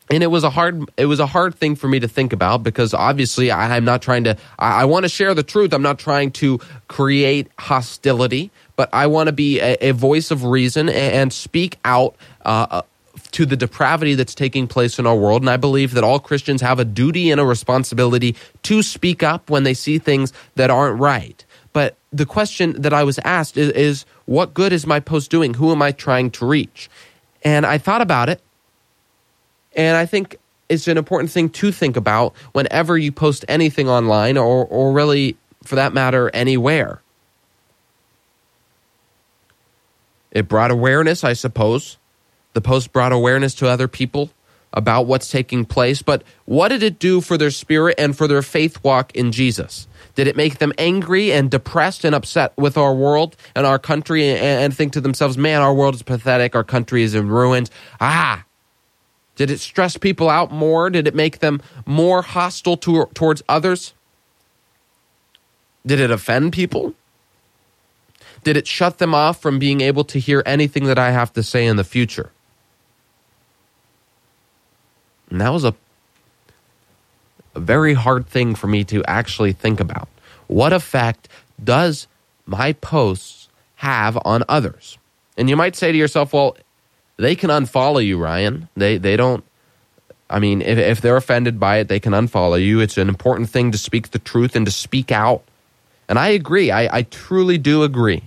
and 0.09 0.21
it 0.21 0.27
was 0.27 0.43
a 0.43 0.49
hard 0.49 0.89
it 0.97 1.05
was 1.05 1.19
a 1.19 1.25
hard 1.25 1.55
thing 1.55 1.75
for 1.75 1.87
me 1.87 1.99
to 1.99 2.07
think 2.07 2.31
about 2.33 2.63
because 2.63 2.93
obviously 2.93 3.51
I, 3.51 3.75
am 3.75 3.85
not 3.85 4.01
trying 4.01 4.23
to 4.25 4.37
I, 4.59 4.81
I 4.81 4.85
want 4.85 5.03
to 5.03 5.09
share 5.09 5.33
the 5.33 5.43
truth. 5.43 5.73
I'm 5.73 5.81
not 5.81 5.97
trying 5.97 6.31
to 6.33 6.59
create 6.87 7.47
hostility, 7.57 8.51
but 8.75 8.89
I 8.93 9.07
want 9.07 9.27
to 9.27 9.33
be 9.33 9.59
a, 9.59 9.75
a 9.81 9.91
voice 9.91 10.31
of 10.31 10.43
reason 10.43 10.89
and, 10.89 11.13
and 11.13 11.33
speak 11.33 11.77
out. 11.83 12.15
Uh, 12.43 12.83
to 13.31 13.45
the 13.45 13.57
depravity 13.57 14.15
that's 14.15 14.35
taking 14.35 14.67
place 14.67 14.99
in 14.99 15.05
our 15.05 15.15
world. 15.15 15.41
And 15.41 15.49
I 15.49 15.57
believe 15.57 15.93
that 15.93 16.03
all 16.03 16.19
Christians 16.19 16.61
have 16.61 16.79
a 16.79 16.85
duty 16.85 17.31
and 17.31 17.41
a 17.41 17.45
responsibility 17.45 18.35
to 18.63 18.81
speak 18.81 19.23
up 19.23 19.49
when 19.49 19.63
they 19.63 19.73
see 19.73 19.99
things 19.99 20.33
that 20.55 20.69
aren't 20.69 20.99
right. 20.99 21.43
But 21.73 21.97
the 22.13 22.25
question 22.25 22.81
that 22.81 22.93
I 22.93 23.03
was 23.03 23.19
asked 23.19 23.57
is, 23.57 23.71
is 23.71 24.05
what 24.25 24.53
good 24.53 24.71
is 24.71 24.87
my 24.87 24.99
post 24.99 25.29
doing? 25.29 25.53
Who 25.55 25.71
am 25.71 25.81
I 25.81 25.91
trying 25.91 26.31
to 26.31 26.45
reach? 26.45 26.89
And 27.43 27.65
I 27.65 27.77
thought 27.77 28.01
about 28.01 28.29
it 28.29 28.41
and 29.75 29.97
I 29.97 30.05
think 30.05 30.37
it's 30.69 30.87
an 30.87 30.97
important 30.97 31.31
thing 31.31 31.49
to 31.49 31.71
think 31.71 31.97
about 31.97 32.33
whenever 32.53 32.97
you 32.97 33.11
post 33.11 33.45
anything 33.47 33.89
online 33.89 34.37
or, 34.37 34.65
or 34.65 34.93
really, 34.93 35.37
for 35.63 35.75
that 35.75 35.93
matter, 35.93 36.31
anywhere. 36.33 37.01
It 40.31 40.47
brought 40.47 40.71
awareness, 40.71 41.23
I 41.23 41.33
suppose. 41.33 41.97
The 42.55 42.61
post 42.61 42.93
brought 42.93 43.11
awareness 43.11 43.53
to 43.55 43.67
other 43.67 43.89
people 43.89 44.31
about 44.71 45.07
what's 45.07 45.29
taking 45.29 45.65
place. 45.65 46.01
But 46.01 46.23
what 46.45 46.69
did 46.69 46.83
it 46.83 46.99
do 46.99 47.19
for 47.19 47.37
their 47.37 47.51
spirit 47.51 47.95
and 47.97 48.15
for 48.17 48.29
their 48.29 48.41
faith 48.41 48.81
walk 48.81 49.13
in 49.13 49.33
Jesus? 49.33 49.87
Did 50.15 50.27
it 50.27 50.37
make 50.37 50.59
them 50.59 50.71
angry 50.77 51.33
and 51.33 51.51
depressed 51.51 52.05
and 52.05 52.15
upset 52.15 52.53
with 52.57 52.77
our 52.77 52.95
world 52.95 53.35
and 53.55 53.65
our 53.65 53.77
country 53.77 54.29
and, 54.29 54.39
and 54.39 54.75
think 54.75 54.93
to 54.93 55.01
themselves, 55.01 55.37
man, 55.37 55.61
our 55.61 55.73
world 55.73 55.95
is 55.95 56.01
pathetic, 56.01 56.55
our 56.55 56.63
country 56.63 57.03
is 57.03 57.13
in 57.13 57.27
ruins? 57.27 57.69
Ah, 57.99 58.45
did 59.35 59.51
it 59.51 59.59
stress 59.59 59.97
people 59.97 60.29
out 60.29 60.49
more? 60.49 60.89
Did 60.89 61.07
it 61.07 61.15
make 61.15 61.39
them 61.39 61.61
more 61.85 62.21
hostile 62.21 62.77
to, 62.77 63.09
towards 63.13 63.43
others? 63.49 63.93
Did 65.85 65.99
it 65.99 66.09
offend 66.09 66.53
people? 66.53 66.93
Did 68.45 68.55
it 68.55 68.65
shut 68.65 68.99
them 68.99 69.13
off 69.13 69.41
from 69.41 69.59
being 69.59 69.81
able 69.81 70.05
to 70.05 70.19
hear 70.19 70.41
anything 70.45 70.85
that 70.85 70.97
I 70.97 71.11
have 71.11 71.33
to 71.33 71.43
say 71.43 71.65
in 71.65 71.75
the 71.75 71.83
future? 71.83 72.31
And 75.29 75.41
that 75.41 75.49
was 75.49 75.63
a, 75.63 75.73
a 77.55 77.59
very 77.59 77.93
hard 77.93 78.27
thing 78.27 78.55
for 78.55 78.67
me 78.67 78.83
to 78.85 79.03
actually 79.05 79.53
think 79.53 79.79
about. 79.79 80.07
What 80.47 80.73
effect 80.73 81.27
does 81.63 82.07
my 82.45 82.73
posts 82.73 83.49
have 83.75 84.17
on 84.23 84.43
others? 84.47 84.97
And 85.37 85.49
you 85.49 85.55
might 85.55 85.75
say 85.75 85.91
to 85.91 85.97
yourself, 85.97 86.33
well, 86.33 86.55
they 87.17 87.35
can 87.35 87.49
unfollow 87.49 88.05
you, 88.05 88.17
Ryan. 88.17 88.67
They 88.75 88.97
they 88.97 89.15
don't. 89.15 89.43
I 90.29 90.39
mean, 90.39 90.61
if, 90.61 90.77
if 90.77 91.01
they're 91.01 91.17
offended 91.17 91.59
by 91.59 91.77
it, 91.77 91.87
they 91.87 91.99
can 91.99 92.13
unfollow 92.13 92.63
you. 92.63 92.79
It's 92.79 92.97
an 92.97 93.09
important 93.09 93.49
thing 93.49 93.71
to 93.71 93.77
speak 93.77 94.11
the 94.11 94.19
truth 94.19 94.55
and 94.55 94.65
to 94.65 94.71
speak 94.71 95.11
out. 95.11 95.43
And 96.09 96.17
I 96.17 96.29
agree. 96.29 96.71
I, 96.71 96.97
I 96.97 97.01
truly 97.03 97.57
do 97.57 97.83
agree. 97.83 98.23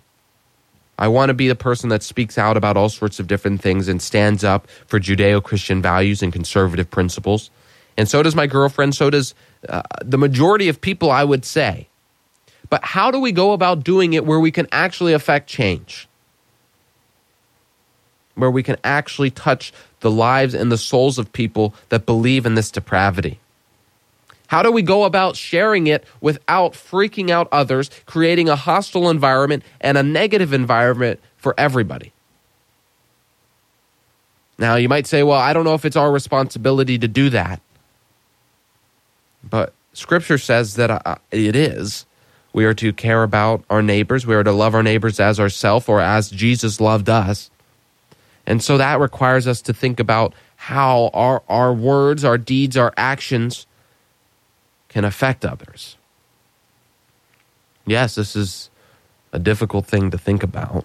I 0.99 1.09
want 1.09 1.31
to 1.31 1.35
be 1.35 1.49
the 1.49 1.55
person 1.55 1.91
that 1.91 2.03
speaks 2.03 2.37
out 2.37 2.57
about 2.57 2.77
all 2.77 2.89
sorts 2.89 3.21
of 3.21 3.27
different 3.27 3.63
things 3.63 3.89
and 3.89 4.03
stands 4.03 4.43
up 4.43 4.69
for 4.87 4.99
Judeo 4.99 5.43
Christian 5.43 5.81
values 5.81 6.23
and 6.23 6.33
conservative 6.33 6.91
principles. 6.91 7.51
And 7.97 8.09
so 8.09 8.23
does 8.23 8.35
my 8.35 8.47
girlfriend. 8.47 8.95
So 8.95 9.11
does 9.11 9.35
uh, 9.69 9.83
the 10.05 10.19
majority 10.19 10.69
of 10.69 10.81
people, 10.81 11.11
I 11.11 11.25
would 11.25 11.45
say. 11.45 11.89
But 12.69 12.85
how 12.85 13.11
do 13.11 13.21
we 13.21 13.33
go 13.33 13.53
about 13.53 13.85
doing 13.85 14.13
it 14.13 14.27
where 14.27 14.41
we 14.41 14.51
can 14.51 14.67
actually 14.73 15.13
affect 15.13 15.49
change? 15.49 16.09
where 18.39 18.51
we 18.51 18.63
can 18.63 18.77
actually 18.85 19.31
touch 19.31 19.73
the 20.01 20.11
lives 20.11 20.55
and 20.55 20.71
the 20.71 20.79
souls 20.79 21.19
of 21.19 21.33
people 21.33 21.75
that 21.89 22.07
believe 22.07 22.47
in 22.47 22.55
this 22.55 22.71
depravity? 22.71 23.41
How 24.49 24.63
do 24.63 24.73
we 24.73 24.83
go 24.83 25.05
about 25.05 25.37
sharing 25.37 25.87
it 25.87 26.05
without 26.21 26.73
freaking 26.73 27.31
out 27.31 27.49
others, 27.53 27.91
creating 28.07 28.49
a 28.49 28.57
hostile 28.57 29.11
environment 29.11 29.63
and 29.81 29.97
a 29.97 30.03
negative 30.03 30.53
environment 30.55 31.21
for 31.37 31.55
everybody? 31.59 32.13
Now, 34.59 34.77
you 34.77 34.89
might 34.89 35.07
say, 35.07 35.23
well, 35.23 35.39
I 35.39 35.53
don't 35.53 35.65
know 35.65 35.75
if 35.75 35.85
it's 35.85 35.97
our 35.97 36.11
responsibility 36.11 36.99
to 36.99 37.07
do 37.07 37.31
that. 37.31 37.61
But 39.49 39.73
scripture 39.93 40.39
says 40.39 40.75
that 40.77 40.91
uh, 40.91 41.17
it 41.31 41.55
is. 41.55 42.07
We 42.55 42.65
are 42.65 42.75
to 42.75 42.93
care 42.93 43.23
about 43.23 43.63
our 43.69 43.83
neighbors. 43.83 44.27
We 44.27 44.35
are 44.35 44.43
to 44.43 44.51
love 44.51 44.75
our 44.75 44.83
neighbors 44.83 45.21
as 45.21 45.39
ourselves 45.39 45.89
or 45.89 46.01
as 46.01 46.31
Jesus 46.31 46.81
loved 46.81 47.11
us. 47.11 47.51
And 48.47 48.63
so 48.63 48.79
that 48.79 48.99
requires 48.99 49.47
us 49.47 49.61
to 49.63 49.75
think 49.75 50.01
about 50.01 50.35
how 50.57 51.11
our, 51.13 51.43
our 51.51 51.73
words, 51.73 52.25
our 52.25 52.39
deeds, 52.39 52.79
our 52.79 52.95
actions 52.97 53.67
can 54.99 55.05
affect 55.05 55.45
others. 55.45 55.97
Yes, 57.87 58.17
this 58.17 58.35
is 58.35 58.69
a 59.33 59.39
difficult 59.39 59.87
thing 59.87 60.11
to 60.11 60.19
think 60.19 60.43
about. 60.43 60.85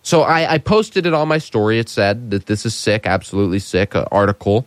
So 0.00 0.22
I, 0.22 0.54
I 0.54 0.56
posted 0.56 1.04
it 1.04 1.12
on 1.12 1.28
my 1.28 1.36
story. 1.36 1.78
It 1.78 1.90
said 1.90 2.30
that 2.30 2.46
this 2.46 2.64
is 2.64 2.74
sick, 2.74 3.06
absolutely 3.06 3.58
sick 3.58 3.94
uh, 3.94 4.06
article. 4.10 4.66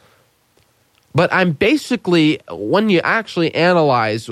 But 1.16 1.34
I'm 1.34 1.54
basically, 1.54 2.42
when 2.48 2.92
you 2.92 3.00
actually 3.00 3.56
analyze 3.56 4.30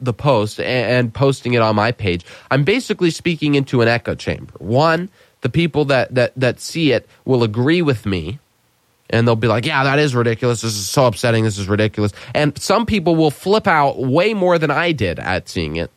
the 0.00 0.14
post 0.14 0.58
and, 0.58 0.86
and 0.96 1.12
posting 1.12 1.52
it 1.52 1.60
on 1.60 1.76
my 1.76 1.92
page, 1.92 2.24
I'm 2.50 2.64
basically 2.64 3.10
speaking 3.10 3.54
into 3.54 3.82
an 3.82 3.88
echo 3.88 4.14
chamber. 4.14 4.54
One, 4.60 5.10
the 5.42 5.50
people 5.50 5.84
that, 5.92 6.14
that, 6.14 6.32
that 6.36 6.58
see 6.58 6.92
it 6.92 7.06
will 7.26 7.42
agree 7.42 7.82
with 7.82 8.06
me 8.06 8.38
and 9.10 9.26
they'll 9.26 9.36
be 9.36 9.48
like, 9.48 9.66
yeah, 9.66 9.84
that 9.84 9.98
is 9.98 10.14
ridiculous. 10.14 10.60
This 10.62 10.74
is 10.74 10.88
so 10.88 11.06
upsetting. 11.06 11.44
This 11.44 11.58
is 11.58 11.68
ridiculous. 11.68 12.12
And 12.34 12.56
some 12.58 12.86
people 12.86 13.16
will 13.16 13.30
flip 13.30 13.66
out 13.66 13.98
way 13.98 14.34
more 14.34 14.58
than 14.58 14.70
I 14.70 14.92
did 14.92 15.18
at 15.18 15.48
seeing 15.48 15.76
it. 15.76 15.90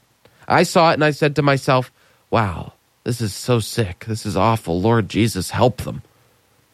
I 0.47 0.63
saw 0.63 0.91
it 0.91 0.95
and 0.95 1.03
I 1.03 1.11
said 1.11 1.35
to 1.37 1.41
myself, 1.41 1.91
wow, 2.29 2.73
this 3.03 3.21
is 3.21 3.33
so 3.33 3.59
sick. 3.59 4.05
This 4.05 4.25
is 4.25 4.35
awful. 4.35 4.81
Lord 4.81 5.09
Jesus, 5.09 5.51
help 5.51 5.81
them. 5.81 6.01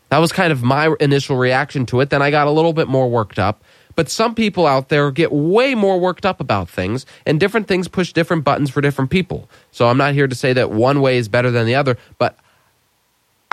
That 0.10 0.20
was 0.20 0.32
kind 0.32 0.52
of 0.52 0.62
my 0.62 0.96
initial 1.00 1.38
reaction 1.38 1.86
to 1.88 2.00
it. 2.02 2.10
Then 2.10 2.22
I 2.22 2.30
got 2.30 2.48
a 2.48 2.52
little 2.52 2.74
bit 2.74 2.88
more 2.88 3.10
worked 3.10 3.40
up. 3.40 3.64
But 3.96 4.10
some 4.10 4.34
people 4.34 4.66
out 4.66 4.90
there 4.90 5.12
get 5.12 5.32
way 5.32 5.76
more 5.76 6.00
worked 6.00 6.26
up 6.26 6.40
about 6.40 6.68
things, 6.68 7.06
and 7.26 7.40
different 7.40 7.68
things 7.68 7.88
push 7.88 8.12
different 8.12 8.44
buttons 8.44 8.72
for 8.72 8.82
different 8.82 9.12
people. 9.12 9.48
So 9.72 9.88
I'm 9.88 9.98
not 9.98 10.14
here 10.14 10.28
to 10.28 10.36
say 10.36 10.54
that 10.54 10.72
one 10.72 11.02
way 11.02 11.18
is 11.18 11.28
better 11.28 11.52
than 11.52 11.68
the 11.68 11.76
other, 11.76 11.98
but 12.18 12.38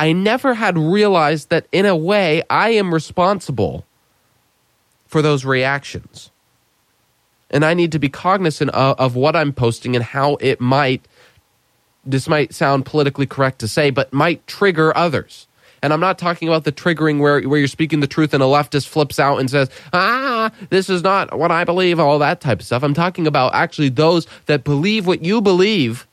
I 0.00 0.12
never 0.12 0.54
had 0.54 0.78
realized 0.78 1.50
that 1.50 1.66
in 1.72 1.84
a 1.84 1.94
way 1.94 2.42
I 2.48 2.70
am 2.70 2.94
responsible 2.94 3.84
for 5.06 5.20
those 5.20 5.44
reactions. 5.44 6.30
And 7.50 7.66
I 7.66 7.74
need 7.74 7.92
to 7.92 7.98
be 7.98 8.08
cognizant 8.08 8.70
of, 8.70 8.98
of, 8.98 9.14
what 9.14 9.36
I'm 9.36 9.52
posting 9.52 9.94
and 9.94 10.02
how 10.02 10.36
it 10.36 10.58
might, 10.58 11.06
this 12.02 12.28
might 12.28 12.54
sound 12.54 12.86
politically 12.86 13.26
correct 13.26 13.58
to 13.58 13.68
say, 13.68 13.90
but 13.90 14.10
might 14.10 14.46
trigger 14.46 14.96
others. 14.96 15.46
And 15.82 15.92
I'm 15.92 16.00
not 16.00 16.18
talking 16.18 16.48
about 16.48 16.64
the 16.64 16.72
triggering 16.72 17.20
where, 17.20 17.42
where 17.42 17.58
you're 17.58 17.68
speaking 17.68 18.00
the 18.00 18.06
truth 18.06 18.32
and 18.32 18.42
a 18.42 18.46
leftist 18.46 18.88
flips 18.88 19.18
out 19.18 19.36
and 19.36 19.50
says, 19.50 19.68
ah, 19.92 20.50
this 20.70 20.88
is 20.88 21.02
not 21.02 21.38
what 21.38 21.50
I 21.50 21.64
believe, 21.64 22.00
all 22.00 22.18
that 22.20 22.40
type 22.40 22.60
of 22.60 22.66
stuff. 22.66 22.82
I'm 22.82 22.94
talking 22.94 23.26
about 23.26 23.54
actually 23.54 23.90
those 23.90 24.26
that 24.46 24.64
believe 24.64 25.06
what 25.06 25.22
you 25.22 25.42
believe, 25.42 26.06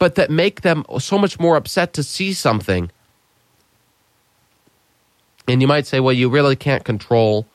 but 0.00 0.16
that 0.16 0.32
make 0.32 0.62
them 0.62 0.84
so 0.98 1.16
much 1.16 1.38
more 1.38 1.54
upset 1.54 1.92
to 1.92 2.02
see 2.02 2.32
something 2.32 2.90
and 5.46 5.60
you 5.60 5.68
might 5.68 5.86
say, 5.86 6.00
well, 6.00 6.12
you 6.12 6.28
really 6.28 6.56
can't 6.56 6.84
control 6.84 7.46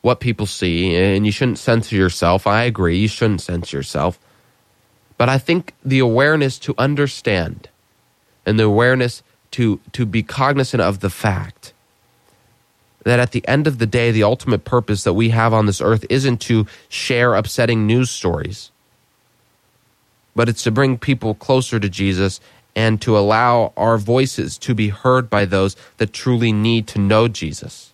what 0.00 0.20
people 0.20 0.46
see 0.46 0.96
and 0.96 1.24
you 1.24 1.32
shouldn't 1.32 1.58
censor 1.58 1.94
yourself. 1.94 2.46
I 2.46 2.64
agree, 2.64 2.98
you 2.98 3.08
shouldn't 3.08 3.40
censor 3.40 3.76
yourself. 3.76 4.18
But 5.16 5.28
I 5.28 5.38
think 5.38 5.74
the 5.84 6.00
awareness 6.00 6.58
to 6.60 6.74
understand 6.78 7.68
and 8.44 8.58
the 8.58 8.64
awareness 8.64 9.22
to, 9.52 9.78
to 9.92 10.04
be 10.04 10.22
cognizant 10.22 10.80
of 10.80 11.00
the 11.00 11.10
fact 11.10 11.72
that 13.04 13.20
at 13.20 13.32
the 13.32 13.46
end 13.46 13.66
of 13.66 13.78
the 13.78 13.86
day, 13.86 14.10
the 14.10 14.22
ultimate 14.22 14.64
purpose 14.64 15.04
that 15.04 15.12
we 15.12 15.30
have 15.30 15.52
on 15.52 15.66
this 15.66 15.80
earth 15.80 16.04
isn't 16.08 16.40
to 16.42 16.66
share 16.88 17.34
upsetting 17.34 17.86
news 17.86 18.10
stories, 18.10 18.70
but 20.34 20.48
it's 20.48 20.62
to 20.64 20.70
bring 20.70 20.98
people 20.98 21.34
closer 21.34 21.78
to 21.78 21.88
Jesus 21.88 22.40
and 22.74 23.00
to 23.02 23.18
allow 23.18 23.72
our 23.76 23.98
voices 23.98 24.58
to 24.58 24.74
be 24.74 24.88
heard 24.88 25.28
by 25.28 25.44
those 25.44 25.76
that 25.98 26.12
truly 26.12 26.52
need 26.52 26.86
to 26.88 26.98
know 26.98 27.28
Jesus. 27.28 27.92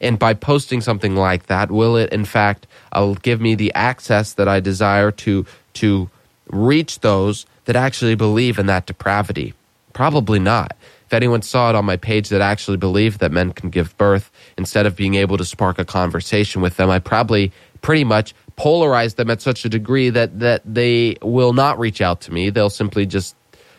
And 0.00 0.18
by 0.18 0.34
posting 0.34 0.80
something 0.80 1.16
like 1.16 1.46
that, 1.46 1.70
will 1.70 1.96
it 1.96 2.12
in 2.12 2.24
fact 2.24 2.66
uh, 2.92 3.14
give 3.22 3.40
me 3.40 3.54
the 3.54 3.72
access 3.74 4.34
that 4.34 4.48
I 4.48 4.60
desire 4.60 5.10
to 5.10 5.46
to 5.74 6.10
reach 6.48 7.00
those 7.00 7.46
that 7.64 7.76
actually 7.76 8.14
believe 8.14 8.58
in 8.58 8.66
that 8.66 8.86
depravity? 8.86 9.54
Probably 9.92 10.38
not. 10.38 10.76
If 11.06 11.14
anyone 11.14 11.42
saw 11.42 11.70
it 11.70 11.76
on 11.76 11.84
my 11.84 11.96
page 11.96 12.28
that 12.30 12.40
actually 12.40 12.76
believed 12.76 13.20
that 13.20 13.32
men 13.32 13.52
can 13.52 13.70
give 13.70 13.96
birth, 13.96 14.30
instead 14.58 14.86
of 14.86 14.96
being 14.96 15.14
able 15.14 15.36
to 15.36 15.44
spark 15.44 15.78
a 15.78 15.84
conversation 15.84 16.60
with 16.60 16.76
them, 16.76 16.90
I 16.90 16.98
probably 16.98 17.52
pretty 17.82 18.04
much 18.04 18.34
polarize 18.58 19.16
them 19.16 19.30
at 19.30 19.40
such 19.40 19.64
a 19.64 19.68
degree 19.68 20.10
that 20.10 20.40
that 20.40 20.62
they 20.64 21.16
will 21.22 21.52
not 21.52 21.78
reach 21.78 22.00
out 22.00 22.20
to 22.22 22.32
me. 22.32 22.50
They'll 22.50 22.70
simply 22.70 23.06
just 23.06 23.36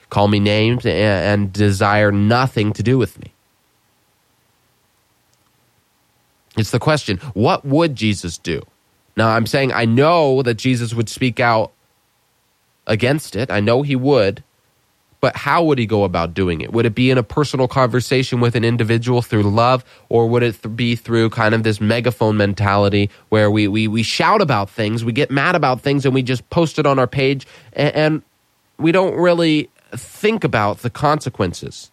call 0.10 0.28
me 0.28 0.40
names, 0.40 0.86
and, 0.86 0.96
and 0.96 1.54
desire 1.54 2.12
nothing 2.12 2.74
to 2.74 2.84
do 2.84 2.98
with 2.98 3.20
me. 3.20 3.34
It's 6.58 6.72
the 6.72 6.80
question 6.80 7.18
what 7.34 7.66
would 7.66 7.96
Jesus 7.96 8.38
do? 8.38 8.62
Now, 9.18 9.30
I'm 9.30 9.46
saying 9.46 9.72
I 9.74 9.86
know 9.86 10.42
that 10.42 10.56
Jesus 10.56 10.94
would 10.94 11.10
speak 11.10 11.40
out 11.40 11.72
against 12.88 13.36
it. 13.36 13.50
I 13.52 13.60
know 13.60 13.82
he 13.82 13.96
would. 13.96 14.44
But 15.22 15.36
how 15.36 15.64
would 15.64 15.80
he 15.80 15.88
go 15.88 16.04
about 16.04 16.36
doing 16.36 16.62
it? 16.62 16.72
Would 16.72 16.86
it 16.86 16.94
be 16.94 17.10
in 17.10 17.18
a 17.18 17.24
personal 17.24 17.68
conversation 17.68 18.42
with 18.42 18.56
an 18.56 18.64
individual 18.64 19.24
through 19.24 19.42
love, 19.44 19.84
or 20.08 20.28
would 20.28 20.44
it 20.44 20.62
th- 20.62 20.76
be 20.76 20.96
through 20.96 21.32
kind 21.32 21.56
of 21.56 21.64
this 21.64 21.82
megaphone 21.82 22.38
mentality 22.38 23.10
where 23.30 23.50
we, 23.50 23.68
we, 23.68 23.88
we 23.88 24.04
shout 24.04 24.40
about 24.40 24.70
things, 24.70 25.04
we 25.04 25.12
get 25.12 25.32
mad 25.32 25.56
about 25.56 25.82
things, 25.82 26.06
and 26.06 26.14
we 26.14 26.22
just 26.22 26.48
post 26.52 26.78
it 26.78 26.86
on 26.86 27.00
our 27.00 27.08
page, 27.08 27.48
and, 27.74 27.96
and 27.96 28.22
we 28.78 28.92
don't 28.92 29.16
really 29.16 29.68
think 29.92 30.44
about 30.44 30.80
the 30.80 30.90
consequences. 30.90 31.92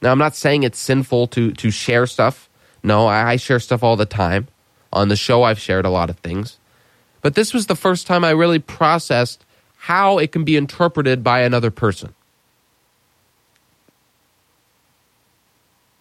Now, 0.00 0.12
I'm 0.12 0.18
not 0.18 0.36
saying 0.36 0.62
it's 0.62 0.78
sinful 0.78 1.26
to, 1.28 1.52
to 1.52 1.70
share 1.70 2.06
stuff. 2.06 2.48
No, 2.82 3.06
I, 3.06 3.32
I 3.32 3.36
share 3.36 3.58
stuff 3.58 3.82
all 3.82 3.96
the 3.96 4.06
time. 4.06 4.48
On 4.92 5.08
the 5.08 5.16
show, 5.16 5.42
I've 5.42 5.58
shared 5.58 5.84
a 5.84 5.90
lot 5.90 6.08
of 6.08 6.18
things. 6.18 6.58
But 7.20 7.34
this 7.34 7.52
was 7.52 7.66
the 7.66 7.74
first 7.76 8.06
time 8.06 8.24
I 8.24 8.30
really 8.30 8.60
processed 8.60 9.44
how 9.76 10.18
it 10.18 10.32
can 10.32 10.44
be 10.44 10.56
interpreted 10.56 11.22
by 11.22 11.40
another 11.40 11.70
person. 11.70 12.14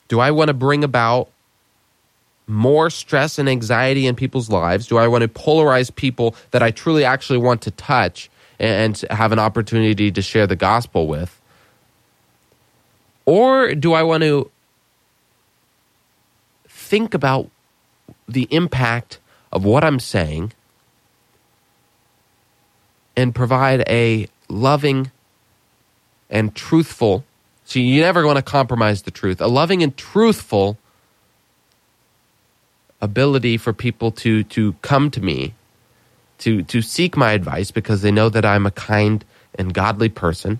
Do 0.07 0.20
I 0.20 0.32
want 0.32 0.47
to 0.49 0.53
bring 0.53 0.84
about 0.84 1.30
more 2.48 2.89
stress 2.89 3.38
and 3.38 3.48
anxiety 3.50 4.08
in 4.08 4.16
people's 4.16 4.50
lives? 4.50 4.88
Do 4.88 4.98
I 4.98 5.08
want 5.08 5.22
to 5.22 5.28
polarize 5.28 5.93
people 5.93 6.36
that 6.52 6.64
I 6.64 6.72
truly 6.72 7.04
actually 7.04 7.39
want 7.39 7.62
to 7.64 7.72
touch 7.72 8.30
and 8.60 8.98
have 9.10 9.32
an 9.32 9.39
opportunity 9.39 10.12
to 10.12 10.22
share 10.22 10.48
the 10.48 10.56
gospel 10.56 11.08
with? 11.08 11.39
Or 13.26 13.76
do 13.76 13.93
I 13.93 14.04
want 14.04 14.24
to 14.24 14.50
think 16.68 17.14
about 17.14 17.50
the 18.28 18.48
impact 18.50 19.20
of 19.52 19.66
what 19.66 19.84
I'm 19.84 20.00
saying 20.00 20.54
and 23.18 23.36
provide 23.36 23.84
a 23.89 24.28
loving 24.48 25.12
and 26.30 26.56
truthful, 26.56 27.26
see, 27.66 27.82
you 27.82 28.02
never 28.02 28.26
want 28.26 28.38
to 28.38 28.43
compromise 28.43 29.02
the 29.02 29.12
truth, 29.12 29.41
a 29.41 29.48
loving 29.48 29.84
and 29.84 29.95
truthful 29.98 30.78
ability 33.02 33.58
for 33.58 33.74
people 33.74 34.12
to 34.12 34.43
to 34.45 34.74
come 34.82 35.12
to 35.12 35.22
me 35.22 35.54
to 36.39 36.64
to 36.64 36.82
seek 36.82 37.16
my 37.16 37.32
advice 37.32 37.72
because 37.72 38.02
they 38.02 38.12
know 38.12 38.30
that 38.30 38.45
I'm 38.45 38.66
a 38.66 38.72
kind 38.72 39.24
and 39.56 39.74
godly 39.74 40.10
person 40.10 40.60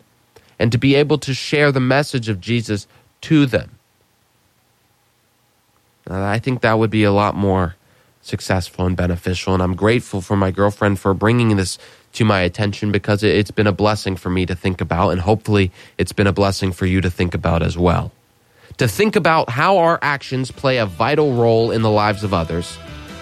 and 0.60 0.72
to 0.72 0.78
be 0.78 0.96
able 0.96 1.18
to 1.20 1.34
share 1.34 1.72
the 1.72 1.80
message 1.80 2.30
of 2.30 2.42
Jesus 2.42 2.88
to 3.22 3.46
them. 3.46 3.72
Uh, 6.10 6.24
I 6.24 6.40
think 6.40 6.62
that 6.62 6.80
would 6.80 6.90
be 6.90 7.04
a 7.04 7.12
lot 7.12 7.36
more 7.36 7.76
successful 8.22 8.86
and 8.86 8.98
beneficial 8.98 9.54
and 9.54 9.64
I'm 9.64 9.76
grateful 9.76 10.22
for 10.22 10.36
my 10.36 10.52
girlfriend 10.52 11.00
for 11.00 11.14
bringing 11.14 11.56
this 11.56 11.78
to 12.14 12.26
my 12.26 12.42
attention 12.42 12.92
because 12.92 13.24
it's 13.24 13.52
been 13.52 13.68
a 13.68 13.72
blessing 13.72 14.16
for 14.16 14.30
me 14.30 14.46
to 14.46 14.56
think 14.56 14.82
about 14.82 15.10
and 15.10 15.22
hopefully 15.22 15.72
it's 15.98 16.12
been 16.12 16.28
a 16.28 16.34
blessing 16.34 16.72
for 16.72 16.86
you 16.86 17.00
to 17.02 17.10
think 17.10 17.34
about 17.34 17.64
as 17.64 17.78
well 17.78 18.12
to 18.78 18.88
think 18.88 19.16
about 19.16 19.50
how 19.50 19.78
our 19.78 20.00
actions 20.02 20.52
play 20.52 20.78
a 20.78 20.86
vital 20.86 21.34
role 21.34 21.72
in 21.72 21.82
the 21.82 21.90
lives 21.90 22.24
of 22.24 22.34
others, 22.34 22.78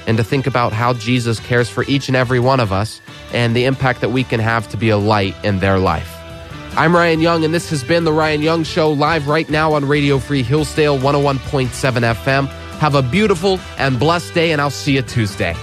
and 0.08 0.18
to 0.18 0.24
think 0.24 0.48
about 0.48 0.74
how 0.74 0.94
Jesus 0.94 1.40
cares 1.40 1.70
for 1.70 1.84
each 1.86 2.08
and 2.08 2.16
every 2.16 2.40
one 2.40 2.60
of 2.60 2.72
us 2.72 3.02
and 3.34 3.56
the 3.56 3.66
impact 3.66 4.02
that 4.02 4.10
we 4.10 4.24
can 4.24 4.40
have 4.40 4.68
to 4.70 4.78
be 4.78 4.90
a 4.90 4.98
light 4.98 5.36
in 5.44 5.60
their 5.60 5.80
life. 5.80 6.12
I'm 6.78 6.94
Ryan 6.94 7.22
Young, 7.22 7.46
and 7.46 7.54
this 7.54 7.70
has 7.70 7.84
been 7.84 8.04
The 8.04 8.12
Ryan 8.12 8.42
Young 8.42 8.64
Show 8.64 8.92
live 8.92 9.28
right 9.28 9.50
now 9.50 9.74
on 9.74 9.86
Radio 9.86 10.20
Free 10.20 10.44
Hillsdale 10.44 10.98
101.7 11.00 11.70
FM. 11.70 12.48
Have 12.80 12.96
a 12.96 13.02
beautiful 13.02 13.60
and 13.78 13.98
blessed 13.98 14.34
day, 14.34 14.52
and 14.52 14.60
I'll 14.62 14.70
see 14.70 14.96
you 14.96 15.02
Tuesday. 15.02 15.56